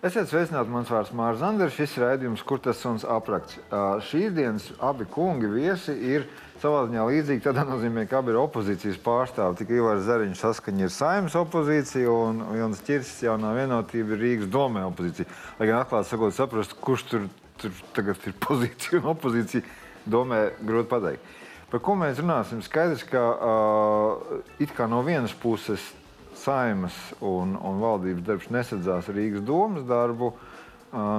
Esiet 0.00 0.30
sveicināti, 0.30 0.72
mans 0.72 0.88
vārds 0.88 1.10
Mārcis 1.12 1.42
Zanders. 1.42 1.74
Šis 1.76 1.98
raidījums, 2.00 2.40
kur 2.48 2.56
tas 2.64 2.78
suns 2.80 3.02
aprakts. 3.04 3.58
Šīs 4.08 4.30
dienas 4.32 4.70
abi 4.80 5.04
kungi 5.04 5.50
viesi 5.52 5.92
ir 5.92 6.24
savā 6.62 6.86
ziņā 6.86 7.02
līdzīgi. 7.04 7.42
Tādā 7.44 7.66
nozīmē, 7.68 8.06
ka 8.08 8.22
abi 8.22 8.32
ir 8.32 8.38
opozīcijas 8.40 8.96
pārstāvji. 9.04 9.58
Tikai 9.58 9.76
Ivars 9.76 10.06
Zariņš 10.06 10.40
saskaņa 10.40 10.86
ir 10.86 10.94
saimnes 10.94 11.36
opozīcija 11.36 12.14
un 12.14 12.40
Jons 12.56 12.80
Čirsis 12.86 13.26
jaunā 13.26 13.52
vienotība 13.58 14.16
ir 14.16 14.24
Rīgas 14.24 14.48
domē 14.56 14.86
opozīcija. 14.88 15.28
Lai 15.60 15.68
gan 15.68 15.82
atklāti 15.82 16.14
sakot, 16.14 16.32
saprast, 16.38 16.72
kurš 16.80 17.06
tur, 17.12 17.28
tur 17.60 17.84
tagad 17.92 18.24
ir 18.24 18.40
pozīcija 18.48 19.02
un 19.02 19.12
opozīcija, 19.12 19.68
domē 20.08 20.46
grūti 20.64 20.94
pateikt. 20.96 21.36
Par 21.68 21.84
ko 21.84 22.00
mēs 22.00 22.24
runāsim? 22.24 22.64
Skaidrs, 22.64 23.04
ka 23.04 23.28
uh, 23.36 24.38
it 24.64 24.72
kā 24.72 24.88
no 24.88 25.04
vienas 25.04 25.36
puses 25.36 25.84
saimas 26.44 26.96
un, 27.20 27.54
un 27.56 27.80
valdības 27.82 28.24
darbs 28.26 28.50
nesadzās 28.52 29.10
Rīgas 29.12 29.44
domas 29.46 29.86
darbu. 29.88 30.32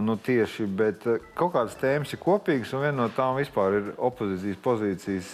Nu 0.04 0.18
tieši, 0.20 0.66
bet 0.68 1.06
kaut 1.38 1.54
kādas 1.54 1.78
tēmas 1.80 2.12
ir 2.12 2.20
kopīgas, 2.20 2.74
un 2.76 2.82
viena 2.84 2.98
no 2.98 3.06
tām 3.16 3.38
vispār 3.40 3.78
ir 3.78 3.86
opozīcijas 4.04 4.58
pozīcijas 4.66 5.30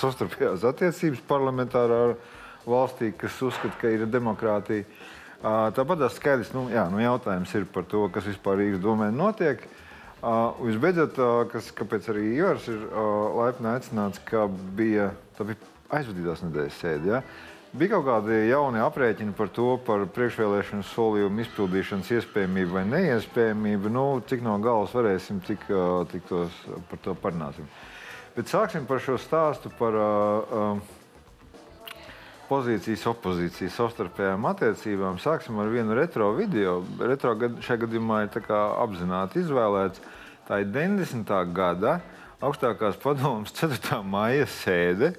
savstarpējās 0.00 0.64
attiecības 0.70 1.20
parlamentārā 1.28 1.98
valstī, 2.64 3.10
kas 3.12 3.36
uzskata, 3.44 3.76
ka 3.82 3.90
ir 3.92 4.06
demokrātija. 4.08 4.86
Tāpat 5.42 6.00
tas 6.00 6.16
skaidrs, 6.16 6.54
nu, 6.56 6.64
jā, 6.72 6.86
nu, 6.88 7.02
jautājums 7.02 7.52
ir 7.60 7.68
par 7.74 7.84
to, 7.92 8.06
kas 8.14 8.24
vispār 8.30 8.56
Rīgas 8.62 8.80
domē 8.82 9.10
notiek. 9.12 9.68
Uh, 10.18 10.56
visbeidzot, 10.66 11.18
uh, 11.22 11.44
kas, 11.46 11.68
kāpēc 11.78 12.08
arī 12.10 12.24
Ivars 12.40 12.64
ir 12.66 12.80
uh, 12.88 13.36
laipni 13.38 13.68
aicināts, 13.70 14.18
ka 14.26 14.48
bija, 14.74 15.12
bija 15.38 15.54
aizvadītās 15.94 16.42
nedēļas 16.42 16.78
sēde. 16.82 17.12
Ja? 17.12 17.20
Bija 17.76 17.98
kaut 17.98 18.06
kādi 18.06 18.36
jauni 18.48 18.80
aprēķini 18.80 19.34
par 19.36 19.50
to, 19.52 19.74
par 19.84 20.06
priekšvēlēšanu 20.16 20.86
solījumu 20.88 21.42
izpildīšanas 21.42 22.08
iespējamību 22.16 22.72
vai 22.78 22.84
neiespējamību. 22.88 23.92
Nu, 23.92 24.04
cik 24.24 24.40
no 24.46 24.54
galvas 24.64 24.94
varēsim, 24.96 25.42
tik, 25.44 25.66
tik 26.08 26.24
tos 26.30 26.62
par 26.88 27.02
to 27.04 27.12
parunāsim. 27.20 27.68
Bet 28.38 28.48
sāksim 28.48 28.88
par 28.88 29.02
šo 29.04 29.18
stāstu 29.20 29.68
par 29.76 30.00
uh, 30.00 30.80
pozīcijas 32.48 33.04
opozīcijas 33.12 33.76
savstarpējām 33.76 34.48
attiecībām. 34.48 35.20
Sāksim 35.20 35.60
ar 35.60 35.68
vienu 35.68 36.00
retro 36.00 36.32
video. 36.40 36.80
Retro 37.04 37.36
gad, 37.36 37.60
šajā 37.68 37.84
gadījumā 37.84 38.24
ir 38.24 38.42
apzināti 38.56 39.44
izvēlēts. 39.44 40.00
Tā 40.48 40.64
ir 40.64 40.72
90. 40.72 41.36
gada 41.52 41.98
augstākās 42.40 42.96
padomas 43.02 43.52
4. 43.60 44.00
maija 44.08 44.48
sēde 44.48 45.18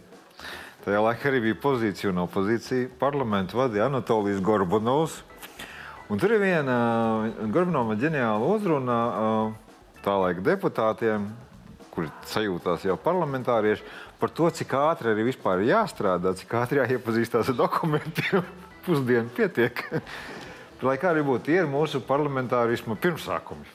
Tajā 0.86 1.00
laikā 1.04 1.28
arī 1.28 1.42
bija 1.50 1.58
pozīcija 1.60 2.14
un 2.14 2.22
opozīcija. 2.24 2.92
Parlamentu 3.02 3.60
vadīja 3.60 3.90
Anatolijas 3.90 4.40
Gorbanovs. 4.44 5.18
Un 6.10 6.22
tur 6.22 6.32
ir 6.34 6.42
viena 6.42 6.78
Gorbunova 7.52 7.98
ģeniāla 8.00 8.48
uzruna 8.56 9.00
tā 10.02 10.16
laika 10.24 10.42
deputātiem, 10.46 11.28
kuri 11.92 12.10
sajūtās 12.32 12.88
jau 12.88 12.96
parlamentārieši, 13.04 13.84
par 14.20 14.32
to, 14.36 14.48
cik 14.56 14.74
ātri 14.80 15.12
arī 15.12 15.28
vispār 15.30 15.62
ir 15.62 15.74
jāstrādā, 15.74 16.34
cik 16.40 16.56
ātri 16.62 16.82
jāiepazīstās 16.82 17.52
ar 17.52 17.60
dokumentiem. 17.60 18.48
Pusdienu 18.86 19.30
pietiek. 19.36 19.84
Lai 20.88 20.96
kā 21.00 21.12
arī 21.12 21.26
būtu, 21.28 21.50
tie 21.50 21.60
ir 21.60 21.68
mūsu 21.68 22.00
parlamentārisma 22.08 22.96
pirmsākumi. 22.96 23.68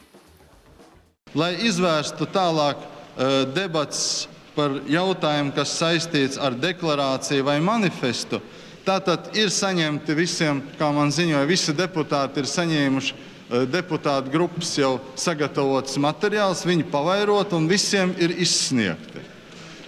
Lai 1.37 1.53
izvērstu 1.67 2.27
tālāk 2.33 2.81
uh, 2.81 3.43
debats 3.53 4.25
par 4.55 4.79
jautājumu, 4.89 5.53
kas 5.55 5.75
saistīts 5.79 6.39
ar 6.39 6.55
deklarāciju 6.59 7.47
vai 7.47 7.59
manifestu. 7.65 8.41
Tātad 8.85 9.31
ir 9.39 9.49
saņemti 9.49 10.15
visiem, 10.17 10.61
kā 10.79 10.91
man 10.93 11.13
ziņoja, 11.15 11.47
visi 11.49 11.73
deputāti 11.77 12.43
ir 12.43 12.49
saņēmuši 12.51 13.15
eh, 13.15 13.65
deputātu 13.71 14.33
grupas 14.33 14.75
jau 14.77 14.99
sagatavotas 15.19 15.97
materiālus, 16.01 16.67
viņi 16.69 16.87
pavairot 16.93 17.55
un 17.57 17.69
visiem 17.71 18.13
ir 18.21 18.35
izsniegti. 18.45 19.25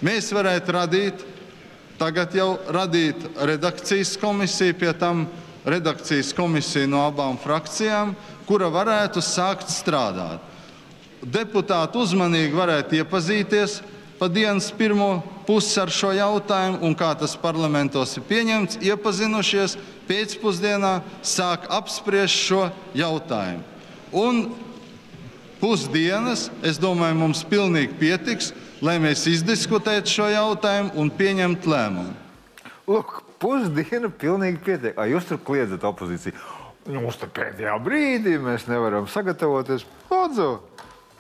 Mēs 0.05 0.31
varētu 0.33 0.77
radīt, 0.77 1.27
tagad 2.01 2.35
jau 2.37 2.55
radīt 2.73 3.21
redakcijas 3.37 4.17
komisiju, 4.21 4.77
pie 4.81 4.93
tam 4.97 5.27
redakcijas 5.67 6.33
komisiju 6.37 6.89
no 6.89 7.05
abām 7.07 7.39
frakcijām, 7.43 8.15
kura 8.49 8.69
varētu 8.73 9.23
sākt 9.25 9.69
strādāt. 9.73 10.41
Deputāti 11.21 11.99
uzmanīgi 11.99 12.55
varētu 12.55 13.01
iepazīties 13.01 13.81
pa 14.19 14.29
dienas 14.29 14.71
pirmo 14.73 15.23
pusi 15.47 15.79
ar 15.81 15.93
šo 15.93 16.13
jautājumu 16.17 16.83
un 16.87 16.97
kā 16.99 17.13
tas 17.19 17.37
parlamentos 17.39 18.17
ir 18.17 18.25
pieņemts, 18.29 18.81
iepazinušies 18.83 19.77
pēcpusdienā, 20.09 21.01
sāk 21.27 21.67
apspriest 21.73 22.47
šo 22.49 22.67
jautājumu. 22.97 23.65
Un 24.17 24.45
pusdienas, 25.61 26.49
es 26.67 26.79
domāju, 26.81 27.19
mums 27.21 27.43
pilnīgi 27.49 27.97
pietiks, 28.01 28.53
lai 28.85 28.99
mēs 29.03 29.27
izdiskutētu 29.31 30.13
šo 30.13 30.29
jautājumu 30.33 30.95
un 31.01 31.11
pieņemtu 31.11 31.73
lēmumu. 31.73 32.15
Lūk, 32.87 33.19
pusdiena 33.43 34.11
pilnīgi 34.13 34.63
pietiek. 34.63 34.99
Ai, 35.01 35.11
jūs 35.15 35.27
tur 35.29 35.41
kliedzat 35.43 35.85
opozīciju. 35.89 36.37
Nu, 36.87 37.01
mums 37.03 37.19
tur 37.19 37.33
pēdējā 37.35 37.75
brīdī 37.83 38.37
mēs 38.39 38.69
nevaram 38.71 39.09
sagatavoties. 39.11 39.83
Lūdzu, 40.07 40.51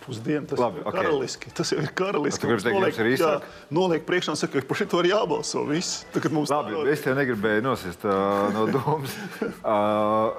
pusdienu. 0.07 0.47
Tas 0.49 0.61
Labi, 0.63 0.81
ir 0.81 0.89
okay. 0.89 1.03
karaliski. 1.03 1.53
Tas 1.57 1.73
jau 1.75 1.79
ir 1.83 1.93
karaliski. 1.99 2.47
Gribi 2.47 2.65
teikt, 2.65 2.81
jums 2.81 3.01
ir? 3.03 3.13
Jā, 3.21 3.33
noliek 3.75 4.05
priekšā 4.09 4.35
un 4.35 4.41
saka, 4.41 4.63
ka 4.63 4.71
par 4.71 4.81
šito 4.81 5.03
ir 5.03 5.11
jābalso. 5.11 5.65
Viss. 5.69 6.05
Tagad 6.15 6.35
mums 6.37 6.53
Labi, 6.55 6.79
es 6.93 7.05
tev 7.05 7.19
negribēju 7.19 7.65
nosist 7.67 8.07
uh, 8.09 8.47
no 8.55 8.67
domas. 8.75 9.17
Uh, 9.61 10.37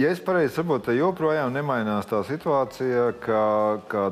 ja 0.00 0.12
es 0.14 0.22
pareizi 0.24 0.56
saprotu, 0.56 0.88
tad 0.88 0.98
joprojām 0.98 1.52
nemainās 1.54 2.08
tā 2.08 2.22
situācija, 2.28 3.10
ka, 3.24 3.42
ka, 3.90 4.04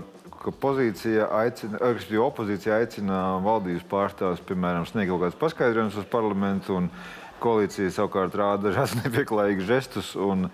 ka 0.42 0.54
pozīcija 0.62 1.31
aicina, 1.42 1.81
respektīvi 1.82 2.25
opozīcija 2.26 2.81
aicina 2.82 3.20
valdības 3.44 3.86
pārstāvjus, 3.91 4.44
piemēram, 4.48 4.88
sniegt 4.88 5.12
kaut 5.12 5.25
kādus 5.25 5.41
paskaidrojumus 5.41 6.00
uz 6.03 6.10
parlamentu, 6.12 6.81
un 6.82 6.91
koalīcija 7.42 7.92
savukārt 7.94 8.36
rāda 8.38 8.69
dažādas 8.70 8.97
nepieklājīgas 9.04 9.70
žestus. 9.70 10.12
Un, 10.19 10.48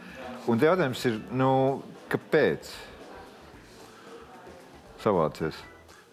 un 0.50 0.62
jautājums 0.62 1.04
ir, 1.10 1.20
nu, 1.34 1.52
kāpēc? 2.12 2.72
Savācies? 5.02 5.58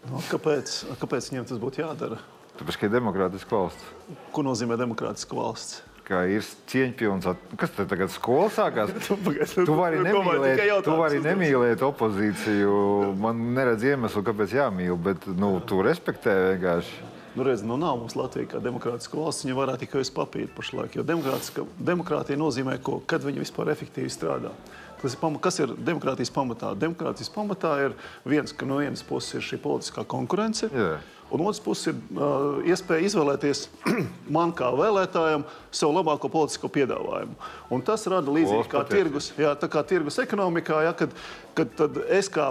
Nu, 0.07 0.21
kāpēc, 0.31 0.81
kāpēc 1.01 1.29
viņiem 1.31 1.47
tas 1.49 1.59
būtu 1.61 1.83
jādara? 1.83 2.19
Tāpēc, 2.59 2.75
ka 2.79 2.87
ir 2.87 2.95
demokrātiska 2.95 3.55
valsts. 3.55 4.15
Ko 4.35 4.43
nozīmē 4.43 4.75
demokrātiska 4.79 5.37
valsts? 5.37 5.83
Kā 6.09 6.23
ir 6.25 6.45
cieņpilns. 6.71 7.27
Kas 7.59 7.75
te 7.75 7.85
tagad 7.87 8.09
skolā 8.11 8.47
sākās? 8.51 8.91
Tu, 9.05 9.75
vari 9.77 10.01
nemīlēt, 10.01 10.63
tu 10.83 10.95
vari 10.97 11.21
nemīlēt 11.23 11.83
opozīciju. 11.85 12.73
Man 13.21 13.51
neredz 13.55 13.85
iemeslu, 13.91 14.25
kāpēc 14.25 14.57
jāmīl, 14.57 14.97
bet 15.05 15.29
nu, 15.37 15.53
tu 15.69 15.83
respektē 15.85 16.35
vienkārši. 16.49 17.07
Nu, 17.37 17.45
redz, 17.45 17.61
nu 17.63 17.77
nav 17.77 17.99
mums 18.01 18.17
Latvija 18.17 18.55
kā 18.55 18.59
demokrātiska 18.63 19.19
valsts. 19.19 19.45
Viņa 19.45 19.55
varētu 19.55 19.85
tikai 19.85 20.01
uz 20.01 20.09
papīra 20.11 20.49
pašlaik. 20.57 20.97
Jo 20.97 21.05
demokrātija 21.05 22.39
nozīmē, 22.41 22.79
ko, 22.83 22.97
kad 23.05 23.23
viņi 23.23 23.45
vispār 23.45 23.69
efektīvi 23.75 24.09
strādā. 24.11 24.51
Tas 24.99 25.15
ir, 25.15 25.37
kas 25.39 25.61
ir 25.63 25.71
demokrātijas 25.77 26.31
pamatā? 26.35 26.73
Demokrātijas 26.79 27.31
pamatā 27.31 27.75
ir 27.85 27.95
viens, 28.27 28.51
ka 28.51 28.67
no 28.67 28.81
vienas 28.81 29.05
puses 29.05 29.39
ir 29.39 29.45
šī 29.45 29.61
politiskā 29.63 30.03
konkurence. 30.07 30.67
Yeah. 30.73 30.99
Un 31.29 31.43
otrs 31.45 31.61
puses 31.61 31.91
ir 31.91 31.97
uh, 32.17 32.57
iespēja 32.65 33.05
izvēlēties 33.05 33.67
man 34.35 34.51
kā 34.57 34.71
vēlētājam 34.73 35.43
sev 35.69 35.93
labāko 35.93 36.29
politisko 36.33 36.71
piedāvājumu. 36.73 37.35
Un 37.69 37.83
tas 37.85 38.07
rada 38.09 38.33
līdzīgi 38.33 38.65
kā 38.71 38.81
tirgus, 38.89 39.29
jā, 39.37 39.53
kā 39.69 39.83
tirgus 39.85 40.17
ekonomikā, 40.23 40.81
jā, 40.87 40.93
kad, 41.03 41.13
kad 41.59 41.99
es 42.17 42.31
kā 42.33 42.49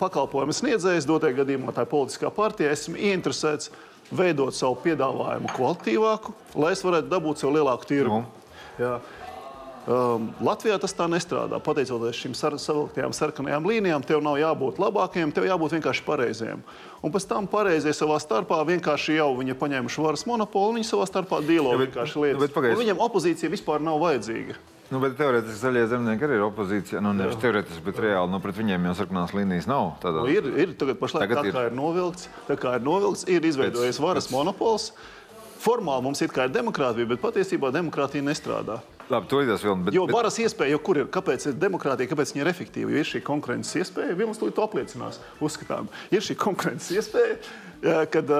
pakalpojumu 0.00 0.56
sniedzējs, 0.56 1.08
dotajā 1.08 1.40
gadījumā 1.40 1.72
tā 1.72 1.86
ir 1.86 1.92
politiskā 1.94 2.30
partija, 2.34 2.74
esmu 2.76 3.00
ieinteresēts 3.00 3.72
veidot 4.12 4.56
savu 4.56 4.76
piedāvājumu 4.84 5.54
kvalitīvāku, 5.56 6.36
lai 6.60 6.74
es 6.76 6.84
varētu 6.84 7.08
dabūt 7.12 7.40
sev 7.40 7.56
lielāku 7.56 7.88
tirgu. 7.88 8.20
Nu. 8.22 8.44
Jā. 8.78 8.98
Um, 9.88 10.26
Latvijā 10.44 10.74
tas 10.76 10.92
tā 10.92 11.06
nestrādā. 11.08 11.56
Pateicoties 11.64 12.18
šīm 12.20 12.34
sar 12.36 12.52
savilktajām 12.60 13.14
sarkanajām 13.16 13.64
līnijām, 13.64 14.02
tev 14.04 14.20
nav 14.20 14.36
jābūt 14.36 14.76
labākajiem, 14.82 15.30
tev 15.32 15.46
jābūt 15.48 15.78
vienkārši 15.78 16.02
pareiziem. 16.04 16.60
Un 17.00 17.14
pēc 17.14 17.24
tam 17.30 17.46
pareizie 17.48 17.94
savā 17.96 18.18
starpā 18.20 18.58
vienkārši 18.68 19.16
jau 19.16 19.30
viņi 19.38 19.54
ir 19.54 19.58
paņēmuši 19.62 20.04
varas 20.04 20.26
monopolu, 20.28 20.74
viņi 20.76 20.90
savā 20.90 21.06
starpā 21.08 21.40
dīlo 21.46 21.72
ja, 21.72 21.80
vienkārši 21.86 22.20
lietas. 22.20 22.76
Viņam 22.82 23.00
opozīcija 23.06 23.52
vispār 23.54 23.80
nav 23.86 24.02
vajadzīga. 24.02 24.58
Nu, 24.92 25.00
bet 25.00 25.16
teorētiski 25.16 25.56
zaļie 25.62 25.86
zemnieki 25.88 26.28
arī 26.28 26.36
ir 26.36 26.44
opozīcija. 26.50 27.00
Nu, 27.04 27.14
nevis 27.16 27.40
teorētiski, 27.40 27.86
bet 27.88 28.02
reāli 28.04 28.32
nu, 28.32 28.42
pret 28.44 28.60
viņiem 28.60 28.90
jau 28.90 28.94
sarkanās 29.00 29.34
līnijas 29.36 29.70
nav. 29.72 29.94
Tādā... 30.04 30.26
Nu, 30.26 30.32
ir, 30.32 30.52
ir 30.52 30.76
tagad 30.80 31.00
pašlaik 31.00 31.28
tagad 31.28 31.42
tā, 31.42 31.48
ir. 31.48 31.56
Kā 31.56 31.64
ir 31.70 31.76
novilkts, 31.80 32.28
tā 32.48 32.58
kā 32.60 32.76
ir 32.76 32.84
novilkts, 32.84 33.24
ir 33.28 33.48
izveidojies 33.48 34.00
varas 34.04 34.28
pēc... 34.28 34.36
monopols. 34.36 34.90
Formāli 35.64 36.04
mums 36.08 36.20
ir 36.24 36.32
demokrātija, 36.52 37.08
bet 37.08 37.24
patiesībā 37.24 37.72
demokrātija 37.74 38.24
nestrādā. 38.24 38.80
Labi, 39.08 39.28
to 39.30 39.40
līdzās 39.40 39.64
vēl. 39.64 39.78
Bet, 39.86 39.96
jo 39.96 40.06
bet... 40.08 40.16
varas 40.16 40.36
iespēja, 40.42 40.74
jo 40.74 40.80
kur 40.84 41.00
ir, 41.00 41.08
kāpēc 41.12 41.48
ir 41.48 41.56
demokrātija, 41.60 42.10
kāpēc 42.10 42.34
viņa 42.34 42.44
ir 42.44 42.50
efektīva, 42.50 42.92
jo 42.92 43.02
ir 43.02 43.08
šī 43.08 43.22
konkurences 43.26 43.78
iespēja, 43.80 44.16
Vilnis 44.18 44.40
to 44.42 44.50
apliecinās, 44.64 45.20
uzskatām. 45.44 45.88
Ir 46.12 46.24
šī 46.24 46.36
konkurences 46.40 46.92
iespēja, 46.98 47.38
kad, 48.12 48.34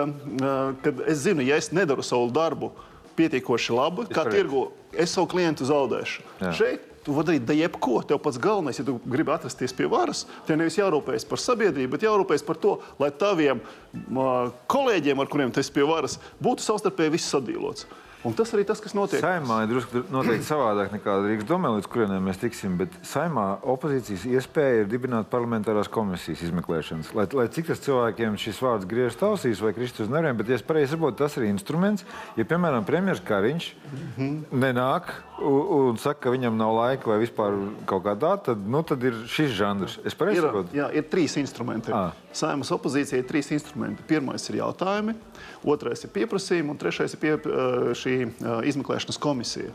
kad 0.85 1.03
es 1.09 1.25
zinu, 1.25 1.47
ja 1.47 1.57
es 1.61 1.73
nedaru 1.73 2.05
savu 2.07 2.29
darbu 2.35 2.73
pietiekoši 3.19 3.75
labi, 3.75 4.07
kā 4.13 4.29
tirgu, 4.29 4.69
es 4.93 5.17
savu 5.17 5.31
klientu 5.33 5.67
zaudēšu. 5.69 6.29
Jā. 6.43 6.53
Šeit 6.61 6.89
Tu 7.09 7.15
vari 7.17 7.25
darīt 7.25 7.45
da 7.49 7.55
jebko. 7.57 8.03
Tev 8.05 8.19
pats 8.21 8.37
galvenais, 8.37 8.77
ja 8.77 8.85
tu 8.85 8.99
gribi 9.09 9.33
atrasties 9.33 9.73
pie 9.73 9.87
varas, 9.89 10.27
tev 10.45 10.59
nevis 10.61 10.77
jārūpējas 10.77 11.25
par 11.31 11.41
sabiedrību, 11.41 11.95
bet 11.95 12.05
jārūpējas 12.05 12.45
par 12.45 12.59
to, 12.61 12.75
lai 13.01 13.09
taviem 13.17 13.63
uh, 13.63 14.51
kolēģiem, 14.69 15.23
ar 15.23 15.31
kuriem 15.33 15.55
tu 15.55 15.63
esi 15.63 15.73
pie 15.73 15.87
varas, 15.89 16.19
būtu 16.45 16.67
savstarpēji 16.67 17.15
viss 17.15 17.33
sadīlots. 17.33 17.87
Un 18.27 18.35
tas 18.35 18.51
arī 18.51 18.65
tas, 18.67 18.81
kas 18.83 18.97
notiek. 18.99 19.21
Saimā 19.23 19.61
ir 19.63 19.71
drusku 19.71 20.01
noteikti 20.11 20.47
savādāk 20.49 20.91
nekā 20.97 21.13
Rīgas 21.23 21.47
domē, 21.47 21.71
līdz 21.77 21.87
kurieniem 21.93 22.25
mēs 22.27 22.41
tiksim. 22.43 22.75
Bet 22.81 22.97
saimā 23.07 23.47
opozīcijas 23.63 24.25
iespēja 24.27 24.81
ir 24.83 24.91
dibināt 24.91 25.31
parlamentārās 25.31 25.91
komisijas 25.93 26.43
izmeklēšanas. 26.49 27.13
Lai, 27.15 27.29
lai 27.39 27.47
cik 27.55 27.71
tas 27.71 27.83
cilvēkiem 27.85 28.35
šis 28.43 28.59
vārds 28.65 28.89
griež 28.91 29.15
tausīs 29.21 29.63
vai 29.63 29.71
kristus 29.77 30.11
nerviem, 30.11 30.35
bet, 30.41 30.51
ja 30.51 30.59
es 30.59 30.67
pareizi 30.67 30.97
saprotu, 30.97 31.21
tas 31.23 31.39
ir 31.39 31.47
instruments. 31.47 32.07
Ja, 32.35 32.47
piemēram, 32.49 32.87
premjerministrs 32.89 33.29
Kariņš 33.29 33.71
mm 33.77 34.11
-hmm. 34.17 34.61
nenāk 34.67 35.15
un, 35.39 35.61
un 35.79 35.99
saka, 36.03 36.27
ka 36.27 36.35
viņam 36.35 36.59
nav 36.59 36.75
laika 36.75 37.11
vai 37.13 37.21
vispār 37.23 37.55
kaut 37.87 38.03
kā 38.03 38.17
tā, 38.19 38.35
tad, 38.51 38.67
nu, 38.67 38.83
tad 38.83 39.03
ir 39.05 39.15
šis 39.31 39.55
žanrs. 39.55 39.99
Es 40.05 40.19
pareizi 40.19 40.43
saprotu? 40.43 40.75
Jā, 40.77 40.91
ir 40.91 41.07
trīs 41.07 41.39
instrumenti. 41.39 41.95
À. 41.95 42.11
Saimas 42.35 42.71
opozīcijai 42.75 43.23
ir 43.23 43.29
trīs 43.29 43.51
instrumenti. 43.55 44.03
Pirmais 44.09 44.43
ir 44.51 44.59
jautājumi 44.61 45.15
otrais 45.65 46.05
ir 46.05 46.13
pieprasījumi, 46.15 46.75
un 46.75 46.79
trešais 46.81 47.17
ir 47.17 47.23
pie, 47.23 47.35
šī 47.99 48.19
izmeklēšanas 48.71 49.21
komisija. 49.23 49.73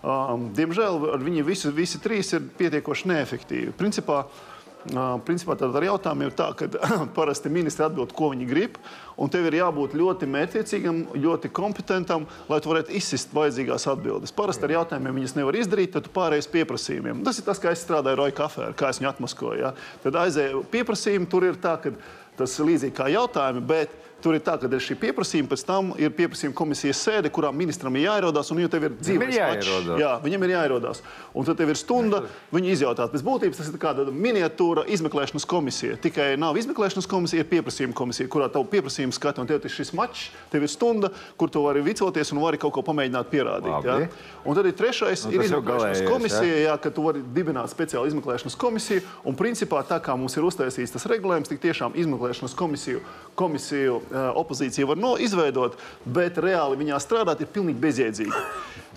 Um, 0.00 0.48
diemžēl 0.56 1.18
viņi 1.20 1.42
visi, 1.44 1.68
visi 1.76 2.00
trīs 2.00 2.32
ir 2.32 2.46
pietiekoši 2.56 3.10
neefektīvi. 3.10 3.74
Principā, 3.76 4.22
uh, 4.24 5.18
principā 5.26 5.58
tad 5.60 5.76
ar 5.76 5.84
jautājumiem 5.84 6.30
ir 6.30 6.36
tā, 6.38 6.46
ka 6.56 6.68
parasti 7.18 7.52
ministri 7.52 7.84
atbild, 7.84 8.14
ko 8.16 8.30
viņi 8.32 8.48
grib, 8.48 8.78
un 9.20 9.28
tev 9.28 9.50
ir 9.50 9.58
jābūt 9.58 9.98
ļoti 10.00 10.28
mērķiecīgam, 10.32 11.02
ļoti 11.20 11.52
kompetentam, 11.52 12.24
lai 12.48 12.62
tu 12.64 12.72
varētu 12.72 12.96
izsist 12.96 13.36
vajadzīgās 13.36 13.84
atbildes. 13.92 14.32
Parasti 14.32 14.64
ar 14.70 14.78
jautājumiem 14.78 15.20
viņas 15.20 15.36
nevar 15.36 15.60
izdarīt, 15.60 15.92
tad 15.92 16.08
tu 16.08 16.14
pārējais 16.16 16.48
pieprasījumiem. 16.54 17.20
Tas 17.26 17.42
ir 17.42 17.48
tas, 17.50 17.60
kā 17.60 17.74
es 17.76 17.84
strādāju 17.84 18.22
Roja 18.22 18.38
kafē, 18.40 18.72
kā 18.80 18.94
es 18.94 19.02
viņu 19.02 19.12
atmaskoju. 19.12 19.60
Ja? 19.60 19.74
Tad 20.00 20.16
aizēju 20.22 20.64
pieprasījumi, 20.72 21.28
tur 21.28 21.50
ir 21.50 21.60
tā, 21.60 21.76
ka 21.84 21.92
tas 22.40 22.56
ir 22.56 22.72
līdzīgi 22.72 22.96
kā 22.96 23.12
jautājumi, 23.12 23.68
bet 23.68 23.92
Tur 24.20 24.36
ir 24.36 24.42
tā, 24.44 24.56
ka 24.60 24.68
ir 24.68 24.82
šī 24.84 24.96
pieprasījuma, 25.00 25.50
pēc 25.50 25.64
tam 25.68 25.92
ir 26.00 26.12
pieprasījuma 26.16 26.56
komisijas 26.56 27.00
sēde, 27.06 27.30
kurā 27.32 27.52
ministram 27.54 27.96
ir 27.96 28.06
jāierodās. 28.08 28.50
Un, 28.54 28.62
ja 28.64 28.70
tev 28.72 28.88
ir 28.88 28.96
dzīves 29.00 29.36
mačs, 29.36 29.70
jā, 30.00 30.14
viņam 30.24 30.46
ir 30.46 30.54
jāierodās. 30.54 31.02
Un 31.34 31.46
tad 31.48 31.60
tev 31.60 31.72
ir 31.72 31.78
stunda, 31.80 32.22
viņi 32.54 32.74
izjautās. 32.74 33.12
Pēc 33.12 33.24
būtības 33.26 33.60
tas 33.60 33.70
ir 33.70 33.80
kāda 33.80 34.06
miniatūra 34.10 34.86
izmeklēšanas 34.96 35.46
komisija. 35.50 35.98
Tikai 36.02 36.32
nav 36.40 36.58
izmeklēšanas 36.60 37.08
komisija, 37.10 37.44
ir 37.44 37.50
pieprasījuma 37.50 37.96
komisija, 37.96 38.30
kurā 38.32 38.50
tavu 38.52 38.68
pieprasījumu 38.72 39.16
skata. 39.16 39.44
Un 39.44 39.50
tev 39.50 39.64
ir 39.64 39.72
šis 39.72 39.94
mačs, 39.96 40.28
tev 40.52 40.66
ir 40.66 40.72
stunda, 40.72 41.12
kur 41.40 41.52
tu 41.52 41.64
vari 41.64 41.84
vicoties 41.84 42.32
un 42.34 42.42
vari 42.42 42.60
kaut 42.60 42.74
ko 42.76 42.84
pamēģināt 42.86 43.30
pierādīt. 43.32 43.88
Jā. 43.88 43.98
Un 44.44 44.56
tad 44.58 44.68
ir 44.68 44.76
trešais, 44.76 45.26
nu, 45.26 45.34
ir 45.36 45.46
izmeklēšanas 45.46 46.04
komisija, 46.08 46.50
jā? 46.50 46.70
Jā, 46.70 46.76
ka 46.80 46.92
tu 46.94 47.04
vari 47.04 47.22
dibināt 47.34 47.72
speciālu 47.72 48.10
izmeklēšanas 48.10 48.56
komisiju. 48.60 49.02
Un 49.26 49.36
principā 49.38 49.82
tā 49.86 49.98
kā 50.04 50.14
mums 50.18 50.36
ir 50.38 50.46
uztaisīts 50.46 50.94
tas 50.94 51.06
regulējums, 51.10 51.50
tik 51.50 51.62
tiešām 51.64 51.96
izmeklēšanas 51.98 52.54
komisiju, 52.58 53.02
komisiju 53.38 54.00
opozīcija 54.10 54.88
var 54.90 55.00
no, 55.00 55.14
izveidot, 55.20 55.78
bet 56.04 56.38
reāli 56.42 56.80
viņā 56.80 56.98
strādāt 57.02 57.44
ir 57.44 57.52
pilnīgi 57.54 57.82
bezjēdzīgi. 57.82 58.44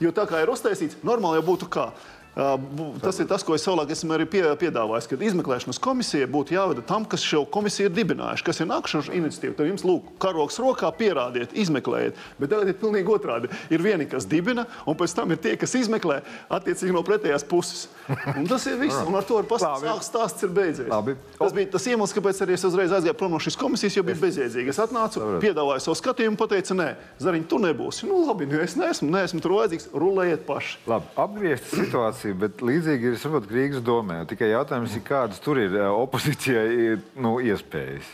Jo 0.01 0.12
tā 0.15 0.25
kā 0.30 0.42
ir 0.42 0.51
uztaisīts, 0.54 1.00
normāli 1.06 1.39
jau 1.39 1.48
būtu 1.54 1.69
kā. 1.71 1.92
Tas 2.33 3.19
ir 3.21 3.27
tas, 3.30 3.44
ko 3.45 3.53
es 3.53 3.62
savulaik 3.62 3.91
esmu 3.94 4.15
arī 4.15 4.25
piedāvājis, 4.25 5.06
ka 5.09 5.18
izmeklēšanas 5.21 5.80
komisija 5.83 6.30
būtu 6.31 6.56
jāvada 6.56 6.81
tam, 6.85 7.06
kas 7.06 7.21
šo 7.21 7.44
komisiju 7.45 7.91
ir 7.91 7.94
dibinājuši, 7.94 8.45
kas 8.47 8.62
ir 8.63 8.69
nākušā 8.71 9.03
iniciatīva. 9.13 9.53
Tad 9.59 9.69
jums, 9.69 9.83
lūk, 9.85 10.15
karoks 10.24 10.57
rokā, 10.62 10.89
pierādiet, 10.97 11.53
izmeklējiet. 11.53 12.18
Bet 12.39 12.50
tagad 12.50 12.71
ir 12.71 12.80
pilnīgi 12.81 13.13
otrādi. 13.13 13.51
Ir 13.69 13.85
vieni, 13.85 14.07
kas 14.09 14.25
dibina, 14.30 14.65
un 14.89 14.97
pēc 14.97 15.13
tam 15.13 15.35
ir 15.35 15.41
tie, 15.44 15.53
kas 15.62 15.75
izmeklē 15.77 16.24
attiecīgi 16.50 16.95
no 16.95 17.03
pretējās 17.06 17.45
puses. 17.45 17.85
Un 18.33 18.50
tas 18.50 18.65
ir 18.71 18.81
viss, 18.81 18.97
un 19.06 19.19
ar 19.19 19.30
to 19.30 19.38
ir 19.38 19.50
pastāstīts, 19.50 20.09
stāsts 20.09 20.47
ir 20.47 20.53
beidzies. 20.57 20.89
Labi. 20.89 21.13
Tas 21.38 21.53
bija 21.53 21.69
tas 21.77 21.85
iemesls, 21.91 22.15
kāpēc 22.18 22.41
arī 22.47 22.57
es 22.57 22.65
uzreiz 22.65 22.97
aizgāju 22.97 23.18
prom 23.19 23.38
no 23.38 23.44
šīs 23.44 23.59
komisijas, 23.62 24.00
jo 24.00 24.06
bija 24.09 24.18
bezjēdzīgi. 24.25 24.74
Es 24.74 24.81
atnācu, 24.81 25.21
piedāvāju 25.44 25.85
savu 25.85 26.00
skatījumu, 26.01 26.39
pateicu, 26.39 26.77
nē, 26.81 26.89
Zariņ, 27.21 27.45
tu 27.51 27.62
nebūsi. 27.62 28.09
Nu, 28.09 28.24
labi, 28.27 28.50
nu, 28.50 28.59
es 28.63 28.75
neesmu, 28.80 29.12
neesmu 29.13 29.41
tur 29.44 29.57
vajadzīgs, 29.59 29.91
rulējiet 29.94 30.45
paši. 30.47 30.77
Labi, 30.89 31.12
apgriezt 31.24 31.71
situāciju 31.71 32.23
situācija, 32.24 32.40
bet 32.40 32.64
līdzīgi 32.64 33.14
ir 33.14 33.20
saprot, 33.20 33.52
Rīgas 33.52 33.84
domē. 33.84 34.25
Tikai 34.28 34.54
jautājums 34.54 34.96
ir, 34.96 35.04
kādas 35.04 35.42
tur 35.44 35.60
ir 35.60 35.75
opozīcijai 35.92 37.00
nu, 37.20 37.40
iespējas. 37.42 38.08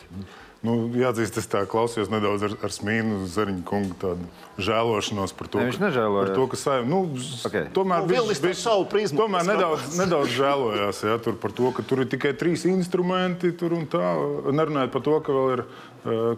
Nu, 0.59 0.89
jāatzīst, 0.91 1.37
es 1.39 1.47
tā 1.47 1.61
klausījos 1.63 2.09
nedaudz 2.11 2.43
ar, 2.43 2.53
ar 2.67 2.71
smīnu 2.73 3.29
Zariņu 3.31 3.61
kungu 3.63 3.95
tādu 3.95 4.25
žēlošanos 4.59 5.31
par 5.31 5.47
to, 5.47 5.61
ne, 5.63 5.71
ka, 5.71 6.03
par 6.11 6.31
to, 6.35 6.47
ka 6.51 6.59
saim, 6.59 6.89
nu, 6.91 7.15
okay. 7.47 7.69
tomēr 7.71 8.03
nu, 8.03 8.11
viņš 8.11 8.41
bija 8.43 8.57
savu 8.59 8.83
prizmu. 8.91 9.21
Tomēr 9.21 9.47
nedaudz, 9.47 9.95
nedaudz 9.95 10.35
žēlojās 10.35 10.99
ja, 11.07 11.15
tur 11.23 11.39
par 11.39 11.55
to, 11.55 11.71
ka 11.71 11.85
tur 11.87 12.03
ir 12.03 12.11
tikai 12.11 12.33
trīs 12.35 12.67
instrumenti 12.67 13.53
tur 13.55 13.77
un 13.77 13.87
tā. 13.87 14.03
Nerunājot 14.51 14.91
par 14.97 15.05
to, 15.07 15.15
ka 15.23 15.37
vēl 15.37 15.55
ir, 15.55 15.63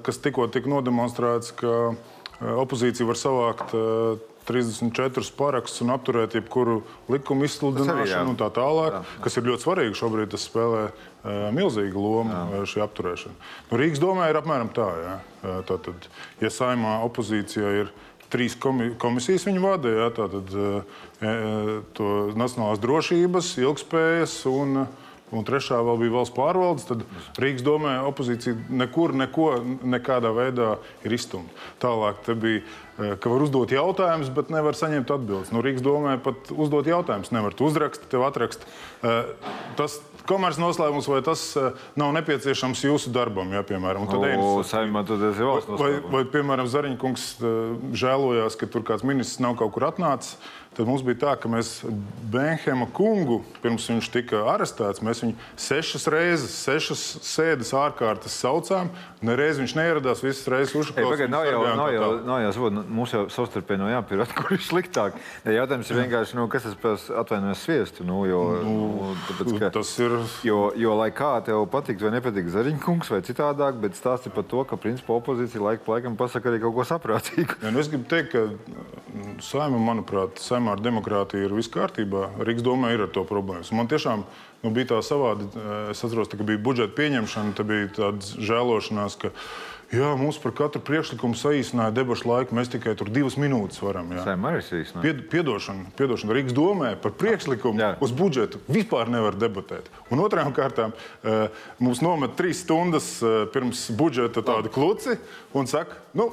kas 0.06 0.22
tikko 0.22 0.46
tika 0.54 0.70
nodemonstrēts, 0.70 1.56
ka 1.58 1.96
opozīcija 2.62 3.10
var 3.10 3.18
savākt 3.18 3.74
34 4.52 5.34
parakstus 5.38 5.82
un 5.86 5.94
apturēt 5.96 6.36
jebkuru 6.38 6.82
likumu 7.12 7.48
izsludināšanu 7.48 8.36
un 8.36 8.40
tā 8.40 8.52
tālāk, 8.54 9.00
jā. 9.00 9.02
kas 9.26 9.40
ir 9.40 9.48
ļoti 9.50 9.66
svarīgi. 9.66 9.98
Šobrīd 9.98 10.34
tas 10.36 10.46
spēlē 10.50 10.86
uh, 10.92 10.94
milzīgu 11.56 12.06
lomu 12.06 12.36
jā. 12.36 12.64
šī 12.74 12.86
apturēšana. 12.86 13.36
Nu, 13.72 13.82
Rīgas 13.82 14.04
domē 14.04 14.30
ir 14.32 14.42
apmēram 14.42 14.72
tā. 14.76 14.88
Jā. 15.02 15.18
Tātad, 15.66 16.06
ja 16.38 16.52
saimā 16.54 17.00
opozīcijā 17.08 17.70
ir 17.80 17.94
trīs 18.32 18.54
komi 18.62 18.92
komisijas 19.02 19.48
viņa 19.48 19.62
vada, 19.64 19.90
jā, 19.92 20.10
tātad 20.16 20.52
to 21.98 22.12
nacionālās 22.38 22.80
drošības, 22.84 23.56
ilgspējas 23.66 24.36
un 24.52 24.84
uh, 24.84 25.10
un 25.32 25.48
trešā 25.48 25.80
vēl 25.86 26.00
bija 26.04 26.16
valsts 26.18 26.36
pārvaldes, 26.36 26.86
tad 26.90 27.04
Rīgas 27.42 27.64
domē 27.66 27.98
opozīcija 28.10 28.56
nekur, 28.82 29.16
neko, 29.18 29.50
nekādā 29.96 30.32
veidā 30.36 30.76
ir 31.08 31.16
izstumta. 31.16 31.56
Tālāk 31.82 32.28
bija, 32.42 32.62
eh, 33.00 33.16
ka 33.22 33.32
var 33.32 33.46
uzdot 33.48 33.72
jautājumus, 33.72 34.32
bet 34.36 34.52
nevar 34.54 34.78
saņemt 34.78 35.12
atbildes. 35.16 35.52
Nu, 35.56 35.64
Rīgas 35.64 35.86
domē 35.86 36.18
pat 36.24 36.52
uzdot 36.52 36.90
jautājumus 36.90 37.32
nevar. 37.32 37.56
Tu 37.56 37.68
uzraksti, 37.68 38.10
tev 38.12 38.28
atrakst. 38.28 38.66
Eh, 39.04 39.34
tas 39.80 40.00
komerces 40.28 40.62
noslēpums, 40.62 41.08
vai 41.08 41.22
tas 41.26 41.44
eh, 41.58 41.72
nav 41.96 42.14
nepieciešams 42.20 42.84
jūsu 42.86 43.12
darbam, 43.16 43.52
ja, 43.56 43.64
piemēram. 43.64 44.08
Tad 44.12 44.28
o, 44.38 44.64
saimā, 44.68 45.06
tad 45.08 45.24
vai, 45.80 45.94
vai, 46.12 46.26
piemēram, 46.26 46.70
Zariņkungs 46.70 47.28
žēlojās, 47.98 48.60
ka 48.60 48.68
tur 48.68 48.84
kāds 48.88 49.08
ministrs 49.08 49.42
nav 49.44 49.56
kaut 49.60 49.74
kur 49.78 49.88
atnācis. 49.90 50.38
Tad 50.72 50.88
mums 50.88 51.02
bija 51.04 51.18
tā, 51.20 51.32
ka 51.36 51.50
mēs 51.52 51.82
Benhema 52.32 52.86
kungu, 52.96 53.42
pirms 53.60 53.90
viņš 53.92 54.08
tika 54.14 54.46
arestēts, 54.54 55.02
mēs 55.04 55.20
viņu 55.20 55.34
sešas 55.60 56.06
reizes, 56.14 56.54
sešas 56.64 57.02
sēdes 57.28 57.74
ārkārtas 57.76 58.38
saucām. 58.40 58.88
Nereiz 59.22 59.60
viņš 59.60 59.74
neieradās, 59.76 60.22
visas 60.24 60.48
reizes 60.48 60.72
uzklausījās. 60.80 61.28
Nav 61.30 61.44
jau, 61.50 61.60
nav 61.76 61.92
jau, 61.92 62.08
nav 62.24 62.40
jau, 62.46 62.54
savod, 62.56 62.80
mums 62.88 63.12
jau 63.12 63.26
savstarpēji 63.36 63.82
no 63.82 63.90
jāpierod, 63.92 64.32
kur 64.38 64.56
ir 64.56 64.64
sliktāk. 64.64 65.18
Ja 65.44 65.58
jautājums 65.60 65.92
ir 65.92 66.00
vienkārši, 66.06 66.40
nu, 66.40 66.48
kas 66.54 66.70
tas 66.72 67.04
atvainojas 67.20 67.66
sviestu? 67.68 68.08
Nu, 68.08 68.22
jo, 68.30 68.40
nu, 68.64 68.78
nu, 68.96 69.12
tāpēc, 69.28 69.52
ka, 69.60 69.74
tas 69.76 69.92
ir. 70.00 70.16
Jo, 70.48 70.62
jo, 70.80 70.96
lai 71.02 71.10
kā 71.12 71.34
tev 71.46 71.66
patikt 71.76 72.08
vai 72.08 72.14
nepatīk 72.16 72.48
Zariņkungs 72.56 73.12
vai 73.12 73.20
citādāk, 73.28 73.76
bet 73.84 74.00
stāsti 74.00 74.32
par 74.32 74.48
to, 74.48 74.64
ka 74.72 74.80
principā 74.80 75.20
opozīcija 75.20 75.68
laika 75.68 75.84
pa 75.84 75.98
laikam 75.98 76.16
pasaka 76.18 76.50
arī 76.50 76.64
kaut 76.64 76.80
ko 76.80 76.88
saprātīgu. 76.96 77.60
Ja, 77.60 77.76
nu, 77.76 77.84
es 77.84 77.92
gribu 77.92 78.08
teikt, 78.10 78.34
ka 78.34 78.48
mm, 78.48 79.38
saima, 79.44 79.84
manuprāt, 79.92 80.40
saima 80.42 80.61
saimā 80.62 80.78
ar 80.78 80.84
demokrātiju 80.84 81.48
ir 81.48 81.56
viss 81.58 81.72
kārtībā. 81.72 82.38
Rīgas 82.46 82.64
domē 82.64 82.94
ir 82.94 83.08
ar 83.08 83.12
to 83.12 83.26
problēmas. 83.26 83.72
Man 83.74 83.90
tiešām 83.90 84.24
nu, 84.64 84.72
bija 84.72 84.94
tā 84.94 85.02
savādi. 85.02 85.50
Es 85.92 86.04
atceros, 86.04 86.30
ka 86.30 86.44
bija 86.44 86.62
budžeta 86.62 86.94
pieņemšana, 86.96 87.56
tad 87.58 87.68
bija 87.68 87.90
tāds 87.96 88.36
žēlošanās, 88.38 89.18
ka 89.18 89.32
jā, 89.92 90.12
mums 90.20 90.38
par 90.42 90.54
katru 90.54 90.82
priekšlikumu 90.86 91.36
saīsināja 91.36 91.96
debašu 91.96 92.30
laiku. 92.30 92.56
Mēs 92.56 92.70
tikai 92.72 92.94
tur 93.00 93.10
divas 93.10 93.38
minūtes 93.42 93.82
varam. 93.82 94.14
Pied, 95.02 95.26
piedošana, 95.34 95.96
piedošana 95.98 96.38
Rīgas 96.38 96.56
domē 96.58 96.94
par 97.02 97.16
priekšlikumu 97.18 97.82
jā. 97.82 97.92
uz 98.04 98.14
budžetu 98.14 98.62
vispār 98.70 99.10
nevar 99.12 99.38
debatēt. 99.40 99.90
Un 100.14 100.22
otrām 100.22 100.54
kārtām 100.54 100.94
mums 101.82 102.06
nomet 102.06 102.38
trīs 102.38 102.62
stundas 102.66 103.18
pirms 103.56 103.90
budžeta 103.98 104.46
tādu 104.46 104.72
kluci 104.74 105.18
un 105.58 105.68
saka, 105.68 105.98
nu, 106.18 106.30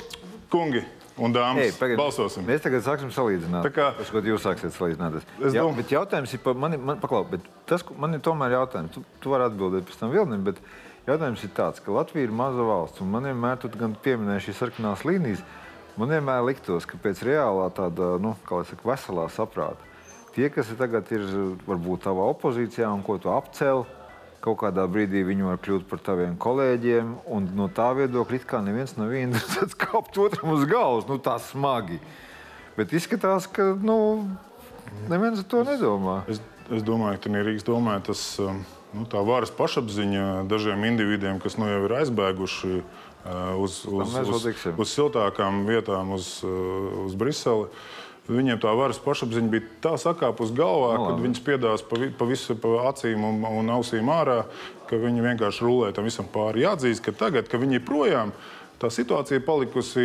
kungi, 0.53 0.85
un 1.23 1.35
dāmas. 1.35 1.67
Ei, 1.67 1.75
pagad, 1.77 1.99
balsosim. 2.01 2.47
Mēs 2.49 2.63
tagad 2.65 2.85
sāksim 2.87 3.11
salīdzināt. 3.15 3.67
Tā 3.67 3.73
kā 3.75 3.89
tas, 3.99 4.11
ko 4.13 4.23
jūs 4.25 4.45
sāksiet 4.47 4.75
salīdzināt. 4.77 5.19
Es 5.21 5.55
Jā, 5.55 5.63
domāju, 5.63 5.79
bet 5.81 5.95
jautājums 5.95 6.35
ir 6.35 6.43
par 6.45 6.59
mani, 6.59 6.79
man, 6.81 7.01
paklau, 7.03 7.25
bet 7.29 7.45
tas, 7.69 7.85
man 7.99 8.17
ir 8.17 8.23
tomēr 8.25 8.57
jautājums. 8.59 8.95
Tu, 8.95 9.05
tu 9.23 9.33
vari 9.35 9.49
atbildēt 9.49 9.89
pēc 9.89 10.01
tam 10.01 10.15
Vilnim, 10.15 10.47
bet 10.47 10.63
jautājums 11.09 11.45
ir 11.45 11.53
tāds, 11.57 11.83
ka 11.85 11.95
Latvija 11.95 12.29
ir 12.29 12.35
maza 12.35 12.67
valsts, 12.69 13.03
un 13.05 13.13
man 13.13 13.29
vienmēr 13.29 13.61
tu 13.63 13.73
gan 13.75 13.97
pieminēji 14.05 14.49
šīs 14.49 14.63
sarkanās 14.63 15.05
līnijas, 15.09 15.45
man 15.99 16.15
vienmēr 16.15 16.47
liktos, 16.47 16.87
ka 16.89 17.01
pēc 17.03 17.25
reālā 17.27 17.69
tāda, 17.75 18.17
nu, 18.23 18.37
kā 18.47 18.61
lai 18.61 18.69
saka, 18.69 18.87
veselā 18.93 19.29
saprāta, 19.35 19.95
tie, 20.37 20.51
kas 20.55 20.71
tagad 20.79 21.11
ir 21.15 21.25
varbūt 21.67 22.07
tavā 22.07 22.29
opozīcijā 22.35 22.91
un 22.95 23.03
ko 23.07 23.19
tu 23.23 23.33
apcēli, 23.35 23.98
kaut 24.49 24.63
kādā 24.63 24.87
brīdī 24.91 25.23
viņi 25.29 25.47
var 25.47 25.61
kļūt 25.63 25.87
par 25.91 26.01
taviem 26.05 26.37
kolēģiem. 26.41 27.15
Un 27.35 27.49
no 27.59 27.69
tā 27.73 27.91
viedokļa 27.99 28.41
it 28.41 28.47
kā 28.49 28.63
neviens 28.65 28.97
nav 28.99 29.13
interesēts 29.17 29.77
kāpt 29.85 30.19
otram 30.23 30.55
uz 30.57 30.65
galvas. 30.71 31.09
Nu, 31.11 31.21
tā 31.23 31.37
smagi. 31.43 32.01
Bet 32.79 32.95
izskatās, 32.95 33.49
ka 33.51 33.73
nu, 33.83 33.99
neviens 35.11 35.43
to 35.51 35.65
nedomā. 35.67 36.23
Es, 36.31 36.41
es 36.73 36.85
domāju, 36.87 37.21
ka 37.25 37.33
Rīgas 37.35 37.67
domē 37.67 37.99
tas 38.07 38.23
nu, 38.39 39.05
tā 39.11 39.23
varas 39.27 39.53
pašapziņa 39.55 40.49
dažiem 40.49 40.87
individiem, 40.89 41.43
kas 41.43 41.59
nu 41.61 41.69
jau 41.69 41.85
ir 41.89 41.97
aizbēguši 42.01 42.75
uz, 43.59 43.81
uz, 43.85 44.15
uz, 44.23 44.45
uz, 44.47 44.67
uz 44.79 44.93
siltākām 44.95 45.65
vietām, 45.69 46.15
uz, 46.17 46.39
uz 46.45 47.17
Briseli. 47.19 47.69
Viņiem 48.29 48.59
tā 48.61 48.75
varas 48.77 48.99
pašapziņa 49.01 49.49
bija 49.53 49.67
tā 49.85 49.95
sakāpa 49.97 50.45
uz 50.45 50.51
galvā, 50.53 50.93
no, 50.99 51.07
kad 51.09 51.23
viņas 51.25 51.45
piedās 51.47 51.85
pa, 51.89 51.97
pa 52.19 52.29
visu 52.29 52.59
pa 52.61 52.75
acīm 52.91 53.25
un, 53.25 53.41
un 53.49 53.73
ausīm 53.73 54.11
ārā, 54.13 54.43
ka 54.91 55.01
viņi 55.01 55.25
vienkārši 55.25 55.65
rulē 55.65 55.91
tam 55.97 56.05
visam 56.09 56.29
pāri. 56.33 56.67
Jāatzīst, 56.67 57.01
ka 57.07 57.17
tagad, 57.17 57.49
kad 57.49 57.63
viņi 57.63 57.81
ir 57.81 57.87
projām, 57.89 58.35
tā 58.83 58.91
situācija 58.93 59.41
palikusi 59.47 60.05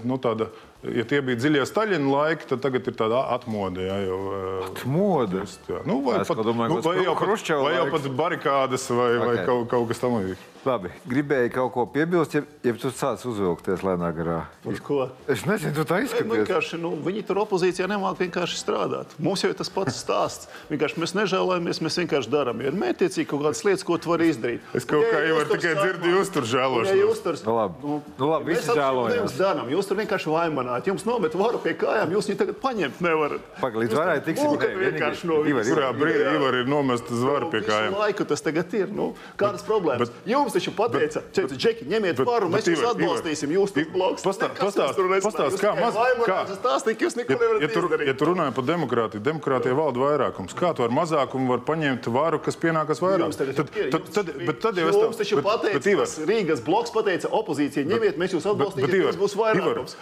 nu, 0.00 0.16
tāda 0.22 0.48
ja 0.90 1.04
tie 1.08 1.20
bija 1.24 1.40
dziļie 1.40 1.66
Staļina 1.68 2.12
laiki, 2.12 2.48
tad 2.52 2.62
tagad 2.64 2.88
ir 2.90 2.96
tāda 2.98 3.24
atmoda. 3.34 3.84
Jā, 3.86 3.98
jau, 4.06 4.20
atmoda? 4.68 5.44
Jā, 5.70 5.82
nu, 5.88 6.00
vai, 6.06 6.22
pat, 6.26 6.42
domāju, 6.46 6.78
nu, 6.78 6.80
vai, 6.84 6.96
jau 7.02 7.18
pat, 7.18 7.52
vai 7.62 7.76
jau 7.76 7.90
pat 7.92 8.08
barikādas 8.22 8.88
vai, 8.90 9.12
okay. 9.18 9.28
vai 9.28 9.36
kaut, 9.46 9.68
kaut 9.72 9.92
kas 9.92 10.02
tamlīdzīgs. 10.02 10.48
Labi, 10.62 10.92
gribēji 11.10 11.50
kaut 11.50 11.72
ko 11.74 11.82
piebilst, 11.90 12.36
ja, 12.36 12.44
ja 12.62 12.72
tu 12.78 12.92
sāc 12.94 13.22
uzvilkties 13.26 13.80
lēnā 13.82 14.12
garā. 14.14 14.36
Uz 14.70 14.78
ko? 14.84 15.08
Es 15.26 15.42
nezinu, 15.42 15.74
tu 15.74 15.82
tā 15.90 15.98
izskaties. 16.04 16.76
Nu, 16.78 16.92
viņi 17.02 17.24
tur 17.26 17.40
opozīcijā 17.42 17.88
nemāk 17.90 18.20
vienkārši 18.20 18.60
strādāt. 18.60 19.16
Mums 19.18 19.42
jau 19.42 19.50
ir 19.50 19.56
tas 19.58 19.72
pats 19.74 19.98
stāsts. 19.98 20.46
Vienkārši 20.70 21.02
mēs 21.02 21.16
nežēlojamies, 21.18 21.82
mēs 21.82 21.98
vienkārši 22.04 22.30
darām. 22.30 22.62
Ir 22.62 22.78
mērķiecīgi 22.78 23.26
kaut 23.32 23.42
kādas 23.42 23.64
lietas, 23.66 23.82
ko 23.88 23.98
tu 23.98 24.12
vari 24.12 24.30
izdarīt. 24.30 24.68
Es 24.78 24.86
kaut 24.86 25.02
kā 25.10 25.24
jau 25.26 25.40
tikai 25.50 25.74
dzirdu, 25.80 26.14
jūs 26.14 26.30
tur 26.36 26.46
žēlojaties. 26.52 26.94
Ja 26.94 27.08
jūs 27.08 27.24
tur, 27.26 27.40
nu, 27.42 27.56
labi, 27.58 27.82
nu, 27.82 27.98
nu, 28.22 28.30
labi 28.30 28.54
visi 28.54 28.78
žēlojamies. 28.78 29.36
Jūs 29.74 29.90
tur 29.90 30.00
vienkārši 30.04 30.30
vaimanāt. 30.72 30.86
Jums 30.88 31.04
nomet 31.06 31.34
varu 31.36 31.60
pie 31.62 31.74
kājām, 31.78 32.12
jūs 32.14 32.28
viņu 32.30 32.38
tagad 32.40 32.58
paņemt 32.62 33.00
nevarat. 33.04 33.40
Pagaidzi, 33.60 33.96
varētu 33.96 34.24
tikt 34.28 34.40
vienkārši 34.80 35.28
no 35.28 35.40
viņas. 35.44 35.70
Kurā 35.72 35.90
brīdī 35.96 36.34
Ivar 36.36 36.56
ir 36.60 36.70
nomestas 36.70 37.22
varu 37.22 37.50
pie 37.52 37.62
kājām? 37.66 37.96
Laiku 37.98 38.26
tas 38.28 38.42
tagad 38.44 38.72
ir. 38.76 38.90
Nu, 38.92 39.12
kādas 39.40 39.64
problēmas? 39.66 40.12
Jums 40.28 40.56
taču 40.56 40.72
pateica, 40.76 41.22
Teicu, 41.32 41.56
Džeki, 41.56 41.86
ņemiet 41.90 42.22
varu, 42.26 42.50
mēs 42.52 42.68
jūs 42.70 42.84
atbalstīsim. 42.92 43.52
Jūs 43.56 43.74
tur 43.76 43.88
bloks. 43.92 44.24
Pastāst, 44.26 45.60
kā 45.60 45.74
maz. 45.78 45.98
Kā? 46.26 46.42
Stāstīt, 46.52 47.02
jūs 47.02 47.16
neko 47.18 47.36
nevarat 47.36 47.64
ja, 47.64 47.70
tur, 47.72 47.88
izdarīt. 47.88 48.10
Ja 48.10 48.16
tu 48.18 48.28
runāji 48.28 48.54
par 48.56 48.66
demokrātiju, 48.68 49.22
demokrātija 49.24 49.76
valda 49.76 50.02
vairākums. 50.02 50.56
Kā 50.58 50.72
tu 50.76 50.84
ar 50.86 50.92
mazākumu 50.94 51.54
var 51.54 51.64
paņemt 51.66 52.08
varu, 52.12 52.40
kas 52.44 52.58
pienākas 52.60 53.02
vairāk? 53.02 53.34
Tad, 53.36 53.72
tad, 53.92 54.10
tad, 54.14 54.32
bet 54.46 54.60
tad 54.62 54.80
jau 54.80 54.90
es 54.90 55.20
taču 55.20 55.40
pateicu, 55.44 55.96
Rīgas 56.28 56.62
bloks 56.64 56.92
pateica 56.94 57.30
opozīcija, 57.32 57.88
ņemiet, 57.88 58.20
mēs 58.20 58.36
jūs 58.36 58.46
atbalstīsim, 58.52 59.06
tas 59.08 59.18
būs 59.20 59.36
vairākums. 59.38 59.96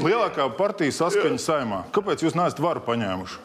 Lielākā 0.00 0.46
partija 0.56 0.94
saskaņa 0.96 1.40
saimā. 1.42 1.80
Kāpēc 1.92 2.24
jūs 2.24 2.36
neesat 2.38 2.60
varu 2.62 2.82
paņēmuši? 2.86 3.40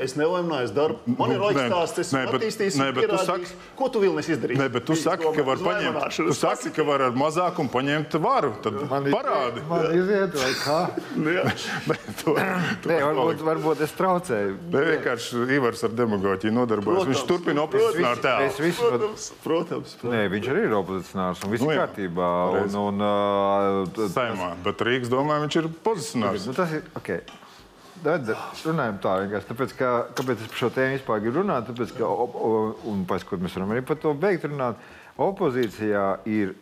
Es 0.00 0.14
nevainojos 0.16 0.72
darbu. 0.74 1.14
Man 1.18 1.34
ir 1.34 1.42
laiks 1.42 1.60
stāsts, 1.68 2.00
es 2.00 2.12
attīstīšu. 2.14 3.50
Ko 3.76 3.90
tu 3.92 4.00
vēl 4.00 4.16
nes 4.16 4.30
izdarīt? 4.32 4.58
Nē, 4.60 4.70
bet 4.72 4.86
tu 4.88 4.96
saki, 4.98 5.28
ka 5.36 5.44
var 5.46 5.60
paņemt. 5.60 6.00
Tu 6.16 6.36
saki, 6.38 6.72
ka 6.74 6.86
var 6.88 7.04
ar 7.08 7.18
mazākumu 7.18 7.72
paņemt 7.72 8.16
varu. 8.24 8.54
Tad 8.64 8.78
man 8.88 9.10
parādi. 9.12 9.64
Man 9.68 9.86
iziet, 9.92 10.38
vai 10.40 10.52
kā? 10.62 10.78
Nē, 11.24 11.98
to, 12.22 12.34
to 12.84 12.90
Nē 12.90 12.98
varbūt, 13.04 13.44
varbūt 13.44 13.84
es 13.84 13.94
traucēju. 13.98 14.56
Nē, 14.72 14.84
vienkārši 14.94 15.44
Ivars 15.58 15.84
ar 15.84 15.94
demagoģiju 15.98 16.54
nodarbojas. 16.54 17.08
Viņš 17.10 17.26
turpina 17.28 17.66
opozicionāru 17.66 18.24
tēlu. 18.24 18.50
Protams, 18.54 19.28
protams, 19.44 19.94
protams. 20.00 20.14
Nē, 20.14 20.24
viņš 20.32 20.50
arī 20.54 20.64
ir 20.68 20.76
opozicionārs 20.78 21.44
un 21.44 21.54
viss 21.54 21.64
nu, 21.64 21.72
kārtībā. 21.76 22.30
Un, 22.62 22.78
un, 22.80 23.04
Saimā, 24.14 24.52
bet 24.64 24.82
Rīgas 24.84 25.12
domā 25.12 25.33
viņš 25.42 25.58
ir 25.60 25.72
pozicionārs. 25.84 26.46
Nu, 26.48 26.54
tas 26.56 26.72
ir. 26.76 26.86
Tad 28.04 28.28
runājam 28.66 28.98
tā 29.00 29.14
vienkārši. 29.22 29.48
Tāpēc, 29.48 29.72
ka, 29.78 29.90
kāpēc 30.18 30.42
es 30.42 30.50
par 30.50 30.60
šo 30.60 30.70
tēmu 30.74 30.98
vispār 30.98 31.22
gribu 31.22 31.40
runāt? 31.40 31.68
Tāpēc, 31.70 31.94
ka, 31.96 32.08
un 32.90 33.06
pēc, 33.08 33.24
ko 33.28 33.38
mēs 33.40 33.54
varam 33.56 33.72
arī 33.72 33.84
par 33.86 34.00
to 34.02 34.12
beigt 34.18 34.44
runāt, 34.48 34.80
opozīcijā 35.24 36.04
ir, 36.28 36.52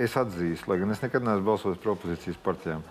es 0.00 0.16
atzīstu, 0.18 0.72
lai 0.72 0.80
gan 0.80 0.94
es 0.94 1.04
nekad 1.04 1.22
neesmu 1.26 1.46
balsojis 1.52 1.78
par 1.82 1.92
opozīcijas 1.94 2.40
partijām. 2.42 2.82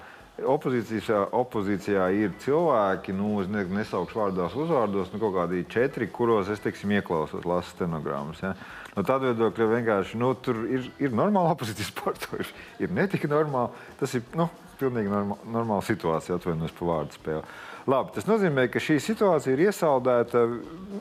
Opozīcijā, 0.42 1.26
opozīcijā 1.38 2.06
ir 2.18 2.32
cilvēki, 2.42 3.14
nu, 3.14 3.34
es 3.44 3.50
nesaukšu 3.52 4.22
vārdos, 4.22 4.56
uzvārdos, 4.58 5.12
nu, 5.12 5.20
kaut 5.22 5.36
kādi 5.36 5.66
četri, 5.70 6.08
kuros 6.10 6.50
es, 6.50 6.62
teiksim, 6.64 6.96
ieklausos, 6.96 7.44
lasu 7.46 7.76
stenogrammas. 7.76 8.40
Ja? 8.42 8.56
No 8.96 9.04
tāda 9.08 9.34
viedokļa 9.34 9.68
vienkārši, 9.76 10.18
nu, 10.22 10.32
tur 10.40 10.64
ir, 10.70 10.88
ir 11.02 11.14
normāla 11.18 11.54
opozīcijas 11.58 11.92
partija, 12.00 12.48
ir 12.82 12.96
netika 12.96 13.30
normāla. 13.30 13.74
Tas 14.00 14.16
ir, 14.18 14.26
nu, 14.40 14.48
pilnīgi 14.82 15.12
normā, 15.12 15.38
normāla 15.54 15.86
situācija, 15.86 16.40
atvainojos 16.40 16.76
par 16.78 16.90
vārdu 16.92 17.20
spēli. 17.20 17.44
Labi, 17.90 18.14
tas 18.14 18.28
nozīmē, 18.30 18.68
ka 18.70 18.82
šī 18.84 19.00
situācija 19.02 19.56
ir 19.56 19.64
iesaldēta. 19.70 20.44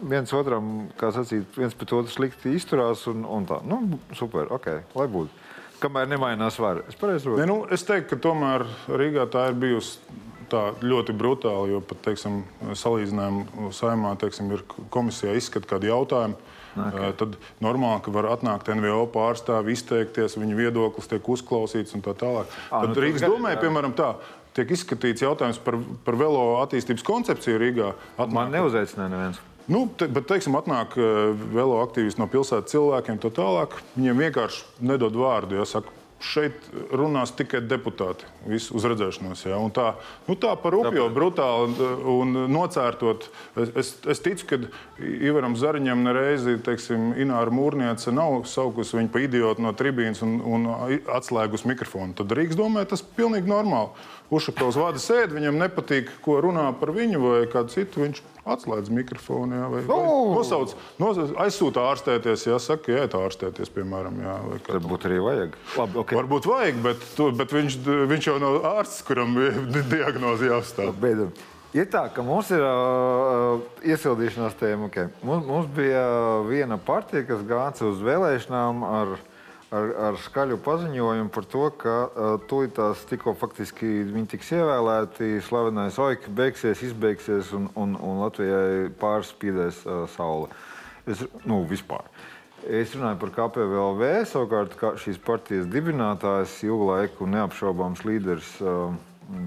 viens 0.08 0.32
otram, 0.32 0.88
kā 1.00 1.10
sacīt, 1.12 1.44
viens 1.56 1.76
pret 1.76 1.92
otru 1.92 2.12
slikti 2.12 2.54
izturās 2.56 3.04
un, 3.10 3.26
un 3.28 3.46
tā. 3.48 3.60
Nu, 3.68 3.82
super, 4.16 4.48
ok, 4.56 4.70
lai 4.96 5.06
būtu. 5.12 5.46
Kamēr 5.80 6.08
nemainās 6.08 6.58
vara. 6.60 6.84
Es 6.88 6.96
pareizi 6.96 7.24
saprotu. 7.24 7.46
Nu, 7.48 7.62
es 7.72 7.84
teiktu, 7.88 8.14
ka 8.14 8.22
tomēr 8.28 8.66
Rīgā 8.88 9.26
tā 9.32 9.46
ir 9.50 9.60
bijusi 9.60 10.20
tā 10.50 10.62
ļoti 10.82 11.14
brutāli, 11.16 11.74
jo 11.74 11.80
pat, 11.84 12.00
teiksim, 12.08 12.42
salīdzinājumu 12.76 13.70
saimā, 13.76 14.14
teiksim, 14.20 14.50
ir 14.56 14.64
komisijā 14.92 15.36
izskat 15.38 15.68
kādu 15.70 15.90
jautājumu. 15.90 16.49
Okay. 16.76 17.12
Tad 17.18 17.36
normāli, 17.64 18.02
ka 18.04 18.14
var 18.14 18.30
atnākt 18.30 18.70
NVO 18.70 19.04
pārstāvi, 19.14 19.74
izteikties, 19.74 20.38
viņu 20.38 20.58
viedoklis 20.58 21.10
tiek 21.10 21.30
uzklausīts 21.34 21.96
un 21.98 22.04
tā 22.06 22.14
tālāk. 22.18 22.50
À, 22.70 22.84
Tad 22.84 22.94
nu, 22.94 23.02
Rīgas 23.02 23.26
domē, 23.26 23.56
piemēram, 23.60 23.94
tā, 23.98 24.12
tiek 24.56 24.70
izskatīts 24.76 25.24
jautājums 25.26 25.60
par, 25.64 25.78
par 26.06 26.18
velo 26.20 26.44
attīstības 26.62 27.06
koncepciju 27.06 27.62
Rīgā. 27.62 27.94
Atnāk, 28.16 28.36
Man 28.38 28.54
neuzaicināja 28.54 29.14
neviens. 29.14 29.40
Nu, 29.70 29.84
te, 29.94 30.08
bet, 30.10 30.26
teiksim, 30.26 30.56
atnāk 30.58 30.96
velo 31.54 31.78
aktīvisti 31.84 32.18
no 32.18 32.26
pilsētas 32.30 32.72
cilvēkiem, 32.72 33.20
tā 33.22 33.30
tālāk. 33.34 33.76
Viņiem 33.94 34.24
vienkārši 34.24 34.86
nedod 34.90 35.14
vārdu. 35.14 35.60
Ja, 35.60 35.66
saka, 35.68 35.92
šeit 36.20 36.66
runās 36.92 37.32
tikai 37.36 37.62
deputāti. 37.64 38.28
Visu 38.48 38.74
uz 38.76 38.84
redzēšanos. 38.88 39.44
Ja? 39.48 39.58
Un 39.60 39.72
tā, 39.74 39.94
nu 40.28 40.36
tā 40.40 40.52
par 40.60 40.76
upju, 40.76 41.06
brutāli 41.16 41.88
un 42.12 42.36
nocērtot. 42.52 43.26
Es, 43.56 43.94
es 44.04 44.22
ticu, 44.24 44.46
ka 44.50 44.58
Ivaram 45.00 45.56
Zariņam 45.58 46.04
nereizi, 46.04 46.58
teiksim, 46.64 47.14
Ināra 47.20 47.52
Mūrniece 47.54 48.12
nav 48.14 48.42
saukusi 48.50 48.98
viņu 48.98 49.12
par 49.14 49.24
idiotu 49.24 49.64
no 49.64 49.72
tribīnas 49.76 50.20
un, 50.26 50.38
un 50.44 50.68
atslēgus 51.08 51.64
mikrofonu. 51.68 52.14
Tad 52.20 52.36
Rīgas 52.36 52.58
domē, 52.60 52.84
tas 52.90 53.04
pilnīgi 53.16 53.48
normāli. 53.50 53.94
Ušakovs 54.30 54.78
vada 54.78 55.00
sēdi, 55.02 55.34
viņam 55.40 55.56
nepatīk, 55.58 56.10
ko 56.22 56.36
runā 56.44 56.68
par 56.78 56.92
viņu 56.94 57.22
vai 57.24 57.38
kādu 57.50 57.74
citu. 57.74 58.04
Viņš 58.04 58.20
atslēdz 58.50 58.90
mikrofonu, 58.94 59.58
jā, 59.58 59.66
vai, 59.72 59.80
vai 59.88 59.98
nosauc, 60.36 60.74
nosauc, 61.02 61.34
aizsūta 61.44 61.82
ārstēties, 61.90 62.46
jā, 62.48 62.58
saka, 62.62 62.94
jāiet 62.94 63.16
ārstēties, 63.18 63.72
piemēram. 63.74 64.20
Jā, 64.22 64.36
Varbūt 64.70 65.06
arī 65.10 65.20
vajag. 65.24 65.56
Labi, 65.76 66.00
okay. 66.04 66.18
Varbūt 66.20 66.50
vajag, 66.50 66.82
bet, 66.86 67.06
tu, 67.18 67.30
bet 67.36 67.54
viņš, 67.54 67.78
viņš 68.10 68.28
jau 68.30 68.36
nav 68.42 68.60
ārsts, 68.76 69.02
kuram 69.06 69.34
diagnozi 69.92 70.50
jāuzstāv. 70.50 70.94
Beidzam. 71.02 71.34
Ir 71.70 71.86
tā, 71.86 72.08
ka 72.10 72.22
mums 72.26 72.48
ir 72.50 72.64
uh, 72.66 73.60
iesildīšanās 73.86 74.56
tēma. 74.58 74.88
Okay. 74.88 75.10
Mums, 75.22 75.44
mums 75.46 75.68
bija 75.74 76.02
viena 76.48 76.78
partija, 76.82 77.22
kas 77.28 77.44
gāca 77.46 77.86
uz 77.86 78.00
vēlēšanām 78.02 78.82
ar 78.88 79.12
ar, 79.74 79.92
ar 80.08 80.18
skaļu 80.24 80.58
paziņojumu 80.64 81.30
par 81.34 81.46
to, 81.50 81.64
ka 81.80 81.94
uh, 82.06 82.32
tūlītās 82.50 83.04
tikko 83.10 83.34
faktiski 83.38 83.88
viņi 84.10 84.32
tiks 84.34 84.50
ievēlēti, 84.56 85.38
slavenais 85.46 85.98
oika 86.02 86.32
beigsies, 86.34 86.82
izbeigsies 86.86 87.52
un, 87.56 87.70
un, 87.78 87.94
un 87.96 88.20
Latvijai 88.24 88.90
pārspīdēs 89.00 89.84
uh, 89.86 90.02
saule. 90.16 90.50
Es, 91.08 91.22
nu, 91.46 91.62
vispār. 91.70 92.04
Es 92.68 92.92
runāju 92.92 93.16
par 93.22 93.30
KPVLV, 93.36 94.08
savukārt 94.28 94.74
kā 94.76 94.92
šīs 95.00 95.20
partijas 95.24 95.70
dibinātājs, 95.72 96.58
ilgu 96.66 96.90
laiku 96.90 97.30
neapšaubāms 97.30 98.04
līderis, 98.04 98.50
uh, 98.60 98.92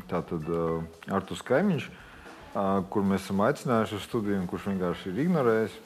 tātad 0.10 0.48
uh, 0.50 0.82
Artus 1.13 1.44
Kaimiņš, 1.46 1.92
uh, 1.92 2.82
kur 2.89 3.06
mēs 3.06 3.27
esam 3.27 3.44
aicinājuši 3.46 4.00
uz 4.00 4.10
studiju 4.10 4.42
kurš 4.50 4.72
vienkārši 4.72 5.12
ir 5.12 5.24
ignorējis. 5.27 5.80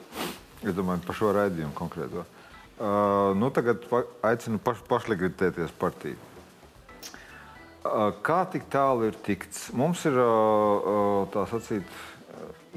Es 0.64 0.74
domāju 0.74 1.04
par 1.06 1.18
šo 1.18 1.36
raidījumu 1.36 1.76
konkrēto. 1.78 2.24
Uh, 2.24 2.37
nu, 2.80 3.50
tagad 3.54 3.86
aicinu 4.26 4.60
paš, 4.64 4.84
pašlikvidēties 4.90 5.74
partiju. 5.80 6.20
Uh, 7.88 8.12
kā 8.22 8.42
tik 8.52 8.68
tālu 8.70 9.08
ir 9.08 9.18
tikts? 9.24 9.70
Mums 9.78 10.04
ir 10.10 10.18
uh, 10.20 11.24
tā 11.32 11.46
sacīt, 11.50 11.88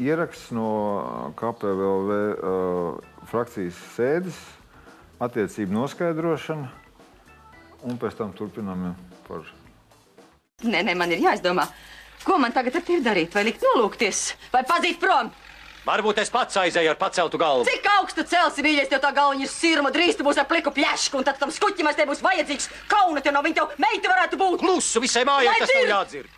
ieraksts 0.00 0.52
no 0.54 0.70
KPVLV 1.36 2.18
frakcijas 3.30 3.78
sēdes, 3.96 4.38
attiecību 5.20 5.76
noskaidrošana, 5.76 6.70
un 7.88 7.98
pēc 8.00 8.16
tam 8.20 8.32
turpinām 8.36 8.92
par. 9.26 9.44
Nē, 10.64 10.82
nē, 10.84 10.94
man 10.96 11.12
ir 11.12 11.22
jāizdomā, 11.24 11.66
ko 12.24 12.38
man 12.40 12.54
tagad 12.56 12.80
tevi 12.80 13.02
darīt, 13.04 13.34
vai 13.34 13.46
likt 13.48 13.64
nolūkties, 13.64 14.24
vai 14.54 14.64
padzīt 14.68 15.00
prom. 15.02 15.32
Varbūt 15.86 16.18
es 16.20 16.28
pats 16.32 16.58
aizēju 16.60 16.90
ar 16.92 16.98
paceltu 17.00 17.38
galvu. 17.40 17.64
Cik 17.64 17.86
augstu 17.94 18.24
celsi, 18.28 18.64
mīļais, 18.64 18.90
tev 18.90 19.00
tā 19.00 19.10
galva 19.16 19.38
ir 19.40 19.48
sirma, 19.48 19.88
drīz 19.94 20.18
tu 20.18 20.26
būsi 20.26 20.42
ar 20.42 20.48
pliku 20.50 20.72
pļašku, 20.76 21.20
un 21.20 21.24
tad 21.24 21.38
tam 21.40 21.52
skuķim 21.54 21.88
es 21.88 21.96
te 21.96 22.04
būs 22.08 22.20
vajadzīgs. 22.24 22.68
Kauna 22.90 23.22
te 23.24 23.32
no 23.32 23.40
viņa 23.46 23.56
tev 23.56 23.66
meita 23.80 24.12
varētu 24.12 24.40
būt. 24.40 24.60
Klusu 24.60 25.00
visai 25.00 25.24
mājai, 25.28 25.56
tas 25.62 25.72
tev 25.72 25.88
jādzird. 25.88 26.36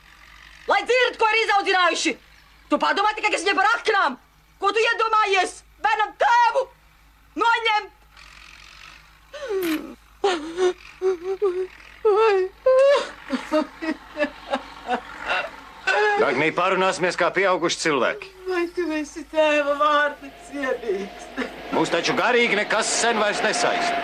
Lai 0.71 0.79
dzird, 0.87 1.19
ko 1.19 1.27
ir 1.33 1.41
izaudzinājuši. 1.43 2.13
Tu 2.71 2.79
padomā 2.81 3.11
tikai, 3.17 3.33
kas 3.35 3.43
viņiem 3.43 3.59
par 3.59 3.71
aknām. 3.73 4.15
Ko 4.63 4.71
tu 4.71 4.79
iedomājies? 4.79 5.59
Bērnam 5.83 6.15
tēvu! 6.23 6.63
Noņemt! 7.43 7.91
Dagnī, 16.23 16.53
parunāsimies 16.55 17.19
kā 17.19 17.33
pieauguši 17.35 17.83
cilvēki. 17.83 18.31
Vai 18.53 18.67
tu 18.77 18.85
esi 18.93 19.23
tēva 19.33 19.73
vārdu 19.81 20.29
cienīgs? 20.51 21.29
Mūs 21.73 21.93
taču 21.93 22.13
garīgi 22.19 22.59
nekas 22.59 22.91
sen 23.01 23.17
vairs 23.17 23.41
nesaista. 23.41 24.01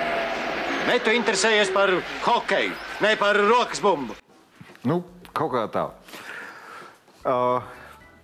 Ne 0.88 0.94
tu 1.04 1.12
interesējies 1.12 1.68
par 1.74 1.92
hokeju, 2.24 2.72
ne 3.04 3.10
par 3.20 3.36
rokas 3.36 3.82
bumbu. 3.84 4.16
Nu, 4.88 5.02
kaut 5.36 5.52
kā 5.52 5.66
tā. 5.74 5.84
Uh, 7.28 7.60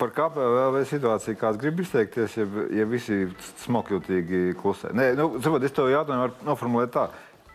par 0.01 0.15
KPVV 0.17 0.87
situāciju 0.89 1.41
kāds 1.43 1.61
grib 1.61 1.83
izteikties, 1.85 2.39
ja, 2.41 2.47
ja 2.73 2.89
visi 2.89 3.27
smokļūtīgi 3.67 4.55
klusē. 4.63 4.95
Nē, 4.97 5.11
nu, 5.21 5.29
saprot, 5.45 5.67
es 5.69 5.77
tev 5.77 5.93
jautājumu 5.93 6.25
var 6.25 6.39
noformulēt 6.49 6.95
tā. 6.97 7.09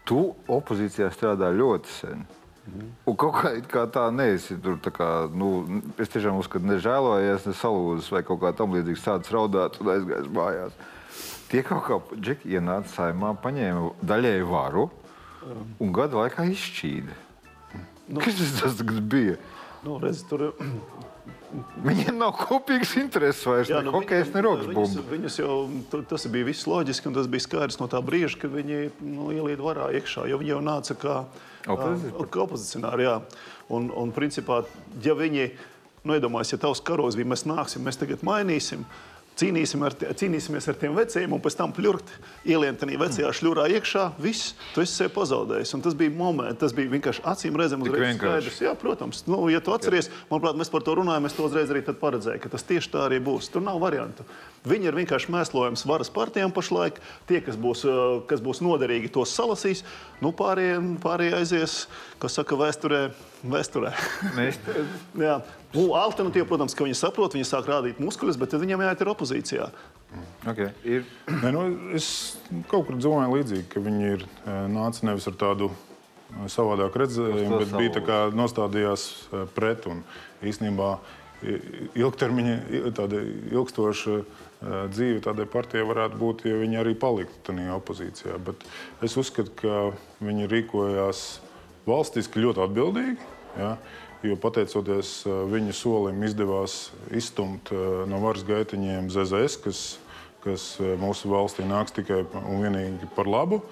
Tu 0.05 0.21
opozīcijā 0.45 1.09
strādā 1.15 1.49
ļoti 1.57 1.95
sen. 1.95 2.21
Un 3.09 3.17
kaut 3.19 3.35
kā, 3.39 3.51
kā 3.69 3.83
tā 3.91 4.05
neesi 4.13 4.57
tur. 4.61 4.77
Kā, 4.95 5.09
nu, 5.33 5.81
es 6.01 6.11
tiešām 6.13 6.39
uzskatu, 6.39 6.67
nežēlojies, 6.69 7.47
ne 7.49 7.55
salūzis 7.57 8.09
vai 8.13 8.23
kaut 8.27 8.41
kā 8.43 8.53
tam 8.57 8.75
līdzīgs, 8.77 9.03
sācis 9.05 9.33
raudāt 9.35 9.79
un 9.81 9.93
aizgājis 9.95 10.31
mājās. 10.35 10.79
Tie 11.49 11.63
kaut 11.65 11.85
kā 11.87 11.99
džeki 12.15 12.53
ienāca 12.59 12.91
saimā, 12.93 13.33
paņēma 13.41 13.93
daļēju 14.05 14.49
varu 14.51 14.89
un 15.81 15.93
gadu 15.95 16.21
laikā 16.21 16.45
izšķīda. 16.51 17.17
Nu, 18.09 18.21
Kas 18.21 18.41
tas, 18.59 18.81
bija? 19.05 19.37
Nu, 19.85 19.97
redz, 20.01 20.23
tur, 20.29 20.49
Viņiem 21.81 22.19
nav 22.19 22.35
kopīgas 22.37 22.91
intereses 22.99 23.41
vairs. 23.47 23.69
Jā, 23.71 23.79
ne 23.81 23.93
hokejs, 23.93 24.29
ne 24.35 24.41
rokas 24.45 24.67
viņus, 24.69 24.97
viņus 25.09 25.37
jau, 25.39 25.55
tas 26.09 26.27
bija 26.29 26.45
viss 26.45 26.67
loģiski, 26.69 27.09
un 27.09 27.15
tas 27.17 27.29
bija 27.31 27.45
skaidrs 27.45 27.79
no 27.81 27.87
tā 27.89 28.01
brīža, 28.05 28.37
kad 28.43 28.53
viņi 28.53 28.81
nu, 29.01 29.31
ielīda 29.33 29.65
varā 29.65 29.87
iekšā, 29.97 30.27
jo 30.29 30.37
viņi 30.41 30.53
jau 30.53 30.59
nāca 30.65 30.97
kā 30.99 31.15
Opozicija? 31.23 31.48
Kā 31.65 32.43
opozicionāri. 32.45 33.07
Jā. 33.07 33.19
Un, 33.75 33.89
un 33.93 34.13
principā, 34.15 34.63
ja 35.03 35.15
viņi, 35.17 35.49
nu, 36.03 36.15
iedomājas, 36.15 36.55
ja 36.55 36.61
tavs 36.61 36.81
karos 36.85 37.17
bija, 37.19 37.29
mēs 37.29 37.45
nāksim, 37.49 37.83
mēs 37.85 37.99
tagad 38.01 38.23
mainīsim, 38.25 38.85
cīnīsim 39.39 39.83
ar, 39.87 39.95
cīnīsimies 39.95 40.67
ar 40.71 40.77
tiem 40.79 40.97
veciem, 40.97 41.33
un 41.35 41.41
pēc 41.43 41.57
tam 41.59 41.73
pļurkt, 41.75 42.11
ielien 42.49 42.77
tajā 42.79 42.99
vecajā 42.99 43.31
šļurā 43.39 43.67
iekšā, 43.77 44.05
viss, 44.21 44.53
tu 44.73 44.83
esi 44.83 44.97
sev 45.01 45.13
pazaudējis. 45.15 45.73
Un 45.77 45.85
tas 45.85 45.97
bija 45.97 46.13
moments, 46.15 46.59
tas 46.61 46.75
bija 46.75 46.91
vienkārši 46.91 47.23
acīm 47.31 47.59
redzams, 47.59 47.87
uzreiz 47.87 48.17
skaidrs. 48.19 48.61
Jā, 48.65 48.75
protams, 48.79 49.23
nu, 49.29 49.41
ja 49.53 49.61
tu 49.63 49.73
atceries, 49.75 50.11
manuprāt, 50.31 50.59
mēs 50.59 50.71
par 50.73 50.85
to 50.85 50.97
runājam, 50.99 51.29
es 51.29 51.37
to 51.37 51.47
uzreiz 51.47 51.71
arī 51.71 51.83
paredzēju, 51.89 52.43
ka 52.43 52.53
tas 52.53 52.67
tieši 52.67 52.93
tā 52.93 53.05
arī 53.07 53.21
būs. 53.23 53.51
Tur 53.53 53.63
nav 53.65 53.79
variantu. 53.81 54.25
Viņi 54.67 54.89
ir 54.89 54.97
vienkārši 54.97 55.31
mēslojums 55.31 55.85
varas 55.87 56.11
partijām 56.11 56.51
pašlaik. 56.55 56.99
Tie, 57.29 57.39
kas 57.43 57.55
būs, 57.59 57.85
uh, 57.87 58.19
kas 58.27 58.43
būs 58.43 58.59
noderīgi, 58.65 59.11
tos 59.15 59.31
salasīs. 59.35 59.85
Nu, 60.19 60.33
pārējie, 60.35 60.81
pārējie 61.03 61.37
aizies, 61.37 61.75
kas 62.19 62.35
saka, 62.35 62.57
vēsturē. 62.59 63.01
vēsturē. 63.47 63.93
Jā. 65.27 65.39
Nu, 65.75 65.91
alternatīva, 65.97 66.47
protams, 66.49 66.75
ka 66.75 66.87
viņi 66.87 66.97
saprot, 66.97 67.35
viņi 67.37 67.47
sāk 67.47 67.69
rādīt 67.69 68.01
muskuļus, 68.01 68.39
bet 68.41 68.51
tad 68.53 68.63
viņiem 68.63 68.83
jāiet 68.85 69.03
ir 69.03 69.11
opozīcijā. 69.13 69.69
okay, 70.49 70.71
ir, 70.83 71.05
Nē, 71.29 71.51
nu, 71.53 71.67
es 71.93 72.09
kaut 72.71 72.87
kur 72.87 72.97
domāju, 72.97 73.37
līdzīgi, 73.37 73.67
ka 73.69 73.83
viņi 73.85 74.11
ir 74.15 74.25
eh, 74.25 74.65
nācis 74.73 75.05
nevis 75.05 75.29
ar 75.29 75.37
tādu 75.37 75.69
eh, 75.69 76.47
savādāku 76.49 77.03
redzējumu, 77.03 77.61
bet 77.61 77.75
bija 77.77 77.93
tā 77.93 78.01
savu- 78.01 78.07
kā 78.09 78.19
nostādījās 78.41 79.07
eh, 79.29 79.45
pret. 79.55 79.85
Un 79.91 80.03
īstenībā 80.41 80.97
ilgtermiņa, 81.95 82.55
tāda 82.97 83.21
ilgstoša 83.53 84.15
dzīve 84.91 85.21
tādai 85.23 85.45
partijai 85.47 85.85
varētu 85.87 86.17
būt, 86.19 86.41
ja 86.49 86.57
viņi 86.59 86.79
arī 86.81 86.91
paliktu 86.99 87.39
tajā 87.47 87.77
opozīcijā. 87.77 88.35
Bet 88.43 88.65
es 89.07 89.15
uzskatu, 89.15 89.53
ka 89.61 89.77
viņi 90.19 90.49
rīkojās 90.51 91.21
valstiski 91.89 92.45
ļoti 92.45 92.63
atbildīgi. 92.67 93.29
Ja? 93.59 93.73
Jo 94.25 94.35
pateicoties 94.35 95.13
eh, 95.27 95.35
viņa 95.47 95.73
solim, 95.75 96.19
izdevās 96.27 96.89
izstumt 97.15 97.71
eh, 97.71 97.85
no 98.09 98.19
varas 98.19 98.43
gaitiņiem 98.47 99.07
ZZS, 99.13 99.55
kas, 99.63 99.83
kas 100.43 100.73
eh, 100.83 100.97
mūsu 100.99 101.31
valstī 101.31 101.67
nāks 101.67 101.95
tikai 101.95 102.25
un 102.41 102.65
vienīgi 102.65 103.07
par 103.15 103.31
labu. 103.31 103.63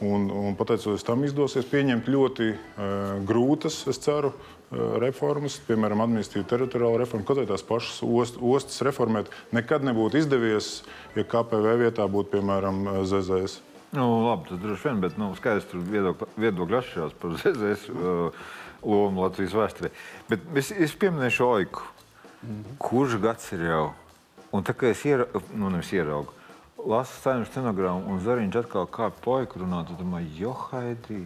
Un, 0.00 0.30
un 0.32 0.56
pateicoties 0.56 1.04
tam, 1.04 1.26
izdosies 1.28 1.66
pieņemt 1.68 2.06
ļoti 2.08 2.46
uh, 2.48 3.18
grūtas, 3.28 3.82
es 3.92 4.00
ceru, 4.00 4.30
uh, 4.32 4.94
reformas, 5.02 5.58
piemēram, 5.66 6.00
administratīva 6.00 6.48
teritoriāla 6.48 7.02
reforma, 7.02 7.26
kaut 7.28 7.42
arī 7.42 7.50
tās 7.50 7.66
pašas 7.68 7.98
ost, 8.08 8.38
ostas 8.40 8.80
reformēt. 8.88 9.28
Nekad 9.52 9.84
nebūtu 9.84 10.22
izdevies, 10.22 10.70
ja 11.12 11.26
KPV 11.28 11.76
vietā 11.82 12.08
būtu, 12.08 12.32
piemēram, 12.38 12.80
ZZS. 13.04 13.60
Nu, 13.96 14.06
labi, 14.26 14.48
tas 14.48 14.60
droši 14.62 14.88
vien, 14.88 15.00
bet 15.04 15.16
nu, 15.20 15.30
skaidrs, 15.38 15.68
tur 15.70 15.82
viedokļi 15.86 16.28
viedokļi 16.44 16.78
atšķirās 16.80 17.16
par 17.20 17.36
ZZS 17.42 17.88
uh, 17.92 18.44
lomu 18.86 19.24
Latvijas 19.24 19.56
vēsturē. 19.58 19.90
Bet 20.30 20.44
es, 20.62 20.70
es 20.88 20.94
pieminēšu 21.00 21.48
Oiku. 21.48 21.86
Kurš 22.80 23.18
gads 23.20 23.50
ir 23.56 23.66
jau? 23.68 23.82
Un 24.56 24.64
tā 24.66 24.74
kā 24.74 24.88
es 24.90 25.02
ieraugu, 25.06 25.42
nu, 25.54 25.68
nevis 25.70 25.92
ieraugu, 25.94 26.32
lasu 26.80 27.18
saimnes 27.20 27.50
stenogrammu, 27.52 28.08
un 28.10 28.22
Zariņš 28.24 28.56
atkal 28.64 28.88
kāp 28.90 29.20
poiku 29.22 29.60
runāt, 29.62 29.90
tad 29.90 30.00
domāju, 30.00 30.32
jo 30.40 30.54
haidī. 30.70 31.20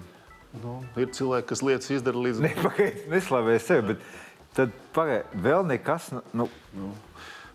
Nu, 0.61 0.81
ir 1.00 1.09
cilvēki, 1.14 1.48
kas 1.53 1.62
lietas 1.64 1.94
izdara 1.94 2.20
līdz 2.27 2.42
Nepagaid, 2.44 3.07
neslavēju 3.11 3.62
sevi, 3.62 3.94
bet 3.94 4.05
tad 4.59 4.74
pagaid, 4.94 5.33
vēl 5.46 5.64
nekas, 5.70 6.11
nu, 6.37 6.50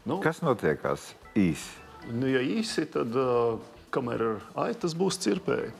Nu, 0.07 0.17
kas 0.23 0.39
notiekās 0.41 1.11
īsi? 1.37 1.67
Nu, 2.09 2.25
ja 2.29 2.39
īsi, 2.41 2.85
tad 2.89 3.13
uh, 3.19 3.59
kamēr 3.93 4.25
ir 4.25 4.43
aitas, 4.67 4.95
būs 4.97 5.19
cirpēji. 5.23 5.71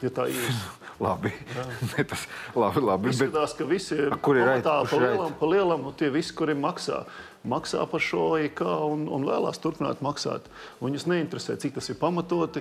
Ja 0.00 0.12
tā 0.16 0.30
ir. 0.32 0.60
Labi, 1.00 1.32
ne, 1.96 2.04
tas 2.04 2.26
labi, 2.52 2.80
labi, 2.84 3.08
bet 3.08 3.14
Izskatās, 3.14 3.54
ka 3.56 3.64
visi 3.64 3.94
ir 3.96 4.12
kur 4.20 4.36
ir 4.36 4.50
aita? 4.52 4.82
Kurš 4.84 4.90
pa 4.90 4.98
lielam, 5.00 5.30
pa 5.40 5.48
lielam, 5.48 5.86
un 5.88 5.94
tie 5.96 6.10
visi, 6.12 6.34
kuri 6.36 6.52
maksā, 6.52 6.98
maksā 7.48 7.86
par 7.88 8.04
šo 8.04 8.26
IK 8.36 8.60
un, 8.68 9.06
un 9.08 9.24
vēlās 9.24 9.62
turpināt 9.64 10.02
maksāt. 10.04 10.50
Viņus 10.84 11.06
neinteresē, 11.08 11.56
cik 11.62 11.78
tas 11.78 11.88
ir 11.88 11.96
pamatoti. 11.96 12.60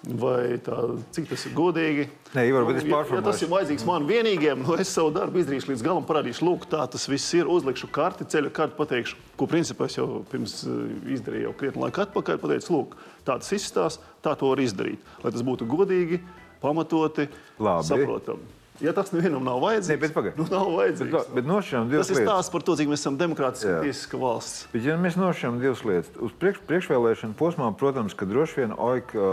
Vai 0.00 0.56
tā, 0.64 0.76
cik 1.12 1.26
tas 1.28 1.42
ir 1.44 1.52
godīgi? 1.52 2.06
Nē, 2.32 2.46
Ivar, 2.48 2.64
bet 2.64 2.78
es 2.80 2.86
ja, 2.88 3.00
ja 3.04 3.20
tas 3.24 3.42
ir 3.44 3.50
vajadzīgs 3.52 3.84
man 3.84 4.06
vienīgiem, 4.08 4.62
nu 4.64 4.78
es 4.80 4.88
savu 4.96 5.10
darbu 5.12 5.42
izdarīšu 5.42 5.74
līdz 5.74 5.82
galam, 5.84 6.06
parādīšu, 6.08 6.46
lūk, 6.46 6.64
tā 6.72 6.86
tas 6.88 7.04
viss 7.10 7.34
ir. 7.36 7.50
Uzlikšu 7.52 7.90
karti, 7.92 8.24
ceļu 8.32 8.52
karti, 8.56 8.78
pateikšu, 8.78 9.18
ko 9.36 9.48
principā 9.50 9.90
es 9.90 9.98
jau 9.98 10.22
pirms 10.30 10.62
eh, 10.64 10.78
izdarīju 11.18 11.50
jau 11.50 11.52
krietni 11.60 11.84
laika 11.84 12.06
atpakaļ. 12.06 12.40
Pateicu, 12.40 12.72
lūk, 12.78 12.96
tā 13.28 13.36
tas 13.42 13.52
izstāsta, 13.58 14.14
tā 14.24 14.32
to 14.40 14.48
var 14.54 14.64
izdarīt. 14.64 15.04
Lai 15.20 15.34
tas 15.36 15.44
būtu 15.44 15.68
godīgi, 15.68 16.22
pamatoti, 16.64 17.28
Labi. 17.60 17.90
saprotami. 17.92 18.59
Ja 18.80 18.94
tas 18.96 19.10
nevienam 19.12 19.44
nav 19.44 19.58
vajadzīgs, 19.60 19.92
Nē, 19.92 20.00
bet 20.00 20.14
pagaid. 20.16 20.38
nu, 20.40 20.46
nav 20.50 20.70
vajadzīgs. 20.72 21.10
Bet, 21.12 21.32
bet 21.36 21.48
nošķiram 21.50 21.90
divas 21.92 22.06
Tas 22.08 22.14
ir 22.14 22.20
lietas. 22.22 22.30
stāsts 22.32 22.52
par 22.54 22.62
to, 22.64 22.76
cik 22.80 22.88
mēs 22.88 23.02
esam 23.04 23.18
demokrātiska 23.20 23.74
Jā. 23.74 23.80
tiesiska 23.84 24.20
valsts. 24.22 24.62
Bet, 24.72 24.86
ja 24.88 24.96
mēs 24.96 25.18
nošķiram 25.20 25.58
divas 25.60 25.82
lietas, 25.84 26.08
uz 26.16 26.32
priekš, 26.40 26.62
priekšvēlēšanu 26.70 27.36
posmā, 27.36 27.68
protams, 27.76 28.16
ka 28.16 28.24
droši 28.30 28.62
vien 28.62 28.72
OIK 28.76 29.12
uh, 29.18 29.24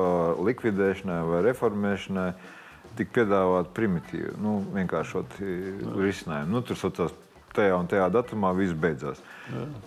likvidēšanai 0.50 1.22
vai 1.32 1.40
reformēšanai 1.48 2.28
tika 2.98 3.14
piedāvāt 3.22 3.72
primitīvi, 3.78 4.34
nu, 4.42 4.58
vienkāršot 4.74 5.40
risinājumu. 5.40 6.50
Nu, 6.52 6.62
tur 6.66 6.76
saucās 6.80 7.14
tajā 7.58 7.76
un 7.82 7.90
tajā 7.90 8.08
datumā 8.14 8.54
viss 8.58 8.78
beidzās. 8.78 9.20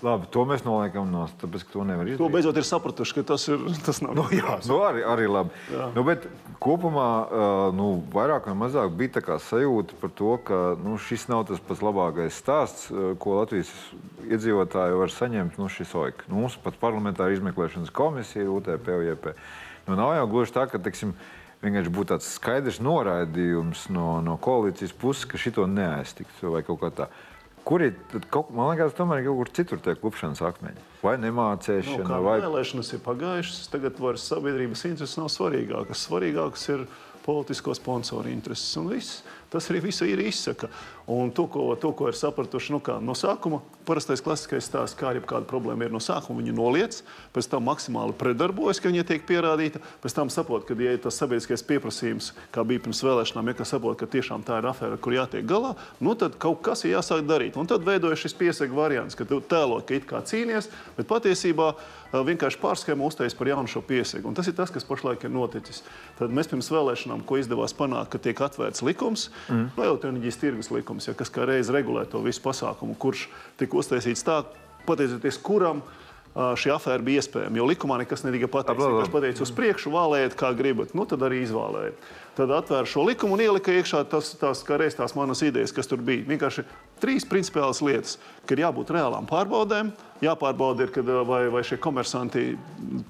Labi, 0.03 0.29
to 0.33 0.45
mēs 0.49 0.65
noliekam 0.65 1.11
no 1.13 1.27
tāpēc, 1.41 1.67
ka 1.67 1.75
to 1.75 1.87
nevar 1.89 2.09
To 2.09 2.15
izdarīt. 2.15 2.35
beidzot 2.35 2.61
ir 2.61 2.67
sapratuši, 2.67 3.17
ka 3.19 3.25
tas, 3.33 3.47
ir, 3.53 3.65
tas 3.87 4.01
nav 4.05 4.15
Nu, 4.17 4.25
jā, 4.35 4.57
nu, 4.69 4.79
arī, 4.87 5.05
arī 5.05 5.27
labi. 5.31 5.65
Nu, 5.97 6.05
bet 6.07 6.27
kopumā 6.63 7.09
nu, 7.77 7.91
vairāk 8.15 8.49
vai 8.51 8.57
mazāk 8.65 8.95
bija 8.97 9.21
tā 9.21 9.37
sajūta 9.41 9.99
par 10.01 10.15
to, 10.17 10.37
ka 10.45 10.61
nu, 10.81 10.97
šis 11.01 11.29
nav 11.33 11.47
tas 11.51 11.61
pats 11.65 11.85
labākais 11.85 12.41
stāsts, 12.41 12.89
ko 13.21 13.41
Latvijas 13.41 13.73
iedzīvotāji 14.31 14.97
var 15.01 15.13
saņemt 15.13 15.59
no 15.61 15.69
šīs 15.73 15.93
OIK. 15.97 16.25
Nu, 16.31 16.41
mums 16.45 16.57
pat 16.61 16.79
parlamentāra 16.81 17.35
izmeklēšanas 17.37 17.93
komisija 17.93 18.47
ir 18.47 18.55
UTP, 18.55 18.89
UJP. 19.01 19.35
Nu, 19.89 19.97
nav 19.99 20.15
jau 20.17 20.27
gluži 20.31 20.55
tā, 20.57 20.67
ka 20.71 20.81
teiksim, 20.83 21.15
vienkārši 21.65 21.93
būtu 21.93 22.15
tāds 22.15 22.29
skaidrs 22.37 22.81
noraidījums 22.85 23.89
no, 23.93 24.21
no 24.25 24.37
koalīcijas 24.41 24.95
puses, 24.97 25.27
ka 25.29 25.41
šito 25.41 25.67
neaiztiks 25.69 26.41
vai 26.45 26.63
kaut 26.67 26.81
kā 26.85 26.93
tā. 27.03 27.11
Kur 27.65 27.85
ir, 27.85 27.93
tad 28.11 28.25
kaut, 28.33 28.49
man 28.57 28.73
liekas, 28.73 28.95
tomēr 28.97 29.23
kaut 29.27 29.39
kur 29.43 29.51
citur 29.59 29.83
tie 29.85 29.95
klupšanas 29.99 30.41
akmeņi? 30.49 30.87
Vai 31.05 31.17
Nu, 31.19 31.27
nemācēšana, 31.29 32.07
kā 32.09 32.19
vai 32.25 32.39
vēlēšanas 32.43 32.95
ir 32.97 33.03
pagājušas, 33.05 33.69
tagad 33.73 34.01
vairs 34.01 34.25
sabiedrības 34.31 34.87
intereses 34.89 35.21
nav 35.21 35.31
svarīgākas. 35.33 36.07
Svarīgākas 36.09 36.67
ir 36.75 36.87
politisko 37.25 37.75
sponsoru 37.77 38.33
intereses. 38.33 38.73
Un 38.81 38.91
viss. 38.95 39.21
Tas 39.51 39.67
arī 39.71 39.83
visu 39.89 40.07
ir 40.09 40.23
izsaka. 40.23 40.71
Un 41.11 41.33
to, 41.35 41.49
ko, 41.51 41.73
to, 41.75 41.91
ko 41.97 42.07
ir 42.07 42.15
sapratuši 42.15 42.77
nu 42.77 42.81
no 43.03 43.17
sākuma, 43.19 43.59
parastais 43.89 44.23
klasiskais 44.23 44.69
stāsts, 44.69 44.95
kā 44.95 45.09
arī 45.11 45.23
kāda 45.27 45.49
problēma 45.49 45.89
ir 45.89 45.95
no 45.95 45.99
sākuma, 45.99 46.39
viņi 46.39 46.55
noliec, 46.55 47.01
pēc 47.35 47.49
tam 47.51 47.65
maksimāli 47.67 48.15
predarbojas, 48.19 48.79
ka 48.79 48.93
viņa 48.93 49.07
tiek 49.09 49.25
pierādīta, 49.27 49.83
pēc 50.05 50.15
tam 50.15 50.31
saprot, 50.31 50.69
ka, 50.69 50.77
ja 50.79 50.95
ir 50.95 51.03
tas 51.03 51.19
sabiedriskais 51.19 51.65
pieprasījums, 51.67 52.31
kā 52.55 52.63
bija 52.67 52.85
pirms 52.85 53.03
vēlēšanām, 53.03 53.51
ja 53.51 53.67
saprot, 53.67 53.99
ka 53.99 54.07
tiešām 54.11 54.45
tā 54.47 54.61
ir 54.61 54.69
afēra, 54.71 55.01
kur 55.03 55.17
jātiek 55.17 55.49
galā, 55.51 55.75
nu 55.99 56.15
tad 56.15 56.39
kaut 56.39 56.63
kas 56.67 56.85
ir 56.85 56.95
jāsāk 56.95 57.25
darīt. 57.27 57.59
Un 57.59 57.67
tad 57.71 57.83
veidojas 57.87 58.23
šis 58.23 58.37
piesaka 58.39 58.77
variants, 58.77 59.19
ka 59.19 59.27
tu 59.27 59.41
tēlo, 59.43 59.81
ka 59.83 59.99
it 59.99 60.07
kā 60.07 60.23
cīnies, 60.23 60.71
bet 60.95 61.11
patiesībā 61.11 61.73
vienkārši 62.11 62.59
pārskēmu 62.61 63.07
uztais 63.07 63.37
par 63.39 63.51
jaunu 63.51 63.71
šo 63.71 63.83
piesegu. 63.87 64.27
Un 64.29 64.35
tas 64.35 64.49
ir 64.51 64.57
tas, 64.59 64.71
kas 64.75 64.87
pašlaik 64.87 65.25
ir 65.25 65.33
noticis. 65.35 65.83
Tad 66.19 66.35
mēs 66.35 66.51
pirms 66.51 66.71
vēlēšanām, 66.73 67.23
ko 67.27 67.39
izdevās 67.39 67.75
panākt, 67.77 68.11
ka 68.13 68.23
tiek 68.23 68.41
atvērts 68.43 68.83
likums, 68.87 69.29
mm. 69.47 69.69
no 69.77 69.87
elektronikas 69.87 70.41
tirgus 70.41 70.73
likums, 70.75 71.00
ja, 71.09 71.15
kas 71.17 71.33
kā 71.33 71.47
reiz 71.49 71.71
regulē 71.73 72.05
to 72.11 72.21
visu 72.25 72.43
pasākumu, 72.45 72.97
kurš 73.01 73.29
tika 73.61 73.79
uztaisīts 73.81 74.27
tā, 74.27 74.43
pateicoties 74.89 75.39
kuram 75.45 75.81
šī 76.31 76.71
afēra 76.71 77.03
bija 77.03 77.23
iespējama. 77.23 77.59
Jo 77.59 77.67
likumā 77.67 77.99
nekas 78.03 78.23
netika 78.23 78.49
pateikts. 78.51 78.87
Viņš 78.87 79.13
pateica, 79.13 79.43
uz 79.43 79.53
priekšu 79.55 79.91
vālējiet, 79.95 80.37
kā 80.39 80.53
gribat. 80.57 80.95
Nu, 80.95 81.07
tad 81.11 81.25
arī 81.27 81.43
izvēlējiet. 81.43 82.11
Tad 82.41 82.49
atvēra 82.57 82.89
šo 82.89 83.03
likumu 83.05 83.35
un 83.37 83.43
ielika 83.45 83.73
iekšā 83.77 83.99
tas, 84.09 84.31
tās, 84.41 84.63
reiz 84.81 84.95
tās 84.97 85.13
manas 85.13 85.43
idejas, 85.45 85.75
kas 85.77 85.91
tur 85.91 86.01
bija. 86.01 86.25
Vienkārši 86.25 86.63
trīs 87.03 87.27
principiālas 87.29 87.83
lietas, 87.85 88.15
ka 88.49 88.55
ir 88.57 88.63
jābūt 88.63 88.93
reālām 88.97 89.27
pārbaudēm, 89.29 89.91
jāpārbauda, 90.25 90.87
ir, 90.87 90.93
kad, 90.95 91.11
vai, 91.29 91.43
vai 91.53 91.61
šie 91.69 91.77
komersanti 91.81 92.45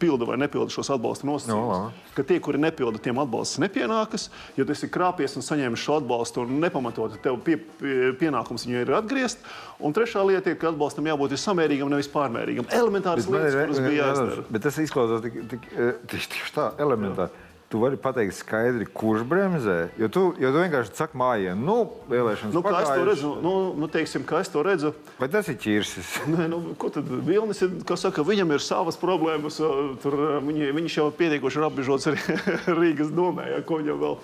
pilda 0.03 0.27
vai 0.27 0.39
nepilda 0.43 0.75
šos 0.75 0.91
atbalsta 0.97 1.29
nosacījumus. 1.31 1.71
No, 1.71 2.09
ka 2.17 2.25
tie, 2.27 2.41
kuri 2.43 2.59
nepilda, 2.59 2.99
tiem 3.05 3.21
atbalsts 3.23 3.61
nepienākas. 3.63 4.25
Ja 4.59 4.67
tu 4.67 4.75
esi 4.75 4.89
krāpies 4.91 5.39
un 5.39 5.47
saņēmis 5.47 5.85
šo 5.85 6.01
atbalstu 6.01 6.43
un 6.43 6.59
nepamatot, 6.65 7.15
tev 7.23 7.39
pie, 7.47 7.55
pie, 7.79 7.95
pienākums 8.19 8.67
viņu 8.67 8.83
ir 8.83 8.95
atgriezt. 8.99 9.47
Un 9.79 9.95
trešā 9.95 10.25
lieta 10.27 10.51
ir, 10.51 10.59
ka 10.59 10.73
atbalstam 10.73 11.07
jābūt 11.07 11.37
samērīgam, 11.39 11.93
nevis 11.95 12.11
pārmērīgam. 12.11 12.67
Elementāras 12.81 13.31
lietas, 13.31 13.61
kuras 13.63 13.85
bija 13.87 14.09
jāizdara. 14.09 14.49
Bet 14.51 14.67
tas 14.67 14.83
izklausās 14.83 15.23
tik, 15.29 15.39
tik, 15.55 15.71
tik, 15.71 16.19
tieši 16.19 16.57
tā, 16.59 16.73
elementāri. 16.83 17.31
Jā. 17.31 17.50
Tu 17.71 17.79
vari 17.79 17.95
pateikt 18.03 18.35
skaidri, 18.35 18.83
kurš 18.83 19.23
bremzē. 19.31 19.77
Jo 20.01 20.09
tu, 20.11 20.23
jo 20.43 20.49
tu 20.51 20.59
vienkārši 20.59 20.91
saki, 20.99 21.15
mājā, 21.21 21.53
nu, 21.55 21.77
vēlēšanas 22.11 22.57
nu, 22.57 22.63
kā 22.67 22.81
es 22.81 22.89
to 22.91 23.05
redzu. 23.07 23.31
Nu, 23.45 23.53
nu, 23.79 23.89
teiksim, 23.95 24.25
kā 24.27 24.41
es 24.43 24.51
to 24.51 24.65
redzu. 24.67 24.91
Vai 25.21 25.29
tas 25.31 25.47
ir 25.53 25.55
ķirsis? 25.63 26.11
Nē, 26.35 26.49
nu, 26.51 26.59
ko 26.75 26.91
tad 26.91 27.07
Vilnis 27.07 27.63
ir, 27.63 27.77
kas 27.87 28.03
saka, 28.03 28.27
viņam 28.27 28.57
ir 28.57 28.67
savas 28.67 28.99
problēmas. 28.99 29.61
Tur, 30.03 30.19
viņi, 30.49 30.73
viņš 30.81 30.99
jau 30.99 31.09
pietiekoši 31.15 31.63
ir 31.63 31.69
apbežots 31.69 32.11
arī 32.11 32.41
Rīgas 32.83 33.15
domē, 33.15 33.47
ja, 33.55 33.63
ko 33.63 33.79
viņam 33.85 34.03
vēl. 34.03 34.19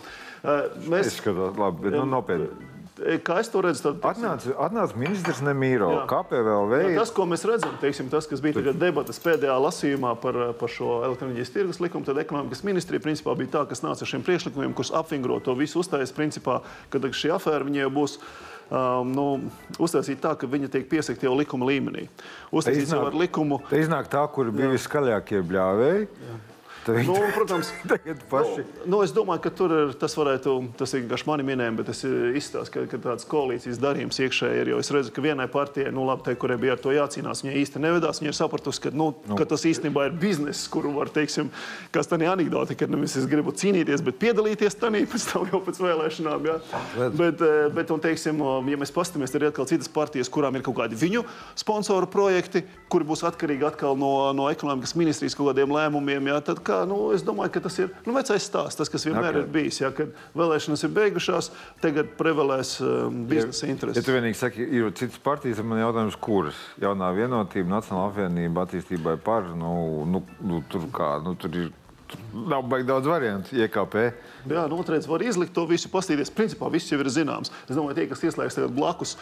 Mēs, 0.91 1.13
es 1.13 1.21
skatos, 1.21 1.55
labi, 1.55 1.87
bet 1.87 2.01
nu, 2.01 2.03
nopietni. 2.19 2.75
Kā 2.97 3.35
es 3.43 3.51
to 3.53 3.61
redzu, 3.61 3.83
tad 3.85 4.05
atnāca, 4.09 4.55
atnāca 4.67 4.97
ministrs 4.97 5.43
Nemīro. 5.45 5.91
KPVL 6.09 6.71
veids. 6.71 6.95
Tas, 6.97 7.13
ko 7.13 7.27
mēs 7.29 7.45
redzam, 7.45 7.75
teiksim, 7.83 8.09
tas, 8.13 8.25
kas 8.31 8.41
bija 8.41 8.73
debatas 8.73 9.21
pēdējā 9.21 9.57
lasījumā 9.61 10.15
par, 10.23 10.39
par 10.57 10.73
šo 10.73 11.03
elektroniskās 11.05 11.53
tirgus 11.53 11.81
likumu, 11.85 12.09
tad 12.09 12.23
ekonomikas 12.23 12.65
ministrija 12.65 13.05
principā 13.05 13.37
bija 13.37 13.53
tā, 13.59 13.67
kas 13.69 13.85
nāca 13.85 14.07
ar 14.07 14.13
šiem 14.15 14.25
priekšlikumiem, 14.25 14.73
kurus 14.77 14.95
apvingro 14.97 15.37
to 15.45 15.53
visu 15.61 15.83
uzstājas 15.83 16.15
principā, 16.17 16.63
kad 16.93 17.05
šī 17.05 17.35
afēra 17.37 17.69
viņai 17.69 17.93
būs. 17.93 18.19
Um, 18.67 19.13
nu, 19.15 19.25
uztaisīt 19.79 20.19
tā, 20.25 20.33
ka 20.35 20.49
viņa 20.51 20.73
tiek 20.73 20.89
piesakta 20.91 21.29
jau 21.29 21.37
likuma 21.39 21.69
līmenī. 21.69 22.09
Uztaisīt 22.51 22.91
jau 22.91 23.05
ar 23.07 23.15
likumu. 23.15 23.61
Tā 23.69 23.79
iznāk 23.79 24.09
tā, 24.11 24.25
kur 24.35 24.51
bija 24.51 24.73
viskaļākie 24.73 25.45
bļāvēji. 25.47 26.09
Jā. 26.09 26.39
Nu, 26.87 27.17
protams, 27.35 27.73
nu, 28.31 28.65
nu, 28.87 29.01
es 29.03 29.13
domāju, 29.15 29.43
ka 29.47 29.51
tur 29.59 29.73
ir, 29.75 29.93
tas 29.99 30.15
varētu, 30.19 30.55
tas 30.79 30.95
ir 30.95 31.03
vienkārši 31.03 31.27
mani 31.29 31.47
minējumi, 31.47 31.79
bet 31.81 31.91
es 31.93 32.03
izstāstu, 32.41 32.73
ka, 32.75 32.85
ka 32.93 33.01
tāds 33.09 33.27
koalīcijas 33.31 33.81
darījums 33.83 34.21
iekšēji 34.23 34.63
ir. 34.63 34.71
Jo 34.73 34.81
es 34.83 34.91
redzu, 34.95 35.13
ka 35.15 35.25
vienai 35.25 35.49
partijai, 35.51 35.93
nu, 35.95 36.05
labi, 36.07 36.27
tai, 36.29 36.37
kurai 36.39 36.59
bija 36.61 36.77
ar 36.77 36.83
to 36.83 36.95
jācīnās, 36.95 37.43
viņa 37.45 37.57
īsti 37.63 37.83
nevedās. 37.83 38.23
Viņa 38.23 38.33
ir 38.33 38.39
sapratusi, 38.39 38.83
ka, 38.87 38.93
nu, 38.95 39.09
nu. 39.27 39.39
ka 39.39 39.49
tas 39.51 39.67
īstenībā 39.69 40.07
ir 40.09 40.17
bizness, 40.21 40.69
kuru 40.73 40.95
var, 40.97 41.11
teiksim, 41.15 41.51
kas 41.95 42.11
tā 42.11 42.21
ir 42.21 42.31
anekdote, 42.31 42.79
ka 42.79 42.89
nevis 42.91 43.17
es 43.21 43.27
gribu 43.31 43.55
cīnīties, 43.57 44.05
bet 44.07 44.21
piedalīties 44.23 44.79
tajā 44.79 45.05
pēc 45.13 45.29
tam 45.33 45.51
jau 45.51 45.63
pēc 45.67 45.83
vēlēšanām. 45.83 46.51
Ja? 46.51 46.59
Bet, 47.17 47.43
eh, 47.43 47.67
bet 47.75 47.93
un, 47.95 48.03
teiksim, 48.05 48.43
ja 48.71 48.81
mēs 48.81 48.95
paskatāmies, 48.95 49.35
tad 49.35 49.43
ir 49.43 49.51
atkal 49.51 49.69
citas 49.71 49.91
partijas, 49.93 50.31
kurām 50.33 50.59
ir 50.59 50.65
kaut 50.67 50.79
kādi 50.79 50.99
viņu 50.99 51.25
sponsoru 51.59 52.09
projekti, 52.11 52.63
kuri 52.93 53.09
būs 53.09 53.25
atkarīgi 53.27 53.67
atkal 53.67 53.99
no, 53.99 54.13
no 54.37 54.49
ekonomikas 54.53 54.95
ministrijas 54.99 55.37
kaut 55.39 55.51
kādiem 55.51 55.75
lēmumiem. 55.75 56.31
Ja? 56.31 56.41
Tad, 56.45 56.63
kā 56.67 56.76
kā, 56.77 56.85
nu, 56.89 56.99
es 57.15 57.25
domāju, 57.27 57.55
ka 57.55 57.63
tas 57.67 57.79
ir 57.81 57.93
nu, 58.07 58.15
vecais 58.17 58.45
stāsts, 58.45 58.79
tas, 58.79 58.91
kas 58.93 59.07
vienmēr 59.07 59.31
okay. 59.33 59.43
ir 59.43 59.51
bijis. 59.55 59.81
Ja, 59.81 59.91
kad 59.95 60.13
vēlēšanas 60.37 60.85
ir 60.87 60.93
beigušās, 60.97 61.51
tagad 61.83 62.13
prevalēs 62.19 62.77
um, 62.85 63.25
biznesa 63.31 63.71
intereses. 63.71 64.01
Ja 64.01 64.07
tu 64.07 64.17
vienīgi 64.17 64.39
saki, 64.39 64.67
ir 64.67 64.93
citas 64.99 65.19
partijas, 65.23 65.63
man 65.65 65.83
jautājums, 65.83 66.19
kuras 66.21 66.61
jaunā 66.83 67.13
vienotība, 67.17 67.77
Nacionāla 67.77 68.13
apvienība 68.13 68.67
attīstībai 68.67 69.17
par, 69.25 69.51
nu, 69.57 70.05
nu, 70.09 70.23
nu 70.45 70.63
tur 70.71 70.89
kā, 70.95 71.17
nu, 71.25 71.37
tur 71.41 71.61
ir 71.65 71.73
Nav 72.37 72.67
baigi 72.69 72.87
daudz 72.89 73.09
variantu, 73.09 73.57
IKP. 73.57 73.95
Jā, 74.51 74.65
noteikti 74.71 75.09
var 75.09 75.23
izlikt 75.25 75.55
to 75.57 75.65
visu, 75.69 75.89
paskatīties. 75.93 76.33
Principā 76.37 76.69
viss 76.73 76.91
jau 76.93 76.99
ir 77.01 77.09
zināms. 77.13 77.53
Es 77.65 77.77
domāju, 77.77 77.97
tie, 77.99 78.07
kas 78.11 78.25
ieslēgs 78.29 78.59
blakus 78.77 79.15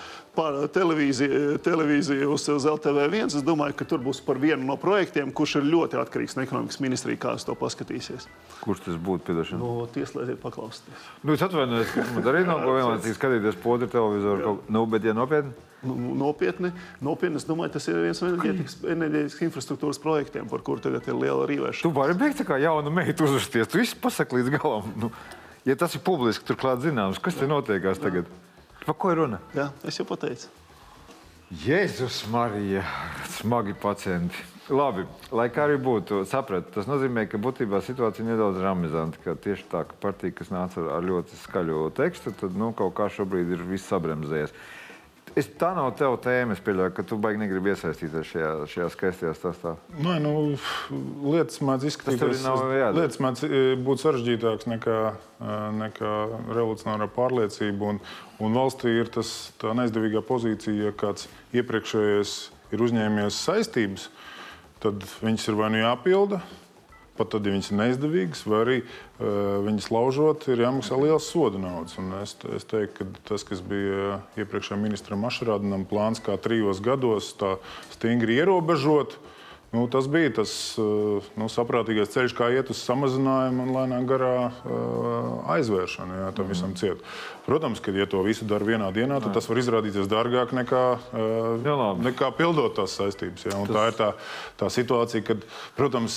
televīziju, 0.74 1.59
televīziju 1.64 2.31
uz, 2.35 2.46
uz 2.53 2.66
LTV1, 2.74 3.37
es 3.38 3.46
domāju, 3.46 3.77
ka 3.79 3.87
tur 3.88 4.03
būs 4.05 4.22
par 4.24 4.40
vienu 4.42 4.66
no 4.66 4.79
projektiem, 4.81 5.31
kurš 5.37 5.61
ir 5.61 5.68
ļoti 5.70 6.00
atkarīgs 6.03 6.37
no 6.38 6.46
ekonomikas 6.46 6.81
ministrija, 6.83 7.20
kā 7.22 7.37
es 7.38 7.46
to 7.46 7.55
paskatīsies. 7.59 8.27
Kurš 8.64 8.87
tas 8.88 8.98
būtu? 8.98 9.29
Piedošana? 9.29 9.61
No, 9.62 9.87
tieslēdziet, 9.94 10.40
paklausieties. 10.42 11.07
Nu, 11.22 11.37
es 11.37 11.44
atvainojos, 11.46 11.94
ka 11.94 12.09
man 12.16 12.33
arī 12.33 12.42
nav 12.48 12.64
ko 12.64 12.74
vienlaicīgi 12.77 13.20
skatīties 13.20 13.62
podru 13.62 13.88
televizoru. 13.92 14.59
Nu, 14.68 14.85
bet, 14.90 15.07
ja 15.07 15.16
nopietni 15.16 15.55
nu, 15.85 16.14
nopietni. 16.14 16.72
nopietni. 17.00 17.38
Es 17.40 17.46
domāju, 17.48 17.74
tas 17.77 17.87
ir 17.90 18.00
viens 18.03 18.20
no 18.22 18.31
enerģētikas 18.94 19.42
infrastruktūras 19.46 20.00
projektiem, 20.03 20.48
par 20.50 20.64
kuru 20.66 20.83
tagad 20.85 21.07
ir 21.09 21.18
liela 21.18 21.46
rīvēšana. 21.50 21.85
Tu 21.85 21.92
vari 21.94 22.16
beigt 22.18 22.42
kā 22.48 22.59
jauna 22.62 22.92
meita 23.05 23.25
uzvesties. 23.25 23.69
Tu 23.69 23.83
viss 23.83 23.97
pasaki 24.01 24.40
līdz 24.40 24.57
galam. 24.57 24.90
Nu, 24.99 25.11
ja 25.69 25.77
tas 25.79 25.95
ir 25.97 26.03
publiski, 26.05 26.47
turklāt 26.49 26.83
zināms, 26.85 27.21
kas 27.23 27.37
te 27.38 27.49
notiekās 27.51 28.01
tagad? 28.03 28.29
Par 28.85 28.97
ko 29.01 29.12
ir 29.12 29.23
runa? 29.23 29.40
Jā, 29.57 29.71
es 29.88 30.01
jau 30.01 30.07
pateicu. 30.09 30.51
Jēzus, 31.64 32.25
Marija, 32.33 32.83
smagi 33.37 33.77
pacienti. 33.79 34.51
Labi, 34.73 35.05
lai 35.29 35.51
kā 35.53 35.67
arī 35.67 35.77
būtu, 35.77 36.23
sapratu. 36.29 36.71
Tas 36.73 36.88
nozīmē, 36.88 37.27
ka 37.29 37.37
būtībā 37.40 37.83
situācija 37.85 38.25
nedaudz 38.25 38.62
ramizanta. 38.64 39.35
Tieši 39.45 39.67
tā, 39.69 39.83
ka 39.85 39.99
partija, 40.01 40.33
kas 40.38 40.49
nāca 40.53 40.87
ar 40.97 41.05
ļoti 41.05 41.37
skaļo 41.43 41.90
tekstu, 41.97 42.33
tad 42.40 42.57
nu, 42.57 42.71
kaut 42.77 42.95
kā 42.97 43.11
šobrīd 43.12 43.53
ir 43.53 43.67
viss 43.69 43.90
sabremzējies. 43.93 44.57
Es, 45.35 45.49
tā 45.59 45.73
nav 45.75 45.88
tava 45.99 46.18
tēma. 46.23 46.55
Es 46.55 46.62
pieļauju, 46.62 46.92
ka 46.94 47.05
tu 47.11 47.18
baigi 47.18 47.40
negribi 47.40 47.73
iesaistīties 47.73 48.29
šajā, 48.31 48.51
šajā 48.70 48.88
skaistajā 48.94 49.33
stāstā. 49.35 49.73
Nē, 49.99 50.16
nu, 50.23 50.33
lietas 51.27 51.59
mēdz 51.66 51.88
izskatīties. 51.90 52.44
Lietas 52.94 53.18
mēdz 53.23 53.42
e, 53.49 53.62
būt 53.83 54.05
sarežģītākas 54.05 54.68
nekā, 54.70 54.99
e, 55.11 55.57
nekā 55.81 56.12
revolucionārā 56.55 57.11
pārliecība. 57.16 57.94
Un, 57.94 58.03
un 58.47 58.59
valstī 58.61 58.94
ir 59.01 59.11
tas, 59.14 59.33
tā 59.59 59.75
neizdevīgā 59.75 60.23
pozīcija, 60.27 60.90
ja 60.90 60.94
kāds 61.03 61.27
iepriekšējais 61.57 62.37
ir 62.75 62.87
uzņēmies 62.87 63.40
saistības, 63.49 64.11
tad 64.85 65.03
viņas 65.18 65.51
ir 65.51 65.59
vai 65.59 65.75
nu 65.75 65.83
jāpilda, 65.83 66.44
pat 67.18 67.33
tad, 67.35 67.46
ja 67.46 67.55
viņas 67.55 67.70
ir 67.70 67.79
neizdevīgas, 67.81 68.44
vai 68.50 68.62
arī 68.62 68.79
uh, 68.85 69.61
viņas 69.66 69.90
laužot, 69.94 70.48
ir 70.53 70.64
jāmaksā 70.64 70.98
liels 71.00 71.29
soda 71.31 71.61
naudas. 71.62 71.98
Un 72.03 72.11
es, 72.22 72.37
es 72.57 72.66
teiktu, 72.70 73.05
ka 73.05 73.29
tas, 73.31 73.46
kas 73.46 73.62
bija 73.64 74.18
iepriekšējā 74.40 74.81
ministra 74.81 75.18
Mašarādinam 75.20 75.87
plāns, 75.90 76.22
kā 76.24 76.38
trijos 76.40 76.83
gados 76.85 77.33
tā 77.40 77.57
stingri 77.94 78.40
ierobežot, 78.42 79.18
Nu, 79.74 79.88
tas 79.90 80.07
bija 80.09 80.31
tas 80.31 80.50
eh, 80.79 81.31
nu, 81.35 81.48
saprātīgais 81.50 82.12
ceļš, 82.14 82.35
kā 82.38 82.46
iet 82.55 82.68
uz 82.70 82.79
samazinājumu 82.87 83.64
un 83.64 83.72
lēnām 83.74 84.05
garā 84.07 84.35
uh, 84.46 84.77
aizvēršanu. 85.57 86.20
Jā, 86.20 86.29
tam 86.37 86.46
mm. 86.46 86.53
visam 86.53 86.77
ciet. 86.79 87.03
Protams, 87.44 87.80
ka, 87.85 87.92
ja 87.92 88.07
to 88.09 88.22
visu 88.24 88.46
dara 88.48 88.64
vienā 88.64 88.87
dienā, 88.96 89.18
tad 89.20 89.35
tas 89.37 89.44
var 89.50 89.59
izrādīties 89.61 90.09
dārgāk 90.09 90.54
nekā, 90.57 90.85
uh, 90.96 91.66
jā, 91.66 91.74
nekā 92.07 92.30
pildot 92.38 92.72
tās 92.78 92.94
saistības. 92.96 93.44
Jā, 93.44 93.59
tas... 93.59 93.74
Tā 93.74 93.83
ir 93.90 93.98
tā, 93.98 94.09
tā 94.62 94.70
situācija, 94.72 95.24
kad, 95.28 95.44
protams, 95.76 96.16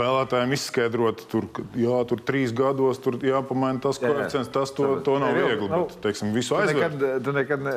vēlētājiem 0.00 0.56
izskaidrot, 0.56 1.26
tur, 1.28 1.50
jā, 1.76 2.00
tur 2.08 2.24
trīs 2.24 2.56
gados 2.56 3.02
tur 3.04 3.20
jāpamaina 3.20 3.84
tas 3.84 4.00
koeficients, 4.00 4.48
tas 4.56 4.72
to, 4.72 4.94
to 5.04 5.18
nav 5.20 5.36
viegli. 5.36 5.68
Nu, 5.68 5.84
bet, 5.90 6.00
teiksim, 6.08 6.32
visu 6.32 6.56
aizvērt. 6.56 6.96
Tu 6.96 7.04
nekad, 7.04 7.28
tu 7.28 7.36
nekad 7.36 7.70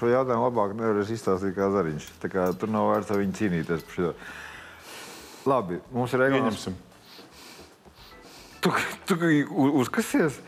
šo 0.00 0.12
jautājumu 0.14 0.48
labāk 0.48 0.74
nevarēsi 0.80 1.18
izstāstīt 1.20 1.52
kā 1.58 1.68
Zariņš. 1.76 2.10
Kā, 2.24 2.48
tur 2.56 2.72
nav 2.72 2.94
vērts 2.94 3.12
ar 3.12 3.20
viņu 3.20 3.40
cīnīties 3.42 3.88
par 3.90 4.00
šo. 4.00 4.16
Labi, 5.52 5.84
mums 5.92 6.16
ir 6.16 6.24
reglaments. 6.24 6.70
Tu, 8.64 8.70
tu 9.04 9.18
uzkasies. 9.84 10.40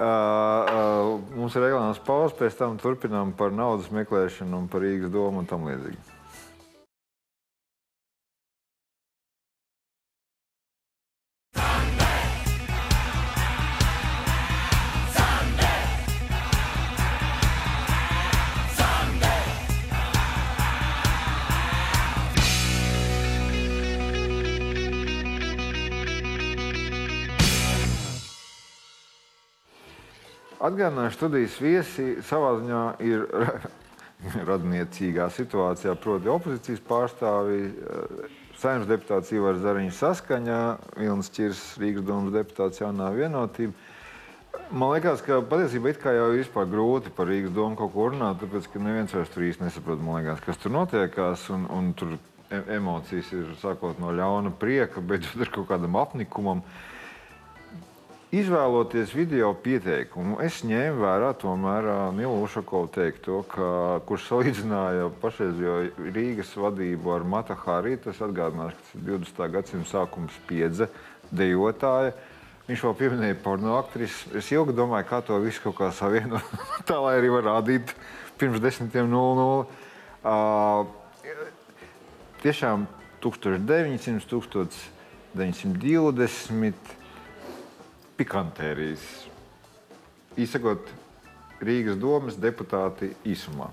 Mums 0.00 1.56
ir 1.56 1.66
reglaments 1.66 2.00
pauze, 2.06 2.32
pēc 2.38 2.56
tam 2.56 2.78
turpinām 2.80 3.34
par 3.36 3.52
naudas 3.52 3.90
meklēšanu 3.92 4.62
un 4.62 4.70
par 4.72 4.80
Rīgas 4.86 5.12
domu 5.12 5.42
un 5.42 5.50
tam 5.50 5.68
līdzīgi. 5.68 6.09
Atgādināšu, 30.60 31.16
studijas 31.16 31.54
viesi 31.62 32.06
savā 32.28 32.50
ziņā 32.58 32.82
ir 33.08 33.22
radniecīgā 34.50 35.30
situācijā, 35.32 35.94
proti 35.96 36.28
opozīcijas 36.28 36.82
pārstāvi, 36.84 37.62
uh, 37.70 38.34
saimnes 38.60 38.90
deputāts 38.90 39.32
Ivars 39.32 39.62
Zariņš 39.64 39.96
saskaņā, 39.96 40.60
Vilnis 40.98 41.32
Čirs, 41.32 41.62
Rīgas 41.80 42.04
domas 42.04 42.34
deputāts 42.34 42.82
jaunā 42.82 43.08
vienotība. 43.14 43.72
Man 44.70 44.92
liekas, 44.92 45.22
ka 45.24 45.40
patiesībā 45.46 45.94
it 45.94 46.00
kā 46.02 46.12
jau 46.14 46.28
ir 46.30 46.42
vispār 46.42 46.68
grūti 46.68 47.12
par 47.14 47.30
Rīgas 47.30 47.54
domu 47.56 47.78
kaut 47.78 47.94
ko 47.94 48.10
runāt, 48.10 48.42
tāpēc, 48.42 48.68
ka 48.70 48.82
neviens 48.82 49.14
vairs 49.16 49.32
tur 49.32 49.46
īsti 49.46 49.64
nesaprot, 49.64 50.02
man 50.04 50.20
liekas, 50.20 50.44
kas 50.44 50.60
tur 50.60 50.74
notiekās, 50.74 51.46
un, 51.54 51.64
un 51.72 51.90
tur 51.96 52.14
e- 52.14 52.62
emocijas 52.76 53.32
ir 53.34 53.48
sākot 53.62 53.98
no 54.02 54.12
ļauna 54.14 54.52
prieka, 54.60 55.00
beidzot 55.00 55.40
ar 55.40 55.52
kaut 55.56 55.70
kādam 55.72 55.96
apnikumam. 55.98 56.62
Izvēloties 58.30 59.10
video 59.10 59.48
pieteikumu, 59.58 60.36
es 60.46 60.60
ņēmu 60.62 61.00
vērā 61.02 61.32
tomēr 61.34 61.82
Nilu 62.14 62.44
Ušakovu 62.44 62.86
teikto, 62.94 63.40
ka, 63.50 63.70
kurš 64.06 64.28
salīdzināja 64.28 65.08
pašreizējo 65.18 66.12
Rīgas 66.14 66.52
vadību 66.54 67.10
ar 67.10 67.26
Mata 67.26 67.56
Harī. 67.58 67.96
Tas 67.98 68.20
atgādinās, 68.22 68.76
ka 68.76 68.84
tas 68.84 68.92
ir 68.94 69.02
20. 69.08 69.40
gadsimta 69.56 69.90
sākuma 69.90 70.30
spiedze, 70.36 70.86
dejotāja. 71.34 72.12
Viņš 72.68 72.84
vēl 72.86 72.94
pieminēja 73.00 73.40
porno 73.42 73.74
aktrisi. 73.80 74.30
Es 74.38 74.52
ilgi 74.54 74.78
domāju, 74.78 75.08
kā 75.10 75.18
to 75.26 75.40
visu 75.42 75.64
kaut 75.64 75.80
kā 75.80 75.90
savienot, 75.98 76.54
tā 76.86 77.02
lai 77.02 77.16
arī 77.18 77.34
var 77.34 77.48
rādīt 77.48 77.90
pirms 78.38 78.62
10.00. 78.62 79.10
Uh, 80.22 80.86
tiešām 82.46 82.86
1900, 83.26 84.78
1920 85.34 86.99
pikantērijas. 88.20 89.04
Īsakot, 90.40 90.92
Rīgas 91.64 91.98
domas 92.00 92.38
deputāti 92.40 93.14
īsumā. 93.28 93.72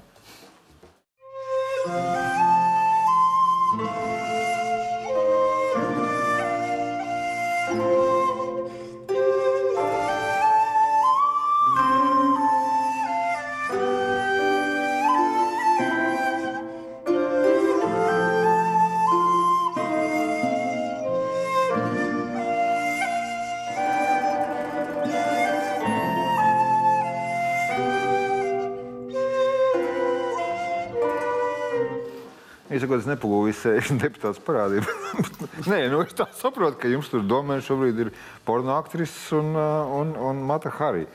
Īsakot, 32.88 33.04
es 33.04 33.10
nepagūvu 33.10 33.47
visu 33.50 33.73
deputātu 34.04 34.43
parādību. 34.47 34.93
Nē, 35.71 35.80
nu, 35.91 36.02
es 36.06 36.15
tā 36.15 36.28
saprotu, 36.39 36.80
ka 36.80 36.91
jums 36.91 37.10
tur 37.12 37.26
domē 37.28 37.60
šobrīd 37.63 38.00
ir 38.06 38.12
porno 38.47 38.78
aktrises 38.78 39.32
un, 39.36 39.52
uh, 39.56 39.91
un, 40.00 40.15
un 40.15 40.43
Mata 40.47 40.71
Harī. 40.71 41.06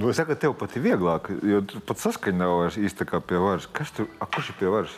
Es 0.00 0.16
saku, 0.16 0.36
tev 0.36 0.54
pat 0.60 0.76
ir 0.76 0.84
vieglāk, 0.84 1.32
jo 1.44 1.62
tu 1.64 1.80
pat 1.84 2.00
saskaņa 2.00 2.38
nav 2.38 2.56
vairs 2.60 2.76
īsti 2.80 3.08
kā 3.08 3.22
pie 3.24 3.40
varas. 3.40 3.68
Kas 3.72 3.92
tur, 3.96 4.10
a, 4.20 4.28
kurš 4.28 4.52
ir 4.52 4.60
pie 4.60 4.72
varas? 4.72 4.96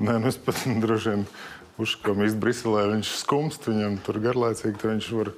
Nē, 0.00 0.16
nu 0.18 0.32
es 0.32 0.40
pat 0.40 0.64
droši 0.84 1.12
vien 1.12 1.26
ka 2.04 2.12
īstenībā 2.14 2.36
Briselē 2.38 2.82
viņš 2.90 3.10
skumst, 3.22 3.66
viņam 3.66 3.96
tur 4.04 4.18
garlaicīgi, 4.22 4.76
tad 4.78 4.92
viņš 4.92 5.08
var, 5.16 5.30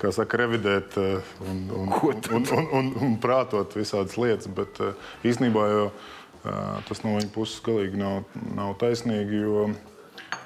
kā 0.00 0.12
saka, 0.14 0.38
revidēt 0.40 0.96
eh, 1.00 1.32
un, 1.42 1.62
un, 1.74 1.90
un, 1.90 2.20
un, 2.38 2.46
un, 2.56 2.68
un, 2.78 2.90
un 3.02 3.16
prātot 3.22 3.74
visādas 3.76 4.14
lietas. 4.20 4.50
Bet 4.54 4.78
eh, 4.80 4.94
īstenībā 5.26 5.66
jau 5.72 5.86
eh, 5.90 6.10
tas 6.42 7.02
no 7.04 7.16
viņa 7.16 7.32
puses 7.34 7.62
galīgi 7.64 8.00
nav, 8.00 8.24
nav 8.56 8.74
taisnīgi, 8.80 9.42
jo 9.44 9.66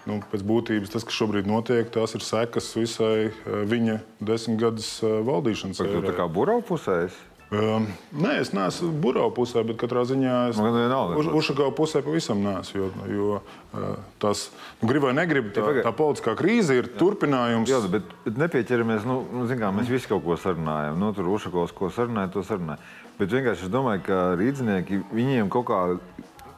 nu, 0.06 0.18
pēc 0.30 0.44
būtības 0.46 0.92
tas, 0.92 1.06
kas 1.06 1.16
šobrīd 1.18 1.48
notiek, 1.50 1.88
tās 1.92 2.16
ir 2.16 2.24
sekas 2.24 2.72
visai 2.78 3.30
viņa 3.44 4.00
desmit 4.20 4.60
gadus 4.62 4.98
eh, 5.02 5.16
valdīšanas. 5.26 5.80
Vai 5.82 5.94
tu 5.94 6.04
tā 6.06 6.18
kā 6.18 6.28
burau 6.32 6.60
pusē 6.64 7.06
esi? 7.06 7.24
Um, 7.46 7.84
nē, 8.10 8.40
es 8.42 8.48
neesmu 8.50 8.88
burbuļu 9.04 9.30
pusē, 9.36 9.62
bet 9.68 9.76
katrā 9.78 10.00
ziņā 10.08 10.32
es 10.50 10.56
Man 10.58 10.74
vienalga. 10.74 11.20
Uz, 11.20 11.28
Ušakau 11.30 11.68
pusē 11.78 12.00
pavisam 12.02 12.40
neesmu. 12.42 12.80
Jo, 12.80 12.88
jo 13.06 13.28
uh, 13.38 13.84
tas, 14.18 14.48
nu, 14.80 14.88
gribu 14.90 15.06
vai 15.06 15.12
negribu, 15.14 15.52
tā, 15.54 15.68
tā 15.86 15.92
politiskā 15.94 16.34
krīze 16.38 16.74
ir 16.74 16.88
turpinājums. 16.98 17.70
Jā, 17.70 17.78
bet 17.92 18.10
bet 18.24 18.40
nepieķeramies. 18.42 19.06
Nu, 19.06 19.20
nu, 19.30 19.46
kā, 19.46 19.70
mēs 19.78 19.92
visi 19.94 20.10
kaut 20.10 20.26
ko 20.26 20.34
sarunājam. 20.42 20.98
Nu, 20.98 21.12
tur 21.14 21.30
Ušakovs 21.36 21.76
ko 21.76 21.92
sarunāja, 21.94 22.32
to 22.34 22.42
sarunāja. 22.42 22.82
Bet 23.16 23.32
vienkārši 23.32 23.64
es 23.66 23.72
domāju, 23.72 24.02
ka 24.10 24.16
rīznieki 24.36 25.00
viņiem 25.14 25.52
kaut 25.52 25.68
kā. 25.70 25.82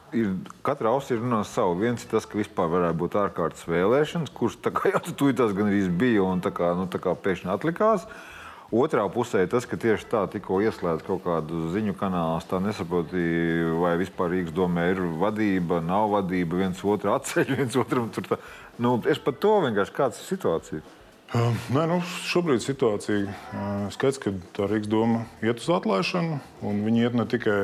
Ir, 0.09 0.31
katra 0.65 0.89
auss 0.89 1.11
ir 1.13 1.21
runājis 1.21 1.51
savu. 1.53 1.77
Viens 1.83 2.01
ir 2.01 2.09
tas, 2.09 2.25
ka 2.25 2.39
vispār 2.39 2.71
varētu 2.71 2.97
būt 2.97 3.15
ārkārtas 3.21 3.67
vēlēšanas, 3.69 4.33
kuras 4.33 4.57
tā 4.57 4.73
kā 4.73 4.89
jau 4.95 5.03
tur 5.13 5.35
tās 5.37 5.53
gan 5.55 5.69
arī 5.69 5.83
bija 6.01 6.25
un 6.25 6.41
tā 6.41 6.49
kā, 6.55 6.73
nu, 6.75 6.87
tā 6.89 6.99
kā 7.03 7.13
pēkšņi 7.13 7.53
atlikās. 7.53 8.07
Otrā 8.69 9.05
pusē 9.09 9.45
tas, 9.49 9.65
ka 9.65 9.79
tieši 9.81 10.09
tā 10.09 10.25
tikko 10.29 10.59
ieslēdz 10.61 11.05
kaut 11.05 11.23
kādu 11.23 11.71
ziņu 11.73 11.95
kanālu, 11.97 12.41
tā 12.49 12.59
nesaproti, 12.61 13.21
vai 13.81 13.95
vispār 14.01 14.33
Rīgas 14.33 14.53
domē 14.53 14.91
ir 14.91 15.01
vadība, 15.21 15.79
nav 15.81 16.11
vadība, 16.13 16.59
viens 16.65 16.83
otru 16.85 17.15
atceļ, 17.15 17.53
viens 17.61 17.77
otram 17.79 18.11
tur 18.13 18.27
tā. 18.33 18.37
Nu, 18.81 18.97
es 19.09 19.21
pat 19.21 19.39
to 19.41 19.55
vienkārši 19.63 19.95
kāds 19.95 20.21
ir 20.21 20.29
situācija. 20.33 20.83
Nē, 21.29 21.83
nu, 21.85 21.99
šobrīd 22.25 22.63
situācija 22.63 23.89
skaidrs, 23.93 24.17
ka 24.23 24.31
tā 24.57 24.65
Rīgas 24.65 24.89
doma 24.89 25.27
iet 25.45 25.61
uz 25.61 25.67
atlaišanu, 25.75 26.39
un 26.65 26.79
viņi 26.87 27.03
iet 27.05 27.17
ne 27.17 27.25
tikai 27.29 27.61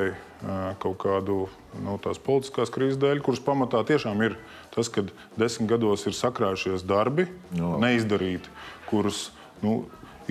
kaut 0.78 1.00
kādu 1.02 1.38
nu, 1.82 1.96
tās 2.04 2.20
politiskās 2.22 2.70
krīzes 2.70 3.00
dēļ, 3.02 3.24
kuras 3.26 3.42
pamatā 3.42 3.80
tiešām 3.88 4.22
ir 4.22 4.36
tas, 4.74 4.86
ka 4.92 5.02
desmit 5.40 5.72
gados 5.72 6.06
ir 6.06 6.14
sakrājušies 6.14 6.86
darbi, 6.86 7.26
Jā. 7.56 7.72
neizdarīti, 7.82 8.52
kurus 8.86 9.30
nu, 9.64 9.80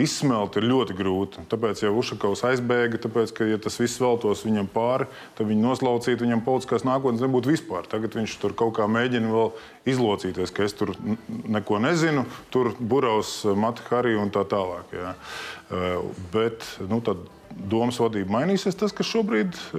izsmelt 0.02 0.58
ir 0.60 0.68
ļoti 0.70 0.96
grūti. 0.98 1.46
Tāpēc 1.52 1.84
jau 1.86 1.94
Ušakovs 2.00 2.44
aizbēga, 2.50 3.00
tāpēc, 3.06 3.34
ka, 3.36 3.48
ja 3.50 3.60
tas 3.62 3.80
viss 3.80 4.02
veltos 4.02 4.44
viņam 4.48 4.70
pāri, 4.74 5.08
tad 5.38 5.50
viņi 5.50 5.66
noslaucītu, 5.66 6.26
viņam 6.26 6.44
politiskās 6.46 6.86
nākotnes 6.88 7.24
nebūtu 7.26 7.54
vispār. 7.54 7.88
Tagad 7.92 8.18
viņš 8.20 8.38
tur 8.42 8.56
kaut 8.58 8.76
kā 8.80 8.90
mēģina 8.92 9.32
vēl 9.32 9.54
izlocīties, 9.94 10.54
ka 10.56 10.66
es 10.68 10.76
tur 10.78 10.96
neko 11.28 11.80
nezinu, 11.84 12.26
tur 12.54 12.74
buraus 12.80 13.38
Mata 13.56 13.86
Harija 13.90 14.24
un 14.24 14.34
tā 14.36 14.46
tālāk. 14.50 14.94
Jā. 14.96 15.16
Eh, 15.72 15.98
Bet 16.36 16.66
nu, 16.90 17.00
tad 17.06 17.22
domas 17.56 17.98
vadība 18.02 18.34
mainīsies. 18.36 18.76
Tas, 18.78 18.94
kas 18.96 19.08
šobrīd, 19.08 19.56
eh, 19.56 19.78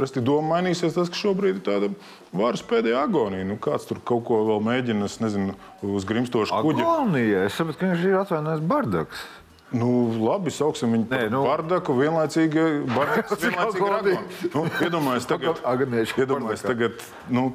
respektīvi, 0.00 0.26
doma 0.28 0.56
mainīsies, 0.56 0.94
tas, 0.94 1.10
kas 1.10 1.18
šobrīd 1.18 1.58
ir 1.58 1.64
tāda 1.66 1.90
varas 2.32 2.62
pēdējā 2.62 3.02
agonija. 3.02 3.46
Nu, 3.48 3.56
kāds 3.56 3.88
tur 3.88 4.00
kaut 4.04 4.24
ko 4.28 4.44
vēl 4.46 4.62
mēģina, 4.62 5.04
es 5.04 5.18
nezinu, 5.18 5.56
uz 5.82 6.06
grimstošu 6.08 6.62
kuģa. 6.62 6.86
Agonija. 6.86 7.44
Es 7.46 7.58
saprotu, 7.58 7.78
ka 7.78 7.92
viņš 7.92 8.06
ir 8.06 8.18
atvainojis 8.22 8.64
Bardaks. 8.64 9.26
Nu, 9.72 9.88
labi, 10.24 10.48
sauksim 10.54 10.94
viņu 10.96 11.08
par 11.10 11.26
nu- 11.30 11.42
bardaku, 11.44 11.92
vienlaicīgi 11.98 12.62
bardaku, 12.88 13.36
vienlaicīgi 13.42 13.84
ar 13.84 13.96
agonija? 13.98 14.20
agonu. 14.22 14.52
Nu, 14.54 14.62
iedomājies 14.86 15.26
tagad, 15.28 15.60
Agoniešu 15.68 16.22
iedomājies 16.24 16.62
tagad, 16.64 17.02
nu, 17.28 17.50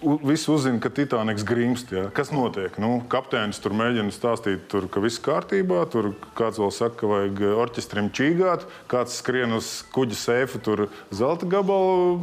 Visi 0.00 0.50
uzzina, 0.50 0.80
ka 0.80 0.88
Titaniks 0.88 1.44
grimst. 1.44 1.92
Ja? 1.92 2.08
Kas 2.14 2.30
notiek? 2.32 2.76
Nu, 2.80 3.02
kapteinis 3.10 3.60
tur 3.60 3.74
mēģina 3.76 4.12
stāstīt, 4.14 4.62
tur, 4.72 4.86
ka 4.88 5.02
viss 5.04 5.20
kārtībā. 5.20 5.82
Tur 5.92 6.12
kāds 6.38 6.60
vēl 6.60 6.72
saka, 6.72 6.96
ka 7.02 7.10
vajag 7.10 7.42
orķestram 7.60 8.08
čīgāt, 8.16 8.64
kāds 8.90 9.18
skrien 9.20 9.52
uz 9.56 9.68
kuģa 9.92 10.16
seifu, 10.16 10.60
tur 10.64 10.84
zelta 11.12 11.48
gabalu 11.50 12.16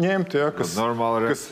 ņemt. 0.00 0.34
Ja? 0.40 0.48
Kas, 0.54 0.74
Normāla 0.78 1.30
kas, 1.30 1.44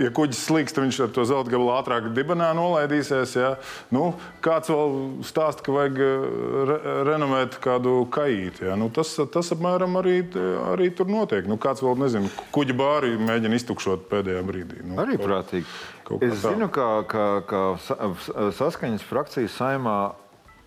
ja 0.00 0.12
kuģis 0.16 0.40
slīks, 0.46 0.76
tad 0.76 0.86
viņš 0.86 1.02
ar 1.04 1.12
to 1.16 1.26
zelta 1.28 1.52
gabalu 1.52 1.74
ātrāk 1.76 2.08
dibenā 2.16 2.52
nolaidīsies. 2.56 3.36
Ja? 3.36 3.52
Nu, 3.92 4.14
kāds 4.44 4.72
vēl 4.72 4.96
stāsta, 5.28 5.66
ka 5.66 5.76
vajag 5.76 6.00
eh, 6.06 6.26
re 6.70 6.96
renovēt 7.10 7.60
kādu 7.60 8.06
kaīti. 8.14 8.70
Ja? 8.70 8.78
Nu, 8.80 8.88
tas, 8.94 9.12
tas 9.34 9.52
apmēram 9.52 10.00
arī, 10.00 10.22
arī 10.70 10.88
tur 10.96 11.12
notiek. 11.12 11.44
Nu, 11.50 11.60
kāds 11.60 11.84
vēl 11.84 12.00
nezina, 12.06 12.32
kuģa 12.54 12.80
bāri 12.80 13.14
mēģina 13.20 13.60
iztukšot 13.60 14.08
pēdējā 14.08 14.46
brīdī. 14.48 14.80
Nu, 14.86 15.00
Arī 15.09 15.09
kaut- 15.18 15.26
prātīgi. 15.28 15.66
kaut 16.04 16.22
Es 16.22 16.42
zinu, 16.42 16.68
ka, 16.70 17.02
ka, 17.08 17.24
ka 17.46 17.60
sa- 17.82 18.10
saskaņas 18.58 19.02
frakcijas 19.06 19.56
saimā 19.58 19.96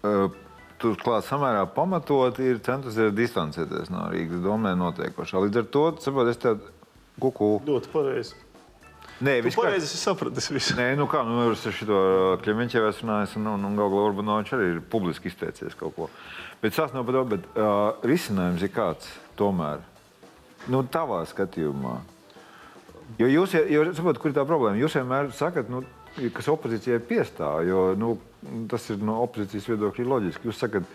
uh, 0.04 0.30
turklāt 0.80 1.24
samērā 1.28 1.66
pamatot 1.74 2.40
ir 2.44 2.60
centusies 2.60 3.14
distancēties 3.16 3.90
no 3.94 4.10
Rīgas 4.12 4.42
domē 4.44 4.74
notiekošā. 4.76 5.40
Līdz 5.48 5.62
ar 5.64 5.70
to, 5.72 5.84
saprot, 6.04 6.28
es 6.34 6.38
tev 6.38 6.60
kuku. 7.20 7.62
Ļoti 7.68 7.92
pareizi. 7.94 8.34
Nē, 9.24 9.38
viss 9.46 9.56
kā- 9.56 9.64
pareizi 9.68 9.88
sapratis 9.96 10.50
visu. 10.52 10.74
Nē, 10.76 10.98
nu 10.98 11.06
kā, 11.08 11.22
nu, 11.24 11.52
es 11.54 11.62
ar 11.70 11.72
šo 11.78 12.00
Klimēņķevu 12.44 12.88
esmu 12.90 13.08
runājis, 13.08 13.36
un, 13.40 13.48
un, 13.54 13.66
un 13.70 13.76
Gaugla 13.78 14.08
Urbanovičs 14.10 14.56
arī 14.58 14.70
ir 14.74 14.82
publiski 14.82 15.30
izteicies 15.32 15.76
kaut 15.80 15.96
ko. 15.96 16.10
Bet 16.64 16.74
sāc 16.76 16.92
no 16.96 17.04
par 17.06 17.14
to, 17.14 17.24
bet 17.36 17.46
uh, 17.54 17.94
risinājums 18.04 18.64
ir 18.66 18.72
kāds 18.74 19.08
tomēr. 19.40 19.80
Nu, 20.68 20.82
tavā 20.88 21.22
skatījumā. 21.30 22.00
Jo 23.20 23.30
jūs, 23.30 23.54
jo, 23.70 23.84
saprotat, 23.94 24.22
kur 24.22 24.32
ir 24.32 24.38
tā 24.38 24.46
problēma? 24.48 24.80
Jūs 24.82 24.98
vienmēr 24.98 25.32
sakat, 25.38 25.70
nu, 25.72 25.84
kas 26.34 26.50
opozīcijai 26.54 27.02
piestāv, 27.08 27.64
jo 27.68 27.84
nu, 28.00 28.16
tas 28.72 28.86
ir 28.94 29.02
no 29.06 29.20
opozīcijas 29.26 29.70
viedokļa 29.72 30.08
loģiski. 30.10 30.50
Jūs 30.50 30.62
sakat, 30.64 30.88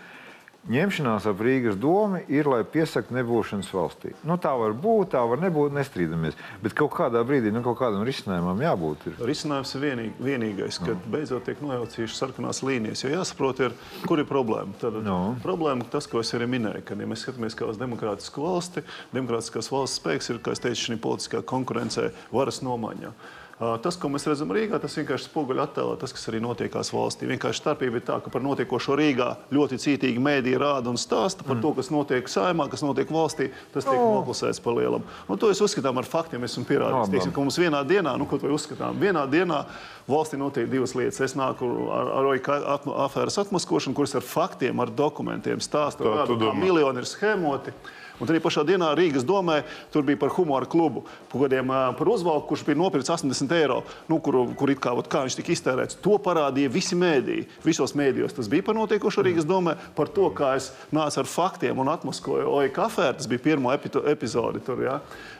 ņemšanās 0.67 1.25
ap 1.29 1.39
Rīgas 1.43 1.77
domu 1.79 2.19
ir, 2.27 2.47
lai 2.49 2.61
piesaktu 2.67 3.15
nebūšanas 3.15 3.69
valstī. 3.73 4.11
Nu, 4.27 4.35
tā 4.41 4.51
var 4.59 4.75
būt, 4.77 5.13
tā 5.15 5.21
var 5.29 5.41
nebūt, 5.41 5.73
nestrīdamies. 5.77 6.37
Bet 6.63 6.75
kaut 6.77 6.91
kādā 6.97 7.23
brīdī 7.25 7.53
nu, 7.53 7.63
kaut 7.65 7.79
kādam 7.79 8.03
risinājumam 8.07 8.59
jābūt. 8.65 9.07
Ir. 9.09 9.17
Risinājums 9.29 9.73
ir 9.77 9.85
vienīg, 9.85 10.21
vienīgais, 10.27 10.81
kad 10.83 10.97
no. 10.97 11.13
beidzot 11.15 11.47
tiek 11.47 11.63
nojaucījušas 11.63 12.21
sarkanās 12.25 12.61
līnijas. 12.65 13.05
Jo 13.05 13.13
jāsaprot, 13.15 13.63
ir, 13.65 13.75
kur 14.05 14.21
ir 14.21 14.29
problēma. 14.29 14.75
Tad, 14.81 14.99
no. 15.05 15.19
Problēma 15.45 15.85
ir 15.87 15.91
tas, 15.95 16.09
ko 16.11 16.21
es 16.23 16.35
arī 16.37 16.49
minēju, 16.51 16.85
ka, 16.85 16.99
ja 16.99 17.09
mēs 17.09 17.25
skatāmies 17.25 17.57
kā 17.57 17.69
uz 17.69 17.79
demokrātisku 17.81 18.45
valsti, 18.45 18.85
demokrātiskās 19.15 19.71
valsts 19.73 20.03
spēks 20.03 20.33
ir, 20.33 20.43
kā 20.43 20.53
es 20.55 20.63
teicu, 20.63 20.89
šī 20.89 20.99
politiskā 21.01 21.45
konkurencē, 21.49 22.11
varas 22.35 22.61
nomaiņā. 22.65 23.15
Tas, 23.59 23.97
ko 23.99 24.07
mēs 24.07 24.23
redzam 24.23 24.53
Rīgā, 24.55 24.77
tas 24.79 24.93
vienkārši 24.95 25.25
spoguļo 25.27 25.59
attēlā 25.65 25.97
tas, 25.99 26.13
kas 26.15 26.29
arī 26.31 26.39
notiekās 26.39 26.93
valstī. 26.95 27.27
Vienkārši 27.27 27.59
starpība 27.59 27.99
ir 27.99 28.05
tā, 28.07 28.15
ka 28.23 28.31
par 28.31 28.43
notiekošo 28.45 28.95
Rīgā 28.95 29.27
ļoti 29.51 29.79
cītīgi 29.83 30.23
mēdī 30.23 30.53
rāda 30.61 30.87
un 30.87 30.99
stāsta 30.99 31.43
par 31.43 31.57
mm. 31.57 31.65
to, 31.65 31.73
kas 31.75 31.91
notiek 31.91 32.31
saimā, 32.31 32.69
kas 32.71 32.85
notiek 32.87 33.11
valstī. 33.11 33.49
Tas 33.73 33.83
tiek 33.83 33.99
oh. 33.99 34.13
noklusēts 34.21 34.63
par 34.63 34.79
lielam. 34.79 35.03
Un 35.27 35.41
to 35.43 35.51
es 35.51 35.59
uzskatām 35.65 35.99
ar 35.99 36.07
faktiem, 36.07 36.47
esmu 36.47 36.63
pierādījis. 36.71 37.11
Teiksim, 37.11 37.35
ka 37.35 37.43
mums 37.43 37.59
vienā 37.59 37.83
dienā, 37.89 38.15
nu, 38.21 38.29
ko 38.31 38.39
to 38.39 38.47
uzskatām, 38.55 38.95
vienā 39.03 39.25
dienā 39.27 39.65
valstī 40.07 40.39
notiek 40.39 40.71
divas 40.71 40.95
lietas. 40.95 41.19
Es 41.27 41.35
nāku 41.35 41.67
ar, 41.91 42.15
ar 42.21 42.31
Oika 42.31 42.61
afēras 43.09 43.41
atmaskošanu, 43.43 43.97
kuras 43.97 44.15
ar 44.15 44.23
faktiem, 44.23 44.79
ar 44.79 44.95
dokumentiem 44.95 45.59
stāsta, 45.59 46.07
kā 46.07 46.55
miljoni 46.55 47.03
ir 47.03 47.11
schēmoti. 47.11 47.75
Un 48.19 48.27
arī 48.27 48.41
pašā 48.43 48.65
dienā 48.67 48.91
Rīgas 48.97 49.23
domē 49.27 49.61
tur 49.93 50.03
bija 50.07 50.19
par 50.19 50.33
humora 50.35 50.67
klubu, 50.69 51.05
par, 51.31 51.45
kādiem, 51.45 51.71
par 51.95 52.11
uzvalku, 52.11 52.49
kurš 52.51 52.65
bija 52.67 52.79
nopirkts 52.79 53.11
80 53.15 53.55
eiro, 53.55 53.79
nu, 54.11 54.19
kur, 54.23 54.41
kur 54.59 54.73
kā, 54.75 54.93
ot, 54.99 55.07
kā 55.11 55.23
viņš 55.25 55.39
tika 55.39 55.53
iztērēts. 55.55 55.99
To 56.03 56.17
parādīja 56.23 56.71
visi 56.73 56.97
mēdīji. 56.99 57.47
Visos 57.63 57.95
mēdījos 57.95 58.35
tas 58.35 58.51
bija 58.51 58.65
par 58.67 58.77
notiekošo 58.77 59.23
Rīgas 59.25 59.47
domē, 59.47 59.77
par 59.95 60.11
to, 60.11 60.27
kā 60.35 60.55
es 60.59 60.71
nācu 60.95 61.23
ar 61.23 61.31
faktiem 61.31 61.79
un 61.79 61.91
atmaskoju 61.95 62.49
Oja 62.59 62.71
kafē. 62.75 63.13
Tas 63.17 63.29
bija 63.31 63.45
pirmo 63.51 63.71
epizode 63.73 64.63
tur. 64.65 64.83
Ja? 64.83 64.99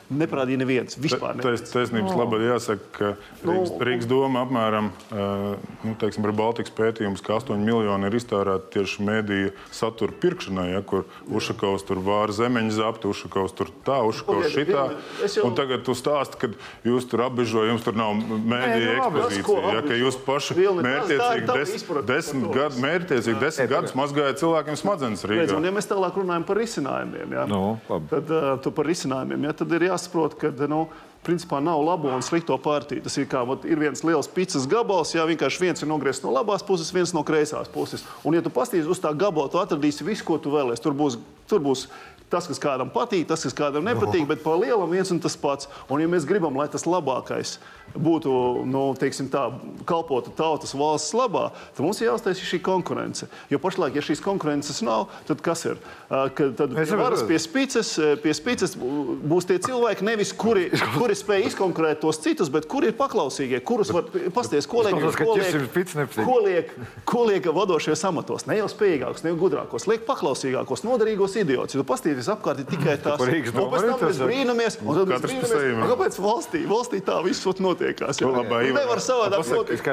Neparādīja 0.10 0.62
neviens. 0.62 0.98
Vispār 1.00 1.38
neviens. 1.38 1.63
Taisnības 1.69 2.13
oh. 2.13 2.19
labā 2.19 2.39
jāsaka, 2.43 2.89
ka 2.95 3.10
nu, 3.43 3.54
Rīgas, 3.54 3.72
no. 3.72 3.86
Rīgas 3.89 4.10
doma 4.10 4.43
apmēram 4.45 4.89
nu, 5.12 5.93
teiksim, 6.02 6.26
ar 6.26 6.36
Baltikas 6.36 6.74
pētījumus, 6.78 7.24
ka 7.26 7.38
8 7.38 7.62
miljoni 7.63 8.10
ir 8.10 8.17
iztērēti 8.19 8.74
tieši 8.76 9.06
mēdīju 9.08 9.54
satura 9.76 10.15
pirkšanai, 10.22 10.67
ja, 10.74 10.82
kur 10.86 11.06
Ušakovs 11.30 11.86
tur 11.88 12.02
vāra 12.06 12.36
zemeņu 12.36 12.76
zapti, 12.78 13.10
Ušakovs 13.12 13.56
tur 13.58 13.72
tā, 13.86 14.00
Ušakovs 14.10 14.54
šitā. 14.56 14.88
Jau... 15.26 15.45
Un 15.50 15.58
tagad 15.58 15.86
tu 15.88 15.95
stāsti, 15.98 16.39
ka 16.41 16.52
jūs 16.88 17.08
tur 17.10 17.26
apbežo, 17.28 17.65
jums 17.69 17.86
tur 17.86 17.98
nav 18.00 18.15
mēdīja 18.17 18.98
nu, 18.98 19.22
ekspozīcija, 19.30 19.76
ja, 19.78 19.86
ka 19.86 20.00
jūs 20.00 20.19
paši 20.26 20.58
mērķiecīgi 20.80 21.50
des, 21.54 21.76
desmit 22.10 22.50
gadu, 22.56 22.82
mērķiecīgi 22.86 23.43
desmit 23.43 23.72
gadus 23.74 23.95
mazgājat 24.00 24.41
cilvēkiem 24.41 24.80
smadzenes 24.80 25.26
Rīgā. 25.30 25.48
Un 25.60 25.67
ja 25.69 25.74
mēs 25.76 25.89
tālāk 25.89 26.17
runājam 26.19 26.45
par 26.48 26.60
risinājumiem, 26.60 27.36
ja, 27.38 27.45
no, 27.50 27.62
nu, 27.89 28.00
tad, 28.12 28.34
uh, 28.34 28.69
par 28.76 28.88
risinājumiem 28.89 29.48
ja, 29.50 29.56
tad 29.62 29.74
ir 29.76 29.88
jāsaka, 29.89 29.99
jāsaprot, 30.00 30.38
ka 30.40 30.52
nu, 30.72 30.88
principā 31.26 31.60
nav 31.62 31.82
labo 31.84 32.12
un 32.16 32.24
slikto 32.24 32.58
partiju. 32.58 33.04
Tas 33.04 33.18
ir 33.20 33.28
kā 33.30 33.44
vat, 33.48 33.66
ir 33.68 33.80
viens 33.80 34.04
liels 34.08 34.30
pīcis 34.32 34.68
gabals, 34.70 35.14
jā, 35.16 35.26
vienkārši 35.28 35.66
viens 35.66 35.84
ir 35.84 35.90
nogriezts 35.92 36.24
no 36.24 36.32
labās 36.34 36.64
puses, 36.66 36.94
viens 36.96 37.14
no 37.14 37.26
kreisās 37.28 37.72
puses. 37.72 38.06
Un, 38.24 38.38
ja 38.38 38.44
tu 38.46 38.52
pastīsies 38.54 38.90
uz 38.90 39.02
tā 39.04 39.12
gabala, 39.12 39.52
tu 39.52 39.60
atradīsi 39.60 40.08
visu, 40.08 40.26
ko 40.28 40.40
tu 40.40 40.54
vēlēsies. 40.56 40.84
Tur 40.86 40.96
būs, 40.98 41.20
tur 41.52 41.64
būs 41.66 41.90
tas, 42.32 42.48
kas 42.48 42.62
kādam 42.62 42.92
patīk, 42.94 43.28
tas, 43.28 43.44
kas 43.44 43.58
kādam 43.58 43.88
nepatīk, 43.88 44.28
bet 44.30 44.44
par 44.46 44.60
lielam 44.62 44.92
viens 44.94 45.12
un 45.12 45.20
tas 45.22 45.36
pats. 45.40 45.70
Un, 45.90 46.02
ja 46.04 46.10
mēs 46.10 46.28
gribam, 46.30 46.56
lai 46.56 46.70
tas 46.72 46.88
labākais 46.88 47.58
būtu, 47.95 48.32
nu, 48.69 48.84
teiksim 48.99 49.30
tā, 49.32 49.47
kalpotu 49.89 50.34
tautas 50.36 50.73
valsts 50.78 51.15
labā, 51.17 51.49
tad 51.75 51.84
mums 51.86 52.02
ir 52.02 52.10
jāuztaisa 52.10 52.45
šī 52.45 52.62
konkurence. 52.65 53.30
Jo 53.52 53.60
pašlaik, 53.62 53.97
ja 53.97 54.04
šīs 54.06 54.21
konkurences 54.23 54.82
nav, 54.86 55.08
tad 55.28 55.41
kas 55.45 55.65
ir? 55.69 55.80
Ka, 56.10 56.49
tad 56.58 56.73
ja 56.73 56.99
varas 56.99 57.23
pie 57.28 57.39
spīces, 57.41 57.93
pie 58.23 58.34
spīces 58.36 58.75
būs 58.80 59.47
tie 59.49 59.60
cilvēki, 59.63 60.06
nevis 60.08 60.34
kuri, 60.38 60.67
kuri 60.95 61.17
spēj 61.17 61.49
izkonkurēt 61.52 62.02
tos 62.04 62.21
citus, 62.23 62.52
bet 62.54 62.67
kuri 62.69 62.91
ir 62.91 62.97
paklausīgie, 62.99 63.62
kurus 63.65 63.93
var 63.95 64.10
pasties, 64.36 64.67
ko 64.69 64.86
liek, 64.86 64.97
ko 65.19 65.38
liek, 65.38 66.15
ko 66.17 66.38
liek, 66.45 66.73
ko 67.10 67.25
liek 67.30 67.49
vadošajos 67.60 68.06
amatos. 68.10 68.47
Ne 68.49 68.60
jau 68.60 68.69
spējīgākos, 68.71 69.25
ne 69.25 69.34
jau 69.34 69.39
gudrākos, 69.43 69.88
liek 69.89 70.06
paklausīgākos, 70.08 70.86
noderīgos 70.88 71.38
idiotus. 71.41 71.78
Ja 71.78 71.84
tu 71.84 71.88
pasties 71.89 72.17
visapkārt 72.19 72.63
ir 72.63 72.69
tikai 72.69 72.97
tās 73.04 73.21
lietas, 73.21 73.54
un 73.54 73.69
pēc 73.73 73.88
tam 73.89 74.04
mēs 74.06 74.21
brīnamies, 74.23 74.80
un 74.84 75.02
tad 75.02 75.13
mēs 75.13 75.25
brīnamies, 75.25 75.89
kāpēc 75.93 76.19
valstī, 76.23 76.63
valstī 76.69 77.02
tā 77.06 77.19
viss 77.25 77.45
notiekās. 77.80 78.22
Jā, 78.22 78.30
labā, 78.34 78.62
Ivar, 78.68 78.84
nevar 78.84 79.02
savādāk 79.04 79.46
notikt. 79.56 79.84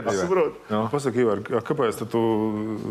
Pasaki, 0.92 1.22
Ivar, 1.24 1.42
kāpēc 1.66 2.02
tu 2.10 2.22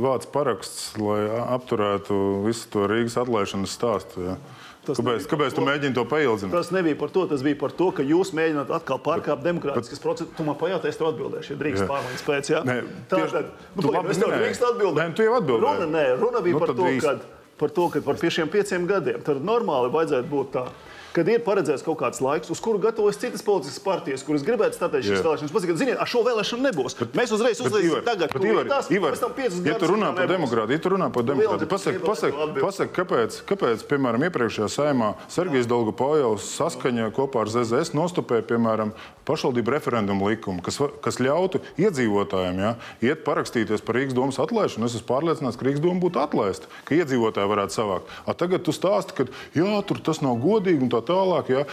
vāc 0.04 0.28
paraksts, 0.34 0.94
lai 1.02 1.26
apturētu 1.58 2.22
visu 2.46 2.70
to 2.74 2.88
Rīgas 2.90 3.20
atlaišanas 3.22 3.76
stāstu? 3.76 4.30
Jā? 4.30 4.38
Tas 4.86 5.00
kāpēc 5.02 5.24
kāpēc 5.26 5.56
tu 5.58 5.64
mēģini 5.66 5.98
to 5.98 6.04
paildzināt? 6.06 6.54
Tas 6.54 6.68
nebija 6.70 6.98
par 7.00 7.10
to. 7.10 7.24
Tas 7.32 7.42
bija 7.42 7.58
par 7.58 7.72
to, 7.74 7.88
ka 7.98 8.04
jūs 8.06 8.36
mēģināt 8.38 8.70
atkal 8.76 9.00
pārkāpt 9.02 9.42
demokrātiskas 9.42 10.02
procedūras. 10.04 10.36
Tu 10.38 10.46
man 10.46 10.60
pajautā, 10.60 10.92
es 10.92 11.00
tev 11.00 11.10
atbildēšu, 11.10 11.56
ja 11.56 11.62
drīkst 11.64 11.88
pārmaiņas 11.90 12.26
pēc. 12.28 12.52
Ja? 12.54 12.62
Nē, 12.70 12.76
tā 13.10 13.24
tad, 13.34 13.50
nu, 13.74 13.88
labi, 13.90 14.14
es 14.14 14.22
tev 14.22 14.36
drīkst 14.36 14.68
atbildēt. 14.70 15.00
Nē, 15.02 15.18
tu 15.18 15.26
jau 15.26 15.40
atbildēji. 15.40 15.66
Runa, 15.66 15.90
nē, 15.90 16.06
runa 16.22 16.44
bija 16.46 16.60
nu, 16.60 16.62
par 16.62 16.76
to, 16.78 16.92
ka 17.02 17.16
par 17.58 17.72
to, 17.72 17.88
ka 17.90 18.02
par 18.06 18.20
šiem 18.20 18.52
pieciem 18.52 18.86
gadiem 18.90 19.24
tad 19.26 19.42
normāli 19.42 19.90
vajadzētu 19.94 20.30
būt 20.30 20.54
tā 20.54 20.68
kad 21.16 21.30
ir 21.32 21.44
paredzēts 21.46 21.84
kaut 21.86 21.98
kāds 22.02 22.20
laiks, 22.24 22.52
uz 22.52 22.60
kuru 22.64 22.82
gatavojas 22.84 23.20
citas 23.22 23.44
politiskas 23.46 23.80
partijas, 23.84 24.24
kuras 24.28 24.44
gribētu 24.46 24.76
statēt 24.76 25.06
šīs 25.08 25.24
vēlēšanas. 25.24 25.54
Pasakiet, 25.56 25.80
ziniet, 25.80 26.00
ar 26.02 26.12
šo 26.12 26.24
vēlēšanu 26.28 26.68
nebūs. 26.68 26.98
Bet, 27.00 27.16
mēs 27.16 27.34
uzreiz 27.36 27.62
uzliekam 27.64 28.04
tagad, 28.06 28.34
bet, 28.36 28.48
Ivar, 28.50 28.70
tās, 28.70 28.90
Ivar, 28.92 29.18
ja 29.66 29.78
tu 29.80 29.92
runā 29.94 30.12
par 30.18 30.32
demokrātiju, 30.32 30.76
ja 30.76 30.84
tu 30.84 30.92
runā 30.92 31.10
par 31.16 31.28
demokrātiju, 31.30 31.72
pasaki, 31.72 32.02
pasaki, 32.04 32.48
pasaki 32.60 32.96
kāpēc, 33.00 33.40
kāpēc, 33.48 33.86
piemēram, 33.92 34.28
iepriekšējā 34.28 34.70
saimā 34.76 35.14
Sergejs 35.32 35.70
Dolgopājovs 35.72 36.52
saskaņā 36.60 37.08
kopā 37.16 37.46
ar 37.46 37.54
ZZS 37.54 37.96
nostupēja, 37.96 38.48
piemēram, 38.52 38.92
pašvaldību 39.26 39.74
referendumu 39.74 40.30
likumu, 40.30 40.62
kas, 40.66 40.78
kas 41.02 41.18
ļautu 41.24 41.62
iedzīvotājiem 41.82 42.62
ja, 42.62 42.74
iet 43.04 43.24
parakstīties 43.26 43.84
par 43.86 43.98
Rīgas 43.98 44.18
domas 44.18 44.40
atlaišanu. 44.42 44.86
Es 44.86 44.98
esmu 45.00 45.10
pārliecināts, 45.10 45.58
ka 45.58 45.66
Rīgas 45.66 45.84
doma 45.84 46.02
būtu 46.04 46.22
atlaista, 46.22 46.70
ka 46.86 46.98
iedzīvotāji 47.00 47.50
varētu 47.50 47.78
savākt. 47.78 48.12
A, 48.26 48.36
tagad 48.38 48.66
tu 48.68 48.76
stāsti, 48.76 49.18
ka 49.18 49.28
jā, 49.58 49.72
tur 49.90 50.02
tas 50.06 50.22
nav 50.22 50.38
godīgi 50.44 50.86
un 50.86 50.94
tā 50.94 51.02
tālāk. 51.08 51.52
Ja? 51.54 51.64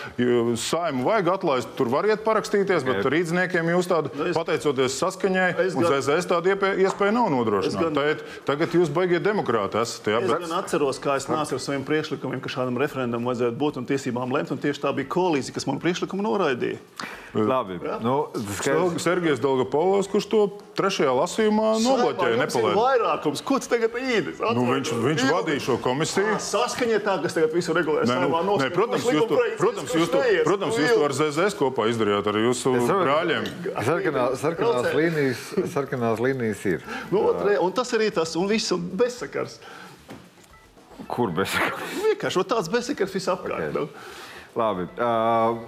Saimu 0.61 1.07
vajag 1.09 1.31
atlaist, 1.37 1.73
tur 1.79 1.91
variet 1.93 2.25
parakstīties, 2.27 2.85
bet 2.87 3.09
rīzniekiem 3.13 3.73
jūs 3.75 3.91
tādu, 3.91 4.13
nu, 4.17 4.29
es, 4.31 4.37
pateicoties 4.37 4.99
saskaņai, 5.01 5.49
un 5.73 5.89
ZZS 5.89 6.31
tādu 6.31 6.55
iespēju 6.55 7.17
nav 7.17 7.31
nodrošināta. 7.35 8.07
Gan... 8.13 8.23
Tagad 8.49 8.77
jūs 8.77 8.93
baigiet 8.93 9.25
demokrāti 9.25 9.81
esat. 9.83 10.13
Ja? 10.13 10.23
Es 10.23 10.31
bet... 10.31 10.47
gan 10.47 10.57
atceros, 10.61 11.01
kā 11.03 11.17
es 11.21 11.29
nācu 11.31 11.57
ar 11.59 11.65
saviem 11.65 11.87
priekšlikumiem, 11.89 12.43
ka 12.45 12.53
šādam 12.53 12.81
referendumam 12.83 13.33
vajadzētu 13.33 13.59
būt 13.61 13.81
un 13.83 13.89
tiesībām 13.89 14.33
lemt, 14.35 14.53
un 14.55 14.63
tieši 14.63 14.85
tā 14.85 14.95
bija 14.97 15.11
koalīcija, 15.13 15.57
kas 15.57 15.69
man 15.69 15.81
priekšlikumu 15.83 16.27
noraidīja. 16.27 16.81
Labi. 17.33 17.79
Ja? 17.81 17.97
Nu, 18.03 18.29
skaidrs... 18.59 19.01
Sergejs 19.03 19.41
Dolgopolovs, 19.41 20.09
kurš 20.13 20.27
to 20.29 20.41
trešajā 20.77 21.13
lasījumā 21.17 21.71
nobloķēja, 21.81 22.37
nepalaida. 22.43 22.77
Vairākums, 22.77 23.43
ko 23.47 23.57
tas 23.63 23.71
tagad 23.73 23.97
īdis? 23.97 24.41
Nu, 24.53 24.67
viņš 24.69 24.93
viņš 25.07 25.25
vadīja 25.31 25.65
šo 25.65 25.79
komisiju. 25.83 26.37
Saskaņa 26.45 27.01
tā, 27.05 27.17
kas 27.25 27.37
tagad 27.37 27.57
visu 27.57 27.75
regulē. 27.77 28.05
Nē, 28.09 28.19
nu, 28.29 28.57
nē, 28.61 28.69
protams, 28.75 29.07
jūs 29.09 29.22
to, 29.31 29.39
protams, 29.59 29.93
jūs 29.97 30.11
to, 30.13 30.21
protams, 30.47 30.79
jūs 30.81 30.95
to 30.95 31.05
ar 31.07 31.15
ZZS 31.17 31.57
kopā 31.59 31.87
izdarījāt 31.91 32.29
ar 32.31 32.39
jūsu 32.41 32.73
brāļiem. 32.89 33.49
Sarkanā, 33.89 34.25
sarkanās, 34.41 34.89
līnijas, 34.97 35.45
sarkanās 35.75 36.23
līnijas 36.23 36.65
ir. 36.71 36.87
Nu, 37.13 37.25
un 37.65 37.75
tas 37.77 37.93
arī 37.97 38.11
tas, 38.15 38.35
un 38.41 38.51
viss 38.51 38.75
un 38.75 38.85
bezsakars. 39.01 39.59
Kur 41.11 41.35
bezsakars? 41.35 41.97
Vienkārši 42.07 42.47
tāds 42.55 42.73
bezsakars 42.73 43.17
visapkārt. 43.19 43.69
Okay. 43.69 43.75
Nu. 43.77 43.87
Labi. 44.59 44.89
Uh, 45.01 45.61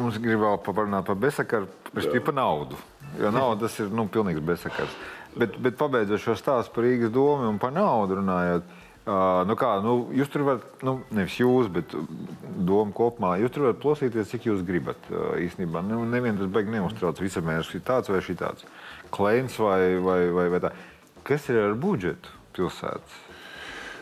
mums 0.00 0.20
gribēja 0.22 0.58
parunāt 0.64 1.08
par 1.08 1.18
bezsakaru, 1.20 1.68
bet 1.92 2.12
par 2.26 2.36
naudu. 2.36 2.78
Jo 3.20 3.32
nauda 3.34 3.66
tas 3.66 3.80
ir 3.82 3.90
nu, 3.92 4.06
pilnīgs 4.10 4.44
bezsakars. 4.46 5.00
Bet, 5.36 5.56
bet 5.62 5.76
pabeidzot 5.78 6.22
šo 6.22 6.34
stāstu 6.38 6.74
par 6.74 6.86
Rīgas 6.86 7.12
domu 7.14 7.46
un 7.50 7.58
par 7.62 7.74
naudu 7.74 8.18
runājot, 8.18 8.64
uh, 8.66 8.86
nu 9.08 9.56
kā, 9.56 9.70
nu, 9.84 9.94
jūs 10.14 10.28
tur 10.32 10.44
varat, 10.44 10.66
nu, 10.86 10.98
nevis 11.16 11.38
jūs, 11.40 11.70
bet 11.72 11.94
doma 12.68 12.92
kopumā, 12.96 13.34
jūs 13.40 13.54
tur 13.54 13.68
varat 13.68 13.80
plosīties, 13.82 14.28
cik 14.34 14.50
jūs 14.50 14.66
gribat. 14.66 15.08
Uh, 15.08 15.32
īstenībā 15.46 15.82
nu, 15.86 16.02
neviens 16.08 16.40
tas 16.42 16.52
beigas 16.52 16.76
neuztrauc. 16.76 17.22
Visamērs 17.24 17.72
ir 17.74 17.84
tāds 17.86 18.12
vai 18.12 18.20
šitāds. 18.24 18.68
Kleins 19.14 19.56
vai, 19.58 19.96
vai, 20.04 20.20
vai, 20.36 20.46
vai 20.52 20.62
tā. 20.66 20.74
Kas 21.26 21.48
ir 21.52 21.62
ar 21.64 21.76
budžetu 21.80 22.38
pilsētas? 22.56 23.26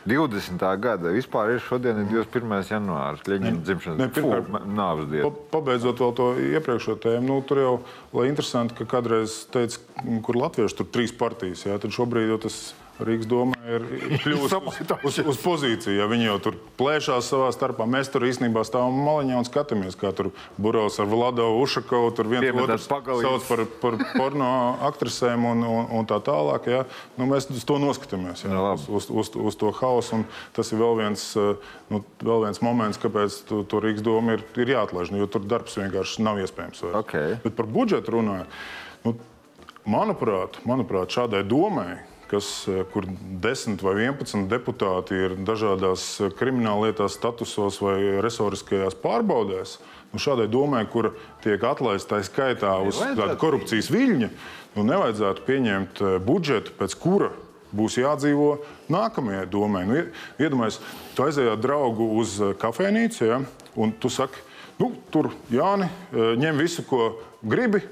20. 0.08 0.80
gada. 0.80 1.12
Vispār 1.12 1.52
ir 1.54 1.62
šodien 1.62 2.00
ir 2.00 2.08
21. 2.08 2.54
janvārs, 2.70 3.24
Leņķina 3.28 3.62
dzimšanas 3.66 4.20
nāves 4.64 5.08
diena. 5.10 5.28
Pa, 5.28 5.58
pabeidzot 5.58 6.00
vēl 6.00 6.14
to 6.16 6.28
iepriekšējo 6.56 6.98
tēmu, 7.04 7.26
nu, 7.28 7.38
tur 7.46 7.60
jau 7.60 7.74
ir 8.16 8.30
interesanti, 8.30 8.76
ka 8.78 8.88
kādreiz 8.88 9.42
teica, 9.52 9.82
kur 10.24 10.38
latvieši 10.40 10.78
tur 10.80 10.88
trīs 10.94 11.12
partijas, 11.12 11.66
jā, 11.68 11.76
tad 11.82 11.94
šobrīd 11.94 12.32
jau 12.32 12.40
tas 12.46 12.60
Rīgas 12.98 13.28
doma 13.30 13.56
ir 13.68 13.84
kļuvusi 14.22 14.58
uz, 15.06 15.18
uz 15.32 15.38
pozīciju. 15.42 15.94
Ja 16.00 16.08
viņi 16.10 16.28
jau 16.28 16.36
tur 16.48 16.56
plēšās 16.80 17.28
savā 17.30 17.50
starpā, 17.54 17.86
mēs 17.90 18.10
tur 18.12 18.26
īstenībā 18.26 18.64
stāvam 18.66 18.96
maliņā 19.06 19.38
un 19.38 19.46
skatāmies, 19.46 19.96
kā 19.98 20.10
tur 20.16 20.30
Burovs 20.58 20.98
ar 21.02 21.08
Vladu 21.10 21.46
Ušakovu 21.60 22.10
tur 22.16 22.30
viens 22.32 22.88
pagalītes. 22.90 23.28
sauc 23.28 23.46
par, 23.48 23.64
par 23.82 23.98
porno 24.16 24.50
aktrisēm 24.88 25.46
un, 25.52 25.62
un, 25.68 25.88
un 26.00 26.10
tā 26.10 26.18
tālāk. 26.24 26.68
Ja? 26.72 26.82
Nu, 27.20 27.28
mēs 27.30 27.48
uz 27.54 27.64
to 27.68 27.78
noskatāmies, 27.82 28.44
ja? 28.46 28.52
Jā, 28.52 28.74
uz, 28.74 28.88
uz, 28.88 29.08
uz, 29.12 29.32
uz 29.52 29.60
to 29.60 29.72
hausu. 29.78 30.24
Tas 30.56 30.74
ir 30.74 30.82
vēl 30.82 30.98
viens, 31.04 31.30
eh, 31.38 31.72
nu, 31.92 32.02
vēl 32.24 32.48
viens 32.48 32.62
moments, 32.64 33.00
kāpēc 33.02 33.42
to, 33.48 33.62
to 33.68 33.82
Rīgas 33.84 34.06
doma 34.06 34.38
ir, 34.38 34.44
ir 34.58 34.74
jāatlaiž, 34.74 35.14
nu, 35.14 35.22
jo 35.22 35.30
tur 35.30 35.46
darbs 35.46 35.78
vienkārši 35.78 36.26
nav 36.26 36.42
iespējams. 36.42 36.84
vairs. 36.86 37.00
Ok. 37.04 37.42
Bet 37.46 37.58
par 37.58 37.70
budžetu 37.70 38.18
runājot. 38.18 38.62
Nu, 39.06 39.18
Manuprāt, 39.88 40.58
manuprāt, 40.68 41.08
šādai 41.14 41.40
domai, 41.48 41.94
kas, 42.28 42.68
eh, 42.68 42.84
kur 42.92 43.06
10 43.42 43.82
vai 43.82 43.94
11 44.04 44.48
deputāti 44.50 45.16
ir 45.16 45.36
dažādās 45.48 46.04
eh, 46.20 46.30
krimināllietās, 46.38 47.16
statusos 47.16 47.80
vai 47.82 48.20
resoriskajās 48.24 48.96
pārbaudēs, 49.02 49.78
nu, 50.12 50.20
šādai 50.22 50.48
domai, 50.52 50.84
kur 50.90 51.14
tiek 51.44 51.62
atlaista 51.64 52.16
tā 52.16 52.24
skaitā 52.28 52.74
uz 52.86 53.00
tādu 53.00 53.36
korupcijas 53.40 53.90
viļņu, 53.92 54.30
nu, 54.76 54.86
nevajadzētu 54.88 55.46
pieņemt 55.48 56.02
eh, 56.04 56.16
budžetu, 56.24 56.76
pēc 56.78 56.96
kura 57.00 57.32
būs 57.68 57.98
jādzīvo 58.00 58.58
nākamajai 58.92 59.46
domai. 59.52 59.84
Nu, 59.88 59.98
ie- 60.00 60.08
iedomājieties, 60.40 60.80
tu 61.16 61.26
aizēji 61.26 61.52
ar 61.52 61.60
draugu 61.60 62.12
uz 62.20 62.38
kafejnīcu, 62.60 63.24
ja, 63.28 63.42
un 63.76 63.92
tu 63.92 64.08
saki, 64.12 64.40
nu, 64.80 64.92
tur 65.12 65.32
Jāni, 65.52 65.88
ņem 66.14 66.60
visu, 66.64 66.84
ko 66.88 67.10
gribi. 67.44 67.82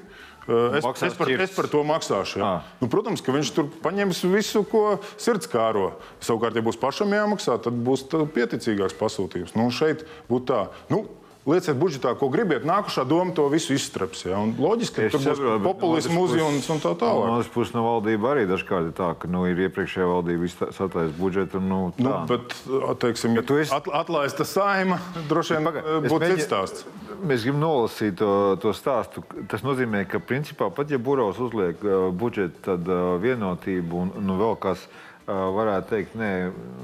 Eh, 0.46 0.78
Es, 0.78 0.84
es, 1.02 1.14
par, 1.18 1.26
ķirts. 1.26 1.42
es 1.42 1.54
par 1.56 1.66
to 1.72 1.82
maksāšu. 1.82 2.38
Ja. 2.38 2.46
Ah. 2.46 2.62
Nu, 2.80 2.86
protams, 2.88 3.22
ka 3.24 3.32
viņš 3.34 3.50
tur 3.56 3.66
paņems 3.82 4.22
visu, 4.30 4.62
ko 4.70 5.00
sirds 5.18 5.48
kāro. 5.50 5.92
Savukārt, 6.22 6.54
ja 6.54 6.62
būs 6.62 6.78
pašam 6.78 7.10
jāmaksā, 7.10 7.58
tad 7.62 7.74
būs 7.74 8.06
tā 8.12 8.22
pieticīgāks 8.30 8.94
pasūtījums. 8.98 9.56
Nu, 9.58 9.70
šeit 9.74 10.06
būtu 10.30 10.46
tā. 10.52 10.60
Nu, 10.92 11.06
Lieciet 11.46 11.78
budžetā, 11.78 12.10
ko 12.18 12.26
gribiet. 12.26 12.64
Nākošā 12.66 13.04
doma 13.06 13.30
to 13.30 13.44
visu 13.46 13.76
izstreps. 13.78 14.24
Ja? 14.26 14.40
Un 14.42 14.56
loģiski, 14.58 15.06
ka 15.06 15.14
tur 15.14 15.22
būs 15.22 15.38
no 15.44 15.58
populismu 15.62 16.24
uzjūns 16.26 16.66
un 16.74 16.80
tā 16.82 16.90
No 16.90 16.98
tālāk. 16.98 17.28
otras 17.36 17.50
puses, 17.54 17.70
no 17.76 17.84
valdība 17.86 18.32
arī 18.34 18.48
dažkārt 18.50 18.90
ir 18.90 18.94
tā, 18.98 19.12
ka 19.14 19.30
nu, 19.30 19.44
ir 19.46 19.62
iepriekšējā 19.68 20.08
valdība 20.10 20.50
satvaist 20.74 21.14
budžetu. 21.14 21.62
Nu, 21.62 21.92
Nu, 22.02 22.10
tā. 22.10 22.26
bet, 22.26 22.50
teiksim, 22.98 23.38
ja 23.38 23.42
esi- 23.46 23.70
at, 23.78 23.86
atlaista 23.94 24.42
saima, 24.42 24.98
droši 25.30 25.54
vien 25.54 25.66
eh, 25.70 25.82
būtu 26.10 26.18
mēģinu- 26.18 26.34
cits 26.34 26.50
stāsts. 26.50 26.84
Mēs 27.22 27.46
gribam 27.46 27.60
nolasīt 27.62 28.16
to, 28.18 28.56
to 28.60 28.74
stāstu. 28.74 29.22
Tas 29.48 29.62
nozīmē, 29.62 30.02
ka 30.08 30.18
principā 30.18 30.66
pat 30.74 30.90
ja 30.90 30.98
Burovs 30.98 31.38
uzliek 31.38 31.78
uh, 31.86 32.10
budžetu, 32.10 32.58
tad 32.62 32.88
uh, 32.90 33.16
vienotību 33.22 33.92
un 33.94 34.10
nu, 34.20 34.34
vēl 34.36 34.58
kas 34.58 34.82
uh, 34.84 35.06
varētu 35.26 35.88
teikt, 35.90 36.14
nē, 36.14 36.30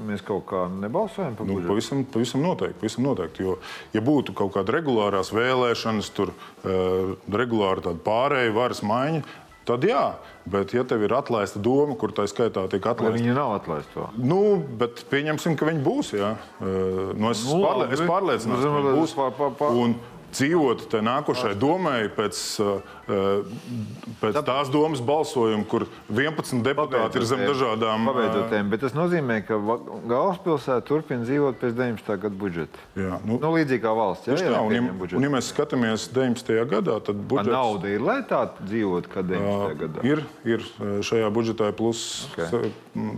mēs 0.07 0.23
kaut 0.27 0.45
kā 0.49 0.65
nebalsojam 0.69 1.35
par 1.37 1.47
Nu, 1.47 1.53
budžetu. 1.55 1.69
pavisam, 1.71 2.03
pavisam 2.11 2.41
noteikti. 2.43 2.79
Pavisam 2.81 3.03
noteikti 3.07 3.43
jo, 3.45 3.57
ja 3.93 4.01
būtu 4.03 4.33
kaut 4.35 4.51
kāda 4.57 4.75
regulārās 4.75 5.31
vēlēšanas, 5.31 6.09
tur 6.15 6.33
uh, 6.33 7.15
regulāra 7.31 7.79
tāda 7.85 7.99
pārēja, 8.03 8.51
varas 8.55 8.83
maiņa, 8.83 9.23
tad 9.65 9.83
jā. 9.87 10.13
Bet, 10.43 10.73
ja 10.75 10.83
tev 10.83 11.05
ir 11.07 11.13
atlaista 11.15 11.55
doma, 11.63 11.95
kur 11.95 12.11
tā 12.11 12.25
skaitā 12.27 12.65
tiek 12.67 12.83
Lai 12.83 12.91
atlaista, 12.97 13.15
Viņi 13.21 13.33
nav 13.37 13.53
atlaisti 13.61 13.93
to. 13.95 14.09
nu, 14.19 14.41
bet 14.59 15.05
pieņemsim, 15.09 15.55
ka 15.55 15.69
viņi 15.69 15.79
būs. 15.85 16.09
Jā. 16.19 16.33
Uh, 16.59 17.13
nu, 17.15 17.29
es, 17.31 17.45
Nu, 17.47 17.61
nu, 17.61 17.63
pārlie, 17.69 17.87
es 17.95 18.01
pārliecināts, 18.03 18.59
Nu, 18.59 18.73
ka 18.73 18.81
viņi 18.81 18.97
būs. 18.99 19.13
pār- 19.15 19.31
pār- 19.39 19.55
pār- 19.55 19.77
Un 19.85 19.95
dzīvot 20.33 20.87
tajā 20.91 21.03
nākošajai 21.07 21.57
domai 21.61 22.09
pēc, 22.13 22.37
pēc 24.21 24.37
tās 24.47 24.69
domas 24.73 25.01
balsojuma, 25.05 25.65
kur 25.69 25.85
11 26.09 26.63
deputāti 26.65 27.19
ir 27.19 27.25
zem 27.29 27.43
dažādām. 27.47 28.07
Pabeidzot 28.09 28.49
tēmu, 28.53 28.71
bet 28.73 28.83
tas 28.85 28.95
nozīmē, 28.97 29.39
ka 29.47 29.57
va- 29.57 29.79
galvaspilsēta 30.09 30.85
turpina 30.87 31.25
dzīvot 31.27 31.59
pēc 31.61 31.75
19. 31.77 32.17
gada 32.25 32.35
budžeta. 32.43 32.83
Jā, 32.97 33.19
nu, 33.25 33.39
Nu, 33.43 33.51
līdzīgi 33.57 33.81
kā 33.83 33.91
valsts. 33.97 34.27
Jā, 34.29 34.37
jā, 34.39 34.51
tā, 34.53 34.61
un, 34.63 34.71
ja, 34.71 34.81
un, 35.17 35.23
ja 35.27 35.29
mēs 35.33 35.49
skatāmies 35.51 36.07
19. 36.13 36.65
gadā, 36.71 36.99
tad 37.03 37.15
A 37.19 37.27
budžets 37.33 37.51
Nauda 37.53 37.89
ir, 37.91 37.99
lai 38.01 38.21
tā 38.23 38.43
dzīvotu, 38.63 39.11
kā 39.11 39.23
19. 39.25 39.77
gadā. 39.83 40.03
ir, 40.07 40.23
ir 40.45 40.63
šajā 41.03 41.29
budžetā 41.33 41.71
plus, 41.75 42.27
Ok. 42.31 42.47
se- 42.49 42.71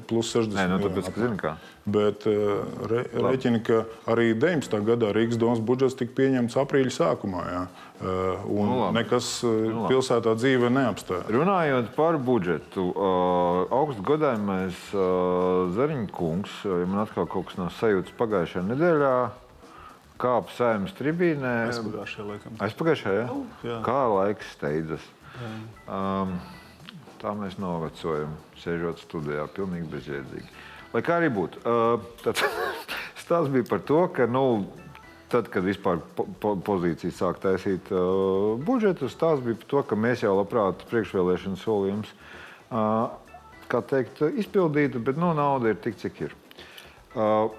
plus 0.08 0.32
60. 0.34 0.56
Nē, 0.58 0.68
nu, 0.70 0.80
tāpēc, 0.90 1.14
ka 1.14 1.22
zini 1.22 1.38
kā. 1.38 1.56
Bet 1.86 2.24
uh, 2.26 2.64
re, 2.90 3.04
rēķina, 3.14 3.60
ka 3.62 3.84
arī 4.10 4.32
19. 4.34 4.74
gadā 4.88 5.12
Rīgas 5.14 5.38
domas 5.38 5.60
budžets 5.62 5.94
tika 6.00 6.16
pieņemts 6.18 6.56
aprīļa 6.58 6.94
sākumā. 6.96 7.44
Jā. 7.46 7.60
Uh, 7.96 8.48
un 8.50 8.72
Nu, 8.72 8.80
labi. 8.80 8.96
nekas 8.98 9.28
uh, 9.46 9.86
pilsētā 9.92 10.34
dzīve 10.40 10.72
neapstāja. 10.74 11.28
Runājot 11.30 11.92
par 11.94 12.18
budžetu, 12.18 12.88
augstu 13.70 14.02
godājumais 14.10 14.82
Zariņš 15.78 16.10
kungs, 16.18 16.58
uh, 16.66 16.80
ja 16.82 16.90
man 16.90 17.04
atkal 17.06 17.30
kaut 17.30 17.52
kas 17.52 17.62
nav 17.62 17.70
sajūts 17.78 18.18
pagājušajā 18.18 18.66
nedēļā, 18.74 19.14
kāpa 20.26 20.58
saimnes 20.58 20.98
tribīnē. 20.98 21.54
Aizpagājušajā 21.70 22.28
laikam. 22.34 22.58
Aizpagājušajā, 22.66 23.16
jā? 23.22 23.40
jā. 23.70 23.80
Kā 23.86 24.02
laiks 24.18 24.54
steidzas. 24.58 25.06
Um, 25.86 26.38
tā 27.22 27.34
mēs 27.38 27.58
novecojam, 27.62 28.34
sēžot 28.62 29.02
studijā, 29.06 29.46
pilnīgi 29.54 29.90
bezjēdzīgi. 29.92 30.50
Lai 30.96 31.02
kā 31.04 31.18
arī 31.20 31.28
būtu, 31.34 31.60
uh, 31.68 32.00
tad 32.24 32.40
stāsts 33.24 33.52
bija 33.52 33.68
par 33.68 33.82
to, 33.84 34.00
ka, 34.16 34.30
nu, 34.32 34.46
tad, 35.34 35.50
kad 35.52 35.66
vispār 35.66 36.00
po 36.16 36.24
po 36.40 36.54
pozīcija 36.70 37.12
sāk 37.12 37.42
taisīt 37.44 37.92
uh, 37.92 38.56
budžetu, 38.64 39.10
stāsts 39.12 39.44
bija 39.44 39.60
par 39.60 39.72
to, 39.74 39.84
ka 39.90 40.00
mēs 40.00 40.24
jau 40.24 40.38
labprāt 40.38 40.86
priekšvēlēšana 40.94 41.60
solījumus, 41.60 42.16
uh, 42.72 43.12
kā 43.68 43.84
teikt, 43.92 44.24
izpildītu, 44.46 45.04
bet 45.04 45.20
nu, 45.20 45.34
nauda 45.36 45.74
ir 45.74 45.84
tik, 45.84 46.00
cik 46.00 46.26
ir. 46.30 46.40
Uh, 47.16 47.52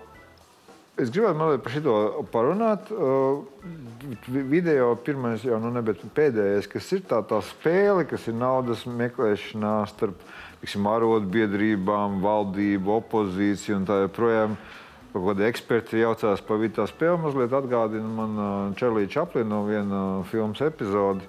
Es 0.96 1.10
gribētu 1.12 1.36
mazliet 1.36 1.60
par 1.60 1.72
šo 1.74 1.94
parunāt. 2.32 2.86
Uh, 2.88 3.42
vi- 4.32 4.44
video 4.48 4.94
pirmais, 4.96 5.42
jau 5.44 5.58
nu 5.60 5.68
ne, 5.68 5.82
bet 5.84 6.00
pēdējais, 6.16 6.68
kas 6.72 6.88
ir 6.96 7.02
tā, 7.04 7.18
tā 7.20 7.42
spēle, 7.44 8.06
kas 8.08 8.24
ir 8.30 8.38
naudas 8.40 8.86
meklēšanā 8.88 9.74
starp 9.92 10.16
tiksim, 10.66 10.86
arotbiedrībām, 10.90 12.18
valdību, 12.24 12.98
opozīciju 12.98 13.78
un 13.78 13.86
tā 13.86 14.00
joprojām. 14.02 14.56
Kaut 15.12 15.24
kādi 15.30 15.46
eksperti 15.46 16.02
jaucās 16.02 16.42
par 16.44 16.58
vidu. 16.60 16.74
Tā 16.80 16.88
spēle 16.90 17.20
mazliet 17.22 17.54
atgādina 17.54 18.10
man 18.10 18.34
uh, 18.36 18.74
Čarlīdu 18.76 19.14
Čaplinu 19.14 19.48
no 19.54 19.62
viena 19.64 20.00
uh, 20.18 20.26
filmas 20.28 20.60
epizodi, 20.66 21.24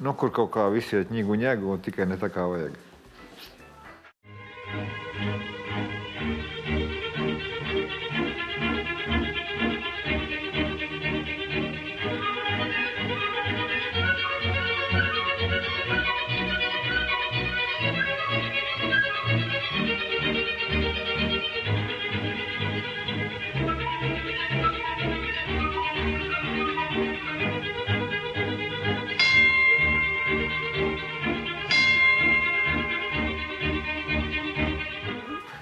nu, 0.00 0.14
kur 0.18 0.32
kaut 0.34 0.50
kā 0.56 0.66
visi 0.72 0.96
iet 0.98 1.12
ņēgu 1.14 1.38
ņēgu, 1.44 1.76
tikai 1.84 2.08
ne 2.08 2.18
tā 2.18 2.32
kā 2.32 2.48
vajag. 2.48 2.80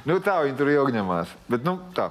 Nu, 0.07 0.21
tā 0.23 0.39
viņi 0.45 0.57
tur 0.59 0.71
ilgi 0.71 0.95
ņemās. 0.95 1.35
Bet, 1.51 1.67
nu, 1.67 1.77
tā. 1.97 2.11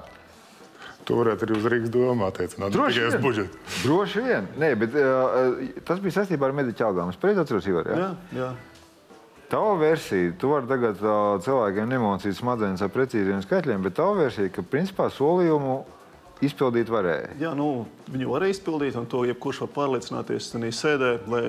To 1.06 1.20
varētu 1.20 1.46
arī 1.46 1.58
uz 1.60 1.66
Rīgas 1.70 1.91
domā 1.93 2.32
attiecināt. 2.32 2.72
ne 2.72 2.76
Droši 2.76 3.04
vien. 3.04 3.22
budžetu. 3.22 3.60
Droši 3.86 4.24
vien. 4.26 4.48
Nē, 4.60 4.72
bet, 4.82 4.96
uh, 4.98 5.60
tas 5.86 6.02
bija 6.04 6.18
saistībā 6.18 6.50
ar 6.50 6.56
mediķu 6.58 6.88
algām. 6.88 7.12
Es 7.14 7.20
pareizi 7.22 7.43
atceros, 7.43 7.68
Ivar. 7.70 7.91
Ja? 7.91 7.98
Jā, 8.00 8.39
jā. 8.39 8.50
Tava 9.52 9.76
versija, 9.78 10.34
tu 10.41 10.50
vari 10.50 10.66
tagad 10.68 11.04
uh, 11.06 11.36
cilvēkiem 11.46 11.91
nemocīt 11.91 12.34
smadzenes 12.34 12.82
ar 12.82 12.89
precīziem 12.89 13.43
skaitļiem, 13.46 13.84
bet 13.86 13.93
tava 14.00 14.18
versija, 14.18 14.50
ka 14.50 14.66
principā 14.66 15.12
solījumu 15.14 15.84
izpildīt 16.43 16.89
varēja. 16.91 17.36
Jā, 17.39 17.54
nu, 17.56 17.86
viņu 18.12 18.32
var 18.34 18.48
izpildīt, 18.50 18.98
un 18.98 19.06
to 19.08 19.22
jebkurš 19.30 19.62
var 19.68 19.72
pārliecināties 19.78 20.50
sēdē. 20.82 21.12
Lai... 21.32 21.46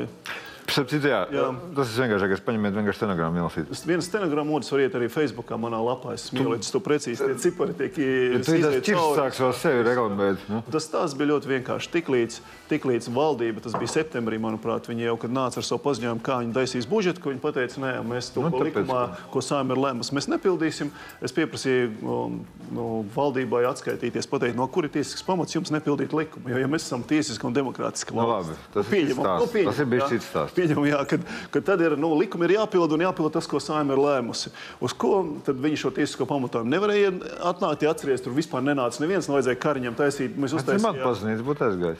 Citu, 0.66 1.08
jā, 1.08 1.22
Jā. 1.32 1.46
tas 1.76 1.92
ir 1.94 2.04
vienkāršākais. 2.04 2.42
Paņemiet 2.46 2.74
vienkārši 2.76 3.00
stenogrammu 3.00 3.40
ielasīt. 3.40 3.70
Viena 3.88 4.04
stenogramma 4.04 4.56
otrs 4.58 4.72
var 4.74 4.82
iet 4.84 4.96
arī 4.98 5.08
Facebookā 5.12 5.58
manā 5.60 5.78
lapā. 5.82 6.14
Es 6.16 6.26
smieties, 6.30 6.70
to 6.74 6.80
precīzi 6.84 7.22
tie 7.22 7.36
cipari 7.40 7.76
tiek 7.78 7.96
Ja 7.96 8.40
tu 8.42 8.56
tas 8.60 8.76
ķirs 8.86 9.06
sāks 9.18 9.40
vēl 9.42 9.54
sevi 9.56 9.84
reklamēt. 9.86 10.42
Nu? 10.50 10.62
Tas 10.72 10.88
tās 10.92 11.14
bija 11.16 11.32
ļoti 11.34 11.50
vienkārši. 11.54 11.90
Tiklīdz, 11.96 12.38
tiklīdz 12.70 13.10
valdība, 13.14 13.62
tas 13.64 13.76
bija 13.78 13.92
septembrī, 13.94 14.40
manuprāt, 14.42 14.90
viņi 14.90 15.06
jau 15.06 15.16
kad 15.22 15.34
nāca 15.34 15.62
ar 15.62 15.66
savu 15.66 15.82
paziņojumu, 15.86 16.22
kā 16.26 16.40
viņi 16.42 16.56
taisīs 16.56 16.88
budžetu, 16.90 17.22
ka 17.22 17.32
viņi 17.32 17.44
teica, 17.56 17.80
nē, 17.82 17.92
mēs 18.10 18.32
to 18.34 18.42
Nu, 18.42 18.50
nu, 18.50 18.58
tāpēc, 18.58 18.82
likumā, 18.82 19.02
ko 19.32 19.42
sājuma 19.44 19.76
ir 19.76 19.82
lēmusi, 19.82 20.14
mēs 20.16 20.28
nepildīsim. 20.32 20.90
Es 21.24 21.34
pieprasīju 21.36 21.92
um, 22.02 22.40
nu, 22.74 22.86
valdībai 23.14 23.64
atskaitīties, 23.70 24.28
pateikt, 24.30 24.58
no 24.58 24.66
kura 24.72 24.90
ir 24.90 24.94
tiesisks 24.98 25.24
pamats 25.26 25.54
jums 25.56 25.72
nepildīt 25.74 26.12
likumu. 26.16 26.50
Jo 26.52 26.60
ja 26.60 26.68
mēs 26.70 26.88
esam 26.88 27.04
tiesiska 27.06 27.48
un 27.48 27.56
demokrātiska 27.56 28.14
Nu, 28.16 28.26
valsts. 28.26 28.52
labi, 28.52 28.72
tas 28.74 28.90
Pieņemam, 28.92 29.24
stāsts. 29.24 29.46
nu, 29.46 29.52
pieņemam, 29.54 29.72
Tas 29.72 29.80
ir 29.82 29.90
bijis 29.92 30.10
cits 30.12 30.28
stāsts. 30.30 30.55
Pieņemam, 30.56 30.86
jā, 30.88 31.00
kad, 31.08 31.24
kad 31.54 31.66
tad 31.68 31.84
ir 31.84 31.96
nu, 32.00 32.10
likumi 32.18 32.48
ir 32.48 32.56
jāpild 32.56 32.96
un 32.96 33.04
jāpild 33.06 33.34
tas, 33.36 33.48
ko 33.50 33.60
saima 33.62 33.94
ir 33.94 34.02
lēmusi. 34.02 34.52
Uz 34.84 34.94
ko 34.96 35.20
tad 35.46 35.60
viņi 35.62 35.80
šo 35.84 35.92
tiesisko 35.96 36.26
pamatojumu 36.28 36.72
nevarēja 36.72 37.12
atnākt, 37.52 37.86
ja 37.86 37.94
atceries, 37.94 38.24
tur 38.24 38.36
vispār 38.36 38.64
nenāca 38.66 39.02
neviens, 39.04 39.28
nevajadzēja 39.30 39.60
kariņam 39.62 39.98
taisīt. 39.98 40.36
Mēs 40.40 40.56
uztaisījām, 40.58 41.00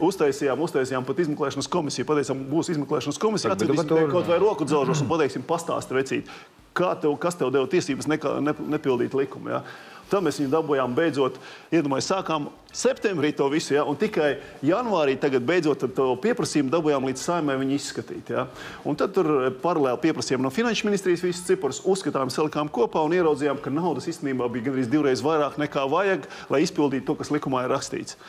uztaisījām, 0.09 0.67
uztaisījām 0.67 1.09
pat 1.09 1.25
izmeklēšanas 1.27 1.71
komisiju, 1.73 2.09
pateicām, 2.09 2.45
būs 2.51 2.73
izmeklēšanas 2.75 3.21
komisija, 3.23 3.57
atcerīsim 3.57 4.13
kaut 4.13 4.31
vai 4.31 4.39
roku 4.43 4.69
dzelžos 4.69 5.05
un 5.05 5.11
pateiksim, 5.11 5.45
pastāsti 5.49 5.97
vecīt, 5.97 6.33
kā 6.77 6.95
tev, 7.01 7.17
kas 7.21 7.39
tev 7.41 7.53
deva 7.55 7.69
tiesības 7.71 8.09
nekā, 8.11 8.39
ne, 8.45 8.57
nepildīt 8.77 9.17
likumu. 9.17 9.55
Ja? 9.55 9.63
Tad 10.07 10.23
mēs 10.23 10.39
viņu 10.39 10.53
dabūjām 10.53 10.93
beidzot. 10.95 11.39
Iedomājieties, 11.75 12.09
sākām 12.13 12.45
septembrī 12.77 13.33
to 13.35 13.49
visu, 13.51 13.75
ja? 13.75 13.83
un 13.89 13.99
tikai 13.99 14.37
janvārī 14.67 15.17
tagad 15.19 15.43
beidzot 15.49 15.83
to 15.97 16.07
pieprasījumu 16.23 16.71
dabūjām 16.71 17.09
līdz 17.09 17.25
saimē 17.27 17.57
viņu 17.59 17.75
izskatīt. 17.75 18.31
Ja? 18.31 18.45
Un 18.87 18.99
tad 19.01 19.17
tur 19.17 19.51
paralēli 19.63 20.03
pieprasījām 20.05 20.45
no 20.47 20.53
finanšu 20.55 20.87
ministrijas 20.87 21.25
visas 21.27 21.43
ciprus, 21.49 21.83
uzskatām, 21.83 22.31
salikām 22.31 22.71
kopā 22.71 23.03
un 23.03 23.17
ieraudzījām, 23.19 23.59
ka 23.65 23.75
naudas 23.75 24.07
īstenībā 24.13 24.47
bija 24.53 24.69
gandrīz 24.69 24.93
divreiz 24.93 25.25
vairāk 25.27 25.59
nekā 25.63 25.89
vajag, 25.91 26.31
lai 26.55 26.63
izpildītu 26.63 27.09
to, 27.11 27.19
kas 27.19 27.35
likumā 27.35 27.67
ir 27.67 27.75
rakstīts. 27.75 28.21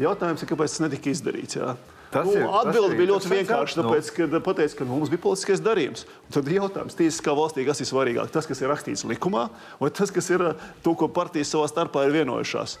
Jautājums 0.00 0.42
ir, 0.42 0.50
kāpēc 0.50 0.74
tas 0.74 0.86
netika 0.88 1.14
izdarīts? 1.14 1.60
Ja? 1.60 1.76
Tas 2.10 2.26
nu, 2.26 2.46
Atbilde 2.58 2.96
bija 2.98 3.12
ļoti 3.12 3.30
vienkārša. 3.30 3.78
Tāpēc, 3.78 4.10
nu. 4.10 4.14
kad 4.16 4.36
pateica, 4.46 4.78
ka 4.80 4.86
mums 4.88 5.12
bija 5.12 5.22
politiskais 5.22 5.62
darījums. 5.62 6.06
Tad 6.34 6.48
ir 6.50 6.58
jautājums, 6.58 6.96
tiesiskā 6.98 7.34
valstī, 7.38 7.62
kas 7.68 7.82
ir 7.84 7.90
svarīgāk? 7.90 8.32
Tas, 8.34 8.48
kas 8.50 8.62
ir 8.62 8.72
rakstīts 8.72 9.06
likumā, 9.06 9.46
vai 9.78 9.90
tas, 9.94 10.10
kas 10.14 10.30
ir 10.34 10.46
to, 10.82 10.96
ko 10.98 11.10
partijas 11.14 11.52
savā 11.54 11.70
starpā 11.70 12.08
ir 12.08 12.16
vienojušās? 12.18 12.80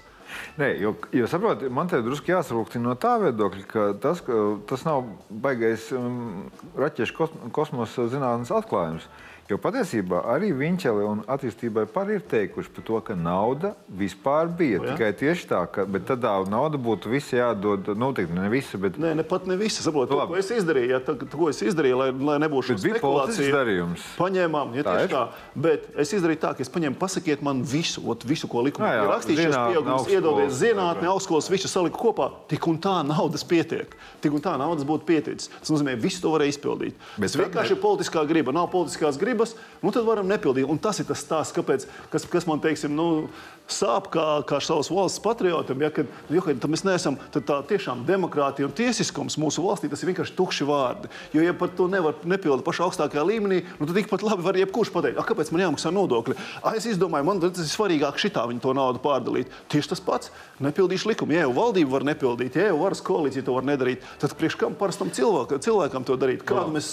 Nē, 0.58 0.68
jo, 0.78 0.94
jo 1.14 1.26
saprot, 1.30 1.62
man 1.74 1.88
te 1.90 1.98
drusku 2.04 2.30
jāsarūktina 2.30 2.90
no 2.90 2.96
tā 2.98 3.16
viedokļa, 3.22 3.64
ka 3.70 3.86
tas, 4.02 4.20
ka 4.26 4.36
tas 4.70 4.84
nav 4.86 5.08
baigais 5.30 5.88
um, 5.96 6.50
raķešu 6.78 7.30
kosmosa 7.54 8.06
zinātnes 8.12 8.52
atklājums. 8.54 9.08
Jo 9.50 9.56
patiesībā 9.58 10.20
arī 10.30 10.52
Viņķele 10.54 11.06
un 11.08 11.22
attīstībai 11.30 11.82
par 11.90 12.10
ir 12.12 12.22
teikuši 12.30 12.70
par 12.76 12.84
to, 12.86 12.98
ka 13.02 13.16
nauda 13.18 13.72
vispār 13.98 14.46
bija. 14.46 14.78
O, 14.78 14.86
ja? 14.86 14.94
Tikai 14.94 15.10
tieši 15.18 15.48
tā, 15.50 15.64
ka 15.72 15.86
tad 16.06 16.22
nauda 16.52 16.78
būtu 16.78 17.10
visi 17.10 17.38
jādod. 17.38 17.88
Nu, 17.98 18.12
tik, 18.14 18.30
ne 18.34 18.46
visa, 18.52 18.78
bet... 18.78 18.98
Nē, 19.00 19.16
ne 19.18 19.24
pat 19.26 19.48
ne 19.50 19.56
visa. 19.58 19.82
Saprot, 19.82 20.10
to, 20.10 20.20
ko 20.30 20.38
es 20.38 20.50
izdarīju, 20.54 20.90
ja, 20.92 21.00
to, 21.02 21.16
ko 21.32 21.48
es 21.50 21.62
izdarīju, 21.66 21.98
lai, 21.98 22.08
lai 22.28 22.36
nebūtu 22.44 22.68
šis 22.70 22.84
spekulācija. 22.84 23.50
darījums. 23.56 24.04
Paņēmām, 24.20 24.76
ja 24.78 24.84
tā 24.86 24.94
tieši 25.00 25.08
ir. 25.08 25.16
tā. 25.16 25.24
Bet 25.66 25.88
es 26.04 26.14
izdarīju 26.14 26.42
tā, 26.44 26.52
ka 26.54 26.64
es 26.66 26.70
paņēmu, 26.70 26.98
pasakiet 27.00 27.42
man 27.46 27.64
visu, 27.66 28.04
ot, 28.06 28.26
visu 28.28 28.50
ko 28.50 28.62
likumā 28.68 28.92
ir 29.00 29.10
rakstīts, 29.10 29.42
šis 29.48 29.56
pieaugums, 29.56 30.06
iedodies 30.14 30.54
zinātnē, 30.60 31.10
augstskolas, 31.10 31.50
visu 31.50 31.70
saliku 31.72 31.98
kopā. 32.06 32.30
Tik 32.52 32.70
un 32.70 32.78
tā 32.82 33.00
naudas 33.06 33.42
pietiek. 33.46 33.98
Tik 34.22 34.38
un 34.38 34.46
tā 34.46 34.54
naudas 34.60 34.86
būtu 34.86 35.08
pieticis. 35.10 35.50
Tas 35.58 35.74
nozīmē, 35.74 35.96
visu 35.98 36.22
to 36.22 36.34
varēja 36.36 36.54
izpildīt. 36.54 36.98
Bet 37.16 37.32
tas 37.32 37.38
vienkārši 37.40 37.74
ir 37.74 37.82
politiskā 37.82 38.22
griba. 38.28 38.54
Nav 38.54 38.68
politiskās 38.72 39.18
gribas, 39.20 39.39
nu 39.82 39.92
tad 39.94 40.06
varam 40.08 40.28
nepildīt. 40.30 40.68
Un 40.68 40.80
tas 40.82 41.00
ir 41.00 41.08
tas 41.08 41.22
stāsts, 41.24 41.56
kāpēc, 41.56 41.86
kas, 42.12 42.26
kas 42.30 42.46
man, 42.48 42.62
teiksim, 42.62 42.94
nu, 42.96 43.28
sāp 43.70 44.10
kā, 44.12 44.24
kā 44.48 44.58
savas 44.62 44.90
valsts 44.92 45.22
patriotam. 45.22 45.80
Ja, 45.82 45.90
kad, 45.94 46.10
jo, 46.32 46.42
kad 46.44 46.66
mēs 46.70 46.82
neesam 46.86 47.16
tā 47.32 47.60
tiešām 47.70 48.02
demokrātija 48.08 48.68
un 48.68 48.74
tiesiskums 48.76 49.38
mūsu 49.40 49.64
valstī, 49.64 49.90
tas 49.90 50.02
ir 50.02 50.10
vienkārši 50.10 50.36
tukši 50.38 50.66
vārdi. 50.68 51.10
Jo, 51.34 51.44
ja 51.44 51.54
par 51.56 51.72
to 51.76 51.86
nevar 51.90 52.18
nepildīt 52.28 52.66
pašā 52.66 52.86
augstākajā 52.88 53.24
līmenī, 53.26 53.62
nu, 53.78 53.86
tad 53.86 53.96
tikpat 53.96 54.24
labi 54.26 54.46
var 54.46 54.58
jebkurš 54.60 54.92
pateikt, 54.94 55.22
kāpēc 55.30 55.52
man 55.54 55.64
jāmaksā 55.66 55.94
nodokļi. 55.94 56.36
A, 56.62 56.74
es 56.78 56.88
izdomāju, 56.90 57.28
man 57.30 57.42
tas 57.44 57.62
ir 57.62 57.70
svarīgāk 57.70 58.20
šitā 58.20 58.46
viņa 58.50 58.64
to 58.64 58.74
naudu 58.76 59.02
pārdalīt. 59.04 59.54
Tieši 59.72 59.94
tas 59.94 60.04
pats. 60.04 60.34
Nepildīšu 60.60 61.12
likumu. 61.12 61.36
Ja 61.36 61.46
jau 61.46 61.54
valdība 61.56 61.96
var 61.96 62.06
nepildīt, 62.10 62.58
ja 62.58 62.70
jau 62.70 62.82
varas 62.82 63.02
koalīcija 63.04 63.46
to 63.46 63.56
var 63.56 63.66
nedarīt, 63.68 64.04
tad 64.20 64.34
priekš 64.38 64.58
kam 64.60 64.76
parastam 64.78 65.12
cilvēkam, 65.14 65.62
cilvēkam 65.64 66.06
to 66.06 66.18
darīt? 66.20 66.44
Kādu 66.48 66.74
mēs 66.76 66.90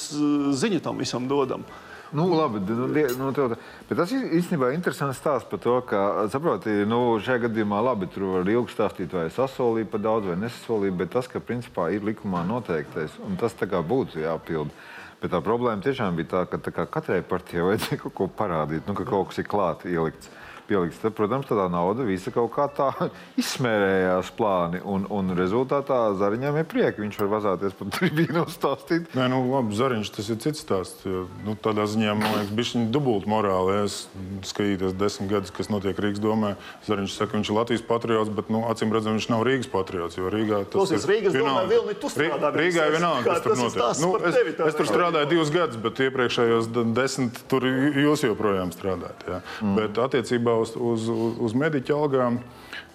ziņu 0.62 0.84
tam 0.86 1.04
visam 1.04 1.28
dodam? 1.30 1.66
Nu, 2.12 2.28
labi, 2.32 2.60
nu, 2.68 2.88
nu, 3.18 3.32
tev, 3.36 3.56
bet 3.90 3.98
tas 4.00 4.12
ir 4.16 4.30
īstenībā 4.38 4.70
interesants 4.72 5.20
stāsts 5.20 5.50
par 5.52 5.60
to, 5.60 5.74
ka, 5.90 6.02
saproti, 6.32 6.72
nu, 6.88 7.18
šajā 7.24 7.48
gadījumā 7.48 7.82
labi, 7.84 8.08
tur 8.14 8.30
var 8.38 8.52
ilgi 8.52 8.72
stāstīt, 8.72 9.12
vai 9.12 9.26
sasolīja 9.34 9.90
par 9.92 10.04
daudz 10.06 10.30
vai 10.32 10.38
nesasolīja, 10.40 10.96
bet 11.02 11.12
tas, 11.18 11.28
ka 11.28 11.44
principā 11.44 11.90
ir 11.92 12.08
likumā 12.08 12.46
noteiktais, 12.48 13.20
un 13.28 13.36
tas 13.40 13.58
tā 13.60 13.68
kā 13.68 13.84
būtu 13.84 14.24
jāpild. 14.24 14.72
Bet 15.20 15.34
tā 15.34 15.42
problēma 15.44 15.84
tiešām 15.84 16.16
bija 16.16 16.32
tā, 16.32 16.46
ka 16.48 16.62
tā 16.62 16.72
katrai 16.86 17.24
partijai 17.26 17.66
vajadzēja 17.72 18.04
kaut 18.06 18.16
ko 18.16 18.30
parādīt, 18.40 18.88
nu, 18.88 18.96
ka 18.96 19.08
kaut 19.08 19.32
kas 19.32 19.42
ir 19.42 19.50
klāt 19.50 19.84
ielikts 19.90 20.32
pielikts. 20.68 21.00
Tad, 21.02 21.16
protams, 21.18 21.48
tā 21.50 21.68
nauda 21.72 22.06
visa 22.08 22.32
kaut 22.36 22.52
kā 22.56 22.68
tā 22.74 22.90
izsmērējās 23.42 24.32
plāni. 24.38 24.82
Un, 24.86 25.08
un 25.14 25.34
rezultātā 25.38 26.00
Zariņam 26.20 26.60
ir 26.62 26.68
prieks. 26.70 27.02
Viņš 27.02 27.20
var 27.24 27.32
vazāties 27.38 27.78
pa 27.78 27.90
tribīnu 27.98 28.46
stāstīt. 28.52 29.10
Nē, 29.18 29.30
nu 29.34 29.44
labi, 29.52 29.78
Zariņš 29.78 30.14
tas 30.18 30.32
ir 30.34 30.42
cits 30.44 30.64
stāsts. 30.66 31.06
Jo, 31.08 31.26
nu, 31.46 31.56
tādā 31.60 31.88
ziņā, 31.90 32.16
man 32.18 32.36
liekas, 32.36 32.54
bija 32.58 32.76
viņa 32.76 32.92
dubulta 32.94 33.32
morāla. 33.32 33.82
Es 33.86 34.00
skatītos 34.48 34.96
desmit 34.98 35.32
gadus, 35.32 35.54
kas 35.56 35.72
notiek 35.74 35.98
Rīgas 36.00 36.24
domē. 36.24 36.56
Zariņš 36.88 37.18
saka, 37.18 37.38
viņš 37.38 37.52
ir 37.52 37.58
Latvijas 37.60 37.86
patriots, 37.88 38.34
bet 38.34 38.52
nu, 38.54 38.64
acīm 38.72 38.94
redzam, 38.96 39.18
viņš 39.18 39.30
nav 39.34 39.46
Rīgas 39.48 39.72
patriots. 39.72 40.20
Jo 40.20 40.32
Rīgā 40.34 40.64
tas 40.66 40.76
Klausies, 40.76 41.06
ir 41.08 41.14
Rīgas 41.14 41.38
domē, 41.38 41.64
Vilni, 41.72 41.98
tu 42.02 42.12
strādā. 42.12 42.52
Rīgā 42.56 42.88
ir 42.90 42.98
vienalga, 42.98 43.24
kas 43.28 43.46
tur 43.46 43.58
notiek. 43.60 44.02
Nu, 44.04 44.12
es, 44.20 44.36
tevi, 44.36 44.56
es 44.68 44.78
tur 44.78 44.90
strādāju 44.90 45.30
divus 45.32 45.52
gadus, 45.54 45.80
bet 45.82 46.02
iepriekšējos 46.08 46.70
desmit 46.98 47.42
tur 47.52 47.68
jūs 47.68 48.26
joprojām 48.26 48.74
strādājat. 48.76 49.26
Ja. 49.28 49.40
Mm. 49.62 49.78
Bet 49.80 50.02
attiecībā 50.08 50.57
uz, 50.62 50.76
uz, 50.76 51.08
uz 51.44 51.56
mediķa 51.58 51.96
algām. 51.96 52.42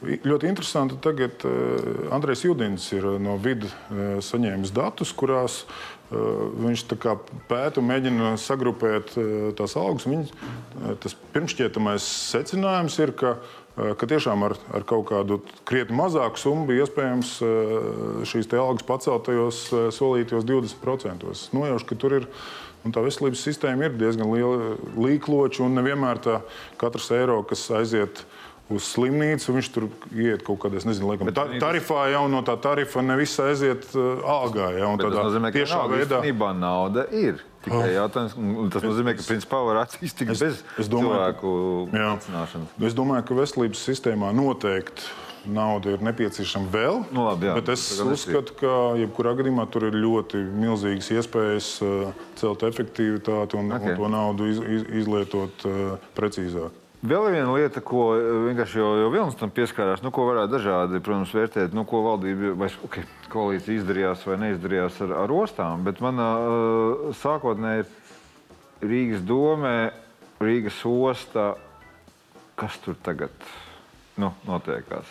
Ļoti 0.02 0.48
interesanti, 0.50 0.98
tagad 1.02 1.44
uh, 1.46 2.10
Andrejs 2.14 2.42
Judins 2.46 2.88
ir 2.94 3.06
no 3.22 3.36
vidas 3.42 3.72
uh, 3.72 4.18
saņēmis 4.24 4.74
datus, 4.74 5.14
kurās 5.16 5.64
viņš 6.12 6.82
pēta 7.48 7.80
un 7.80 7.86
mēģina 7.88 8.34
sagrupēt 8.36 9.14
tās 9.56 9.76
algas. 9.80 10.04
Viņ, 10.04 10.26
uh, 10.28 10.90
tas 11.00 11.14
pirmšķietamais 11.32 12.08
secinājums 12.34 12.98
ir, 13.00 13.14
ka, 13.16 13.30
ka 13.72 14.08
tiešām 14.10 14.44
ar, 14.44 14.56
ar 14.76 14.84
kaut 14.84 15.06
kādu 15.08 15.38
krietni 15.64 15.96
mazāku 15.96 16.42
summu 16.42 16.66
bija 16.68 16.84
iespējams 16.84 17.30
šīs 18.28 18.52
algas 18.52 18.84
pacelt 18.84 19.24
tajos 19.30 19.62
solītajos 19.96 20.44
20%. 20.50 21.32
Es 21.32 21.46
nojaušu, 21.56 21.88
ka 21.88 22.00
tur 22.04 22.18
ir 22.18 22.28
Un 22.82 22.94
tā 22.94 23.02
veselības 23.04 23.42
sistēma 23.46 23.86
ir 23.86 23.98
diezgan 23.98 24.30
liela 24.32 24.76
līkloča, 24.98 25.62
un 25.66 25.76
nevienmēr 25.78 26.22
tā 26.22 26.40
katrs 26.80 27.12
eiro, 27.14 27.38
kas 27.46 27.62
aiziet 27.78 28.24
uz 28.72 28.86
slimnīcu, 28.94 29.52
viņš 29.56 29.70
tur 29.74 29.86
iet 30.16 30.42
kaut 30.46 30.62
kādā, 30.62 30.80
nezinu, 30.86 31.10
laikam, 31.10 31.30
ta, 31.34 31.44
tarifā 31.60 32.06
jau 32.12 32.24
no 32.32 32.42
tā 32.46 32.56
tarifa 32.62 33.02
nevis 33.04 33.34
aiziet 33.42 33.88
uh, 33.94 34.22
algā. 34.34 34.70
Ja, 34.78 34.90
tas 35.00 35.16
nozīmē, 35.18 35.52
ka 35.52 35.60
tiešā 35.60 35.80
veidā 35.92 36.52
nauda 36.58 37.06
ir. 37.14 37.42
Tikai 37.62 37.78
oh. 37.78 37.90
jautājums, 37.94 38.32
tas 38.74 38.86
nozīmē, 38.86 39.14
ka 39.18 39.26
principā 39.26 39.60
var 39.62 39.82
iztikt 40.02 40.32
bez 40.32 40.62
es 40.82 40.88
domāju, 40.90 41.12
cilvēku 41.12 41.52
veicināšanas. 41.92 42.72
Es 42.88 42.96
domāju, 42.98 43.26
ka 43.28 43.36
veselības 43.38 43.84
sistēmā 43.86 44.32
noteikti 44.34 45.06
nauda 45.46 45.94
ir 45.94 46.04
nepieciešama 46.04 46.70
vēl. 46.72 47.00
Nu, 47.14 47.26
labi, 47.28 47.48
jā, 47.48 47.56
bet 47.58 47.72
es 47.74 47.86
uzskatu, 48.02 48.54
ka 48.60 48.74
jebkurā 49.00 49.34
gadījumā 49.38 49.66
tur 49.72 49.88
ir 49.88 49.96
ļoti 49.98 50.42
milzīgas 50.62 51.10
iespējas 51.16 51.72
uh, 51.84 52.12
celt 52.40 52.62
efektivitāti 52.68 53.58
un, 53.58 53.72
okay. 53.72 53.94
un 53.94 53.98
to 53.98 54.12
naudu 54.12 54.48
iz, 54.52 54.62
iz, 54.62 54.86
izlietot 55.02 55.66
uh, 55.68 55.98
precīzāk. 56.18 56.78
Vēl 57.02 57.24
viena 57.34 57.50
lieta, 57.50 57.80
ko 57.82 58.12
vienkārši 58.46 58.78
jau, 58.78 58.90
jau 59.00 59.08
Vilnis 59.10 59.38
tam 59.40 59.50
pieskārās, 59.50 60.04
nu, 60.04 60.12
ko 60.14 60.28
varētu 60.28 60.52
dažādi, 60.52 61.00
protams, 61.02 61.32
vērtēt, 61.34 61.72
nu, 61.74 61.82
ko 61.88 62.04
valdība 62.04 62.52
vai 62.60 62.68
okay, 62.86 63.08
koalīcija 63.32 63.80
izdarījās 63.80 64.22
vai 64.28 64.36
neizdarījās 64.44 65.00
ar, 65.08 65.16
ar 65.24 65.34
ostām, 65.34 65.82
bet 65.82 65.98
man 66.04 66.22
uh, 66.22 67.10
sākotnēji 67.18 67.88
Rīgas 68.86 69.26
domē, 69.26 69.74
Rīgas 70.42 70.78
ostā, 70.86 71.52
kas 72.58 72.78
tur 72.86 72.94
tagad 73.02 73.34
nu, 74.22 74.30
notiekās? 74.46 75.10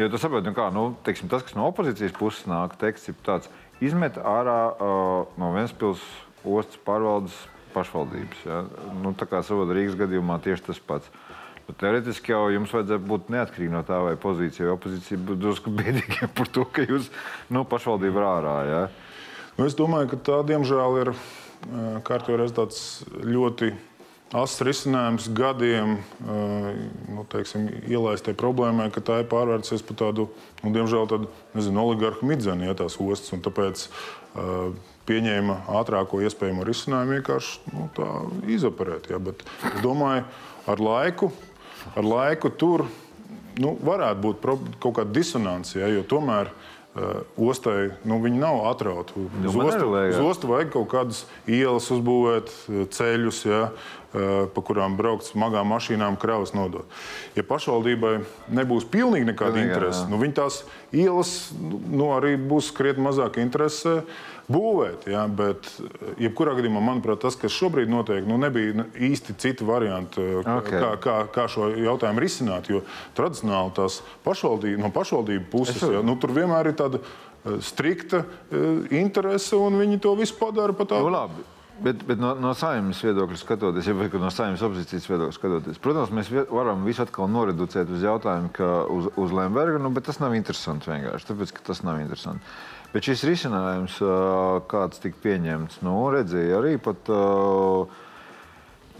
Jo 0.00 0.06
tu 0.08 0.16
saproti, 0.16 0.48
nu 0.48 0.56
kā, 0.56 0.70
nu, 0.72 0.86
teiksim, 1.04 1.28
tas, 1.28 1.42
kas 1.44 1.52
no 1.52 1.66
opozīcijas 1.68 2.14
puses 2.16 2.46
nāk, 2.48 2.72
teksts 2.80 3.10
ir 3.12 3.16
tāds, 3.26 3.50
izmet 3.84 4.16
ārā 4.16 4.60
uh, 4.72 5.34
no 5.36 5.50
Ventspils 5.52 6.00
ostas 6.40 6.80
pārvaldes 6.86 7.34
pašvaldības. 7.74 8.46
Ja? 8.48 8.62
Nu, 9.02 9.12
tā 9.12 9.28
kā 9.28 9.42
savā 9.44 9.66
Rīgas 9.68 9.98
gadījumā 10.00 10.38
tieši 10.40 10.70
tas 10.70 10.80
pats. 10.80 11.12
Bet 11.66 11.76
teoretiski 11.82 12.32
jau 12.32 12.46
jums 12.48 12.72
vajadzētu 12.72 13.10
būt 13.12 13.28
neatkarīgi 13.34 13.74
no 13.74 13.84
tā, 13.84 14.00
vai 14.06 14.16
pozīcija 14.24 14.70
vai 14.70 14.78
opozīcija 14.78 15.20
būtu 15.20 15.42
drusku 15.44 15.74
bēdīgiem 15.82 16.32
par 16.38 16.48
to, 16.48 16.64
ka 16.64 16.86
jūs 16.88 17.12
nu, 17.52 17.66
pašvaldība 17.68 18.22
ir 18.22 18.30
ārā. 18.30 18.56
Ja? 18.70 18.82
Nu, 19.58 19.68
es 19.68 19.76
domāju, 19.76 20.14
ka 20.14 20.22
tā 20.30 20.40
diemžēl 20.48 20.98
ir 21.04 21.12
kārtībā 22.08 22.48
tāds 22.56 23.04
ļoti 23.20 23.74
Asins 24.30 24.62
risinājums 24.62 25.24
gadiem 25.34 25.96
nu, 26.22 27.24
teiksim, 27.32 27.64
ielaistai 27.90 28.30
problēmai, 28.38 28.86
ka 28.94 29.02
tā 29.02 29.16
ir 29.24 29.26
pārvērtusies 29.30 29.82
par 29.88 29.98
tādu, 30.04 30.28
nu, 30.62 30.70
diemžēl, 30.76 31.08
tādu, 31.10 31.30
nezinu, 31.56 31.82
oligarhu 31.82 32.28
midzeni, 32.30 32.68
ja 32.68 32.76
tās 32.78 32.94
ostas. 33.02 33.34
Tāpēc 33.42 33.88
uh, 33.90 34.70
pieņēma 35.10 35.58
ātrāko 35.80 36.22
iespējamo 36.22 36.62
risinājumu 36.68 37.18
vienkārši 37.18 37.74
nu, 37.74 37.88
izoperēt. 38.54 39.10
Ja. 39.10 39.18
Bet 39.18 39.42
es 39.66 39.82
domāju, 39.82 40.28
ar 40.70 40.84
laiku, 40.86 41.32
ar 41.98 42.06
laiku 42.06 42.54
tur 42.54 42.86
nu, 43.58 43.74
varētu 43.82 44.28
būt 44.28 44.50
kaut 44.78 45.00
kāda 45.00 45.10
disonance, 45.10 45.74
ja, 45.74 45.90
jo 45.90 46.06
tomēr 46.06 46.54
Uh, 46.54 46.79
ostai 47.38 47.92
nu, 48.02 48.18
viņi 48.22 48.40
nav 48.42 48.64
atrauti. 48.70 49.14
Uz, 49.46 49.54
ostu, 49.54 49.90
uz 49.94 50.18
ostu 50.24 50.50
vajag 50.50 50.72
kaut 50.74 50.88
kādas 50.90 51.22
ielas 51.46 51.86
uzbūvēt, 51.94 52.50
uh, 52.50 52.80
ceļus, 52.90 53.42
ja, 53.46 53.60
uh, 53.70 54.48
pa 54.50 54.64
kurām 54.66 54.96
braukt 54.98 55.28
smagām 55.28 55.70
mašīnām, 55.70 56.18
kravas 56.20 56.50
nodot. 56.56 56.90
Ja 57.38 57.46
pašvaldībai 57.46 58.16
nebūs 58.58 58.88
pilnīgi 58.90 59.30
nekāda 59.30 59.62
interese, 59.62 60.02
nu, 60.10 60.18
viņi 60.18 60.36
tās 60.40 60.64
ielas 60.90 61.52
nu, 61.54 62.10
arī 62.16 62.34
būs 62.34 62.72
krietni 62.74 63.06
mazāk 63.06 63.38
interese 63.42 64.00
būvēt. 64.50 65.06
Ja, 65.10 65.24
bet, 65.26 65.68
uh, 65.80 66.10
jebkurā 66.20 66.56
gadījumā, 66.58 66.82
manuprāt, 66.84 67.22
tas, 67.24 67.38
kas 67.40 67.54
šobrīd 67.54 67.90
notiek, 67.92 68.26
nu, 68.28 68.38
nebija 68.40 68.86
īsti 68.98 69.36
citi 69.40 69.66
varianti, 69.68 70.20
uh, 70.20 70.42
Ok. 70.58 70.70
kā, 70.74 70.90
kā, 71.02 71.16
kā 71.34 71.46
šo 71.50 71.70
jautājumu 71.78 72.24
risināt. 72.24 72.70
Jo 72.72 72.82
tradicionāli 73.18 73.76
tās 73.78 74.00
pašvaldība, 74.26 74.82
no 74.84 74.90
pašvaldību 74.94 75.48
puses 75.52 75.80
ja, 75.82 76.02
nu, 76.06 76.18
tur 76.20 76.34
vienmēr 76.36 76.72
ir 76.72 76.76
tāda 76.80 77.00
uh, 77.00 77.56
strikta 77.64 78.24
interese, 78.90 79.56
un 79.56 79.78
viņi 79.80 80.02
to 80.04 80.12
visu 80.18 80.36
padara 80.40 80.76
pat 80.76 80.90
Nu, 80.90 80.96
tādu. 80.98 81.14
labi. 81.14 81.48
Bet, 81.80 82.02
bet 82.04 82.18
no, 82.20 82.34
no 82.36 82.50
saimnes 82.52 82.98
viedokļa 83.00 83.38
skatoties, 83.40 83.86
ja 83.88 83.94
vai 83.96 84.10
no 84.20 84.28
saimnes 84.34 84.60
opozīcijas 84.66 85.06
viedokļa 85.08 85.32
skatoties, 85.32 85.78
protams, 85.80 86.10
mēs 86.12 86.28
varam 86.50 86.82
visu 86.84 87.00
atkal 87.06 87.30
noreducēt 87.32 87.88
uz 87.96 88.04
jautājumu, 88.04 88.50
ka 88.52 88.68
uz, 88.92 89.08
uz 89.16 89.32
Lemberga, 89.32 89.80
nu, 89.80 89.88
bet 89.96 90.04
tas 90.10 90.20
nav 90.20 90.36
interesanti 90.36 90.90
vienkārši, 90.90 91.30
tāpēc, 91.30 91.54
ka 91.56 91.64
tas 91.70 91.80
nav 91.86 92.02
interesanti. 92.02 92.44
Bet 92.90 93.06
šis 93.06 93.22
risinājums, 93.28 94.00
kāds 94.70 94.98
tika 95.02 95.20
pieņemts, 95.22 95.78
nu, 95.86 95.94
redzēja 96.10 96.58
arī 96.58 96.72
pat 96.82 97.10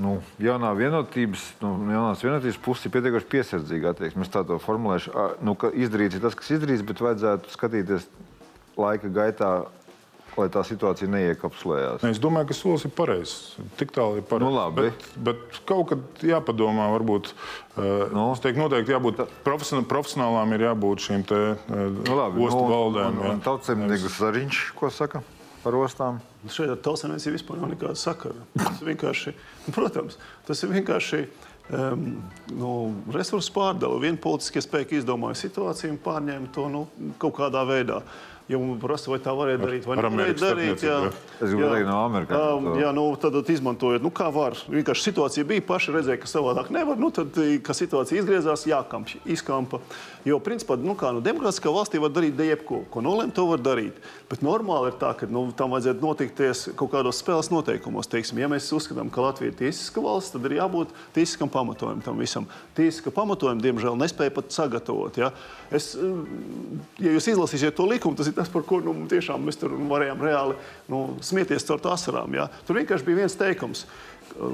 nu, 0.01 0.13
jaunā 0.39 0.71
vienotības, 0.79 1.47
nu, 1.65 1.73
jaunās 1.91 2.23
vienotības 2.23 2.61
puses 2.63 2.87
ir 2.87 2.95
pietiekami 2.95 3.31
piesardzīga 3.35 3.91
attieksme. 3.91 4.23
Es 4.27 4.31
tā 4.31 4.45
to 4.47 4.61
formulēšu, 4.63 5.15
nu, 5.43 5.57
izdarīts 5.75 6.19
ir 6.19 6.23
tas, 6.23 6.39
kas 6.39 6.53
izdarīts, 6.55 6.87
bet 6.87 7.03
vajadzētu 7.03 7.55
skatīties 7.57 8.07
laika 8.79 9.11
gaitā, 9.13 9.51
lai 10.39 10.47
tā 10.53 10.63
situācija 10.67 11.11
neiekapsulējās. 11.11 12.05
Es 12.11 12.21
domāju, 12.23 12.51
ka 12.51 12.57
solis 12.59 12.87
ir 12.87 12.95
pareizs. 12.95 13.35
Tik 13.81 13.95
tālu 13.97 14.21
ir 14.21 14.27
pareizs. 14.29 14.47
Nu, 14.47 14.55
labi. 14.55 14.87
bet, 14.89 15.09
bet 15.29 15.61
kaut 15.69 15.91
kad 15.93 16.25
jāpadomā, 16.27 16.91
varbūt. 16.97 17.35
Uh, 17.77 18.07
Nu. 18.11 18.31
es 18.35 18.43
teiktu, 18.43 18.61
noteikti 18.61 18.93
jābūt 18.93 19.23
profesionālām, 19.47 19.89
profesionālām 19.89 20.55
ir 20.57 20.67
jābūt 20.69 21.05
šīm 21.07 21.27
te 21.29 21.43
uh, 21.55 21.85
Nu, 22.07 22.17
labi, 22.19 22.43
ostu 22.45 22.65
valdēm. 22.69 23.21
Un, 23.21 23.37
un 23.37 23.45
tautsemnieku 23.45 24.11
Zariņš, 24.17 24.65
ko 24.77 24.91
saka 24.93 25.23
par 25.65 25.77
ostām? 25.77 26.21
Šeit 26.49 26.73
ar 26.73 26.81
tautsēmniecību 26.81 27.37
vispār 27.37 27.61
nav 27.61 27.73
nekāda 27.75 27.99
sakara. 28.01 28.47
Tas 28.57 28.81
vienkārši, 28.85 29.35
nu, 29.67 29.75
protams, 29.77 30.17
tas 30.49 30.63
ir 30.65 30.73
vienkārši 30.73 31.21
um, 31.77 32.07
nu, 32.57 32.73
resursu 33.15 33.53
pārdala. 33.55 34.01
Viena 34.03 34.21
politiskie 34.21 34.63
spēki 34.65 35.01
izdomāja 35.01 35.39
situāciju 35.43 35.95
un 35.95 36.01
pārņēma 36.05 36.53
to 36.55 36.67
nu, 36.73 36.85
kaut 37.21 37.37
kādā 37.41 37.65
veidā. 37.69 38.01
Ja 38.51 38.59
man 38.59 38.81
prasa, 38.83 39.13
vai 39.13 39.21
tā 39.23 39.31
varēja 39.37 39.61
darīt, 39.63 39.85
vai 39.87 39.95
ar 40.01 40.07
nevarēja 40.09 40.09
Amerikas 40.09 40.43
darīt, 40.43 40.83
jā, 40.83 40.97
Es 41.39 41.53
gribu 41.53 41.69
teikt 41.71 41.87
no 41.87 41.99
to. 42.67 42.73
jā, 42.83 42.89
nu, 42.97 43.05
tad, 43.23 43.37
izmantojot, 43.55 44.03
nu, 44.03 44.11
kā 44.11 44.27
var. 44.35 44.57
Vienkārši 44.67 45.07
situācija 45.07 45.47
bija, 45.47 45.63
paši 45.69 45.95
redzēja, 45.95 46.19
ka 46.19 46.31
savādāk 46.33 46.73
nevar. 46.75 46.99
Nu, 46.99 47.13
tad, 47.15 47.39
kad 47.63 47.79
situācija 47.79 48.19
izgriezās, 48.19 48.67
jākamp, 48.67 49.13
izkampa. 49.31 49.79
Jo, 50.27 50.37
principā, 50.45 50.77
nu, 50.77 50.93
kā 50.99 51.15
nu, 51.17 51.23
demokrātiskā 51.25 51.71
valstī 51.73 52.01
var 52.03 52.13
darīt 52.13 52.41
jebko, 52.45 52.83
ko 52.93 53.01
nolēma, 53.05 53.33
to 53.33 53.47
var 53.49 53.63
darīt. 53.65 53.97
Bet 54.29 54.43
normāli 54.45 54.91
ir 54.91 54.99
tā, 55.01 55.15
ka 55.17 55.29
nu, 55.31 55.47
tam 55.57 55.73
vajadzētu 55.73 56.05
notikties 56.05 56.65
kaut 56.77 56.93
kādos 56.93 57.23
spēles 57.23 57.49
noteikumos. 57.53 58.11
Teiksim, 58.11 58.43
ja 58.43 58.51
mēs 58.53 58.69
uzskatām, 58.77 59.09
ka 59.13 59.25
Latvija 59.25 59.55
ir 59.55 59.57
tiesiska 59.63 60.05
valsts, 60.05 60.35
tad 60.35 60.45
ir 60.49 60.59
jābūt 60.59 60.93
tiesiskam 61.17 61.49
pamatojumam 61.53 62.05
tam 62.05 62.21
visam. 62.21 62.49
Tiesiska 62.77 63.15
pamatojuma, 63.17 63.65
diemžēl, 63.65 63.97
nespēja 64.01 64.35
pat 64.37 64.53
sagatavot. 64.53 65.17
Ja? 65.23 65.33
Es, 65.73 65.95
mm, 65.97 66.85
ja 67.01 67.17
jūs 67.17 67.31
izlasīsiet 67.33 67.79
to 67.79 67.89
likumu, 67.89 68.19
tas 68.21 68.29
ir 68.29 68.37
tas, 68.37 68.53
par 68.53 68.67
ko 68.69 68.83
nu, 68.85 68.95
tiešām 69.09 69.49
mēs 69.49 69.61
tur 69.61 69.73
varējām 69.73 70.25
reāli 70.29 70.61
nu, 70.93 71.07
smieties 71.25 71.65
caur 71.65 71.81
asarām. 71.95 72.37
Ja? 72.37 72.51
Tur 72.69 72.77
vienkārši 72.83 73.09
bija 73.09 73.25
viens 73.25 73.41
teikums. 73.41 73.87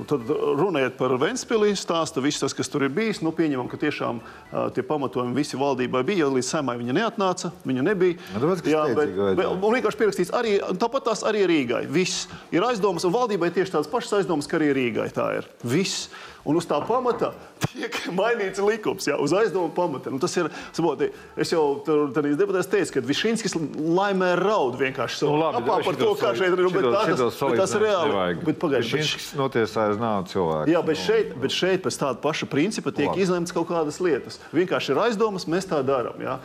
Tad 0.08 0.30
runājot 0.30 0.96
par 0.98 1.12
Vēnspilī 1.20 1.74
stāstu, 1.78 2.22
viss 2.24 2.40
tas, 2.42 2.54
kas 2.56 2.70
tur 2.72 2.86
ir 2.86 2.92
bijis, 2.94 3.20
nu, 3.24 3.32
pieņemam, 3.36 3.68
ka 3.70 3.78
tiešām 3.80 4.20
uh, 4.22 4.68
tie 4.74 4.84
pamatojumi 4.86 5.36
visi 5.36 5.58
valdībai 5.60 6.02
bija, 6.06 6.24
jo 6.24 6.32
līdz 6.36 6.48
saimai 6.48 6.78
viņa 6.80 6.96
neatnāca, 6.96 7.52
viņa 7.68 7.84
nebija. 7.86 8.18
Nu, 8.34 8.42
tāpēc, 8.42 8.70
Jā, 8.72 8.84
bet, 8.96 9.12
bet, 9.38 9.44
un 9.46 9.76
vienkārši 9.76 10.00
pierakstīts 10.00 10.32
arī, 10.36 10.56
tāpat 10.80 11.10
tās 11.10 11.24
arī 11.28 11.44
Rīgai. 11.50 11.84
Viss 11.92 12.26
ir 12.54 12.64
aizdomas, 12.66 13.04
un 13.06 13.14
valdībai 13.14 13.52
tieši 13.54 13.76
tādas 13.76 13.92
pašas 13.92 14.22
aizdomas, 14.22 14.48
ka 14.50 14.58
arī 14.60 14.72
Rīgai 14.76 15.10
tā 15.14 15.28
ir. 15.40 15.52
Viss. 15.66 16.08
Un 16.46 16.54
uz 16.60 16.66
tā 16.68 16.76
pamata 16.86 17.32
tiek 17.66 17.96
mainīts 18.18 18.60
likums. 18.62 19.08
Jā, 19.10 19.16
uz 19.22 19.32
aizdomu 19.34 19.72
pamata. 19.74 20.12
Nu, 20.14 20.20
tas 20.22 20.34
ir, 20.38 20.46
saboti, 20.76 21.08
es 21.42 21.50
jau 21.50 21.64
tādā 21.86 22.30
debatēs 22.38 22.70
teicu, 22.70 22.94
ka 22.94 23.02
Višinskis 23.08 23.56
laimē 23.58 24.32
raud 24.38 24.78
vienkārši 24.78 25.20
savu 25.24 25.40
Nu, 25.40 25.48
apā 25.58 25.80
par 25.84 25.98
to, 25.98 26.12
kā 26.20 26.30
šeit 26.38 26.54
ir. 26.54 26.62
nu, 26.62 26.70
Bet, 26.76 26.86
tā, 26.86 27.02
tas, 27.16 27.40
bet 27.42 27.60
tas 27.62 27.74
ir 27.74 27.84
reāli. 27.86 28.38
Bet 28.46 28.60
pagaidiet, 28.62 28.92
bet 28.92 29.02
Viņš 29.02 29.26
notiesājas 29.40 29.98
nav 30.00 30.28
cilvēks. 30.30 30.70
Jā, 30.70 30.84
bet 30.86 31.02
šeit, 31.02 31.34
bet 31.42 31.54
šeit 31.56 31.82
pēc 31.84 31.98
tāda 32.04 32.22
paša 32.22 32.48
principa 32.52 32.94
tiek 32.94 33.18
izlemts 33.18 33.54
kaut 33.56 33.68
kādas 33.72 33.98
lietas. 34.04 34.38
Vienkārši 34.54 34.94
ir 34.94 35.02
aizdomas, 35.08 35.48
mēs 35.50 35.66
tā 35.70 35.82
darām. 35.86 36.22
Ja? 36.22 36.38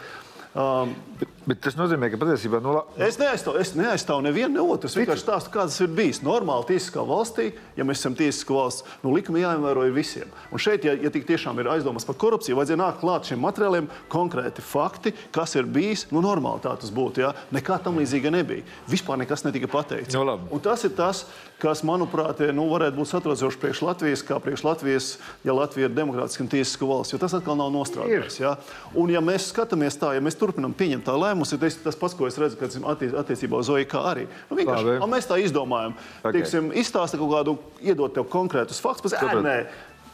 Um, 0.51 0.95
Bet, 1.21 1.29
bet 1.47 1.61
tas 1.63 1.75
nozīmē, 1.79 2.09
ka 2.11 2.17
patiesībā 2.21 2.61
nu, 2.61 2.73
la- 2.75 2.83
es 3.07 3.17
neaizstāvu, 3.17 3.59
es 3.59 3.73
neaizstāvu 3.75 4.21
nevienu 4.25 4.53
ne 4.53 4.61
otru. 4.61 4.89
Es 4.89 4.95
vienkārši 4.95 5.23
stāstu, 5.25 5.49
kā 5.53 5.65
tas 5.65 5.79
ir 5.81 5.87
bijis. 5.87 6.21
Normāli 6.21 6.67
tiesiskā 6.69 7.01
valstī, 7.07 7.51
ja 7.77 7.83
mēs 7.87 8.01
esam 8.03 8.15
tiesiska 8.15 8.53
valsts, 8.53 8.83
nu, 9.03 9.13
likumi 9.15 9.41
jāievēro 9.41 9.87
visiem. 9.93 10.29
Un 10.51 10.61
šeit, 10.61 10.85
ja, 10.85 10.93
ja 10.93 11.09
tik 11.09 11.25
tiešām 11.27 11.59
ir 11.59 11.69
aizdomas 11.73 12.05
par 12.05 12.15
korupciju, 12.15 12.55
vajadzēja 12.59 12.79
nākt 12.81 12.99
klāt 13.01 13.29
šiem 13.29 13.41
materiāliem 13.41 13.89
konkrēti 14.11 14.61
fakti, 14.61 15.13
kas 15.31 15.55
ir 15.55 15.65
bijis. 15.65 16.07
Nu, 16.11 16.21
normāli 16.21 16.61
tā 16.61 16.75
tas 16.79 16.91
būtu. 16.93 17.23
Ja? 17.25 17.33
Nekā 17.51 17.81
tam 17.83 17.97
līdzīga 18.01 18.31
nebija. 18.31 18.63
Vispār 18.89 19.17
nekas 19.21 19.43
netika 19.47 19.67
pateikts. 19.71 20.13
Nu, 20.13 20.23
labi. 20.27 20.47
Un 20.51 20.59
tas 20.59 20.83
ir 20.85 20.93
tas, 20.97 21.25
kas, 21.61 21.83
manuprāt, 21.85 22.39
nu, 22.53 22.67
varētu 22.71 22.97
būt 22.97 23.09
satraucoši 23.11 23.59
priekš 23.61 23.81
Latvijas, 23.85 24.23
kā 24.25 24.39
priekš 24.41 24.63
Latvijas, 24.65 25.09
ja 25.45 25.53
Latvija 25.53 25.89
ir 25.89 25.95
demokrātiska 25.95 26.41
un 26.45 26.49
tiesiska 26.51 26.85
valsts. 26.89 27.13
Jo 27.13 27.19
tas 27.21 27.33
atkal 27.37 27.57
nav 27.59 27.69
nostrādājis. 27.73 28.39
Ja? 28.41 28.55
Un, 28.95 29.09
ja 29.13 29.21
mēs 29.21 29.49
skatāmies 29.53 29.97
tā, 30.01 30.13
ja 30.17 30.21
mēs 30.23 30.37
turpinām 30.39 30.73
pieņemt 30.73 31.05
tā 31.05 31.13
lēmumus, 31.31 31.53
ir 31.55 31.61
tas, 31.63 31.97
pats, 31.99 32.15
ko 32.17 32.27
es 32.29 32.37
redzu, 32.41 32.59
kad 32.59 32.71
esam 32.71 32.87
attie, 32.91 33.09
attiecībā 33.21 33.61
uz 33.61 33.69
OIK 33.71 33.95
arī. 33.99 34.25
Nu, 34.49 34.57
vienkārši, 34.59 34.97
a, 34.99 35.07
mēs 35.09 35.29
tā 35.29 35.39
izdomājam. 35.41 35.95
Ok. 35.95 36.25
Okay. 36.25 36.35
Teiksim, 36.39 36.71
izstāsta 36.77 37.19
kaut 37.21 37.31
kādu, 37.33 37.55
iedot 37.83 38.13
tev 38.15 38.27
konkrētus 38.31 38.83
faktus, 38.83 39.15
pēc 39.15 39.17
Tāpēc- 39.19 39.39
tam 39.39 39.47
nē. 39.47 39.57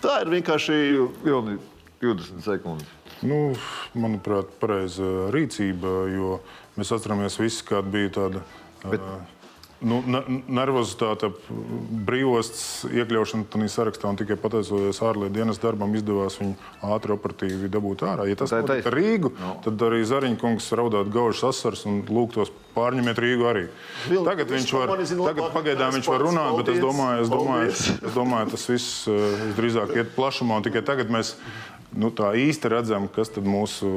Tā 0.03 0.21
ir 0.23 0.31
vienkārši. 0.35 0.77
Vilni 1.25 1.57
20 2.01 2.45
sekundes. 2.45 2.93
Nu, 3.25 3.55
manuprāt, 3.97 4.51
pareiza 4.61 5.31
rīcība, 5.33 5.93
jo 6.13 6.35
mēs 6.77 6.93
atceramies 6.93 7.39
visi, 7.41 7.65
kāda 7.65 7.89
bija 7.89 8.13
tāda. 8.19 8.43
Bet... 8.85 9.01
Nu, 9.81 9.99
ne- 10.01 10.23
nervozitāte, 10.49 11.29
ap 11.29 11.49
brīvostas 12.07 12.87
iekļaušana 12.89 13.45
tajā 13.53 13.69
sarakstā, 13.69 14.09
un 14.09 14.17
tikai 14.17 14.37
pateicoties 14.41 15.01
ārlietu 15.05 15.35
dienas 15.35 15.61
darbam, 15.61 15.93
izdevās 15.93 16.39
viņu 16.41 16.55
ātri 16.95 17.13
operatīvi 17.13 17.69
dabūt 17.69 18.01
ārā. 18.07 18.25
Ja 18.25 18.39
tas 18.39 18.55
notiktu 18.55 18.89
ar. 18.89 18.97
Rīgu, 18.97 19.31
no. 19.37 19.53
tad 19.65 19.85
arī 19.85 20.01
Zariņkungs 20.09 20.71
raudātu 20.79 21.13
gaužas 21.13 21.45
asars 21.51 21.85
un 21.85 22.01
lūgtos 22.09 22.49
pārņemiet 22.73 23.21
Rīgu 23.21 23.45
arī. 23.51 23.65
Vilni, 24.07 24.25
Tagad 24.25 24.55
viņš 24.55 24.73
var, 24.79 24.95
tagad 24.97 25.53
pagaidām 25.53 25.93
viņš 25.97 26.09
var 26.09 26.25
es 26.25 26.27
runāt, 26.27 26.57
bet 26.57 26.73
es 26.73 26.81
domāju, 26.81 27.21
es 27.21 27.31
domāju, 27.33 27.71
Paldies. 27.71 27.87
es 28.01 28.17
domāju 28.17 28.53
tas 28.55 28.67
viss 28.73 29.07
eh, 29.13 29.47
drīzāk 29.57 29.93
iet 29.97 30.13
plašumā, 30.17 30.57
un 30.57 30.65
tikai 30.65 30.81
tagad 30.89 31.13
mēs 31.13 31.35
nu, 31.97 32.11
tā 32.13 32.31
īsti 32.37 32.69
redzam, 32.71 33.07
kas 33.13 33.31
tad 33.33 33.47
mūsu 33.47 33.89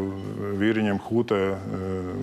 vīriņiem 0.61 1.01
hūtē. 1.05 1.41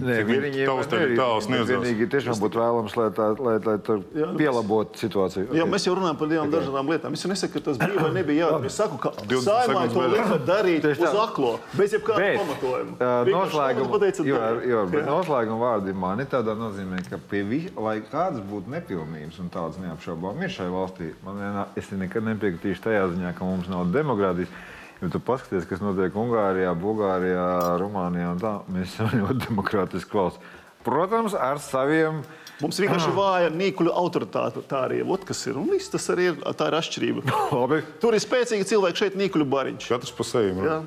Nē, 0.03 0.17
viņiem 0.27 0.69
taustē 0.69 1.01
tāls 1.17 1.47
sniedzās. 1.47 1.71
Vienīgi 1.71 2.07
tiešām 2.11 2.39
būtu 2.41 2.61
vēlams, 2.61 2.95
lai 2.97 3.07
tā, 3.15 3.29
lai, 3.37 3.55
lai 3.63 3.77
Jā, 3.77 4.29
nu, 4.31 4.37
pielabotu 4.39 5.01
situāciju. 5.01 5.49
Jā, 5.57 5.67
mēs 5.69 5.87
jau 5.87 5.95
runājam 5.97 6.19
par 6.19 6.31
divām 6.31 6.51
dažādām 6.53 6.91
lietām. 6.91 7.17
Es 7.17 7.25
nesaku, 7.29 7.57
ka 7.57 7.63
tas 7.69 7.81
bija 7.81 8.03
vai 8.03 8.11
nebija 8.15 8.47
jādara. 8.47 8.69
Es 8.69 8.77
saku, 8.79 8.99
ka 9.01 9.13
20 9.21 9.45
saimai 9.45 9.83
sekundes 9.87 9.97
to 9.97 10.07
lika 10.13 10.39
darīt 10.47 10.87
uz 10.91 11.19
aklo, 11.23 11.51
bez 11.77 11.97
jebkāda 11.97 12.31
pamatojuma. 12.41 13.11
Noslēguma, 13.31 13.99
jo, 14.27 14.39
darīt. 14.41 14.69
jo, 14.71 14.85
bet 14.93 15.07
noslēguma 15.07 15.59
vārdi 15.61 15.95
man 16.05 16.23
ir 16.23 16.31
tādā 16.31 16.55
nozīmē, 16.57 17.03
ka 17.09 17.19
pie 17.31 17.43
vi, 17.47 17.61
lai 17.77 17.99
kādas 18.11 18.41
būtu 18.47 18.73
nepilnības, 18.73 19.41
un 19.43 19.51
tādas 19.53 19.77
neapšaubām 19.83 20.41
ir 20.45 20.53
šai 20.53 20.71
valstī, 20.73 21.11
man 21.25 21.41
vienā, 21.41 21.67
es 21.79 21.91
nekad 21.93 22.25
nepiekritīšu 22.31 22.87
tajā 22.87 23.05
ziņā, 23.13 23.35
ka 23.37 23.47
mums 23.47 23.69
nav 23.71 23.87
demokrātijas. 23.93 24.51
Ja 24.97 25.11
tu 25.13 25.21
paskaties, 25.21 25.67
kas 25.69 25.83
notiek 25.83 26.15
Ungārijā, 26.17 26.71
Bulgārijā, 26.77 27.45
Rumānijā, 27.81 28.33
un 28.33 28.41
tā, 28.41 28.53
mēs 28.73 28.95
esam 28.95 29.13
ļoti 29.13 29.45
demokrātiski 29.45 30.17
valsts. 30.17 30.55
Protams, 30.87 31.35
ar 31.35 31.59
saviem 31.61 32.23
Mums 32.57 32.79
vienkārši 32.81 33.11
ir 33.11 33.13
vāja 33.13 33.49
nīkuļu 33.53 33.91
autoritāte. 33.93 34.63
Tā 34.65 34.87
arī 34.87 35.01
ir. 35.03 35.09
Ot, 35.13 35.25
kas 35.27 35.43
ir. 35.45 35.59
Un 35.61 35.69
viss 35.69 35.91
tas 35.93 36.07
arī 36.13 36.31
ir. 36.31 36.39
Tā 36.57 36.71
ir 36.71 36.77
atšķirība. 36.79 37.25
labi. 37.53 37.83
Tur 38.01 38.17
ir 38.17 38.23
spēcīgi 38.23 38.65
cilvēki, 38.71 39.03
šeit 39.03 39.17
nīkuļu 39.21 39.49
bariņš. 39.51 39.89
Katrs 39.93 40.15
pa 40.17 40.25
sevi. 40.25 40.55
Jā. 40.65 40.79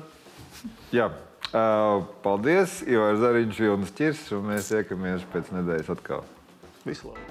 Jā. 0.97 1.11
Uh, 1.51 2.03
paldies, 2.23 2.79
Ivar 2.87 3.17
Zariņš, 3.19 3.59
Vilnis 3.59 3.91
Čirs, 3.97 4.23
un 4.35 4.47
mēs 4.51 4.71
tiekamies 4.71 5.27
pēc 5.33 5.51
nedēļas 5.55 5.93
atkal. 5.95 6.27
Visu 6.87 7.11
labi. 7.11 7.30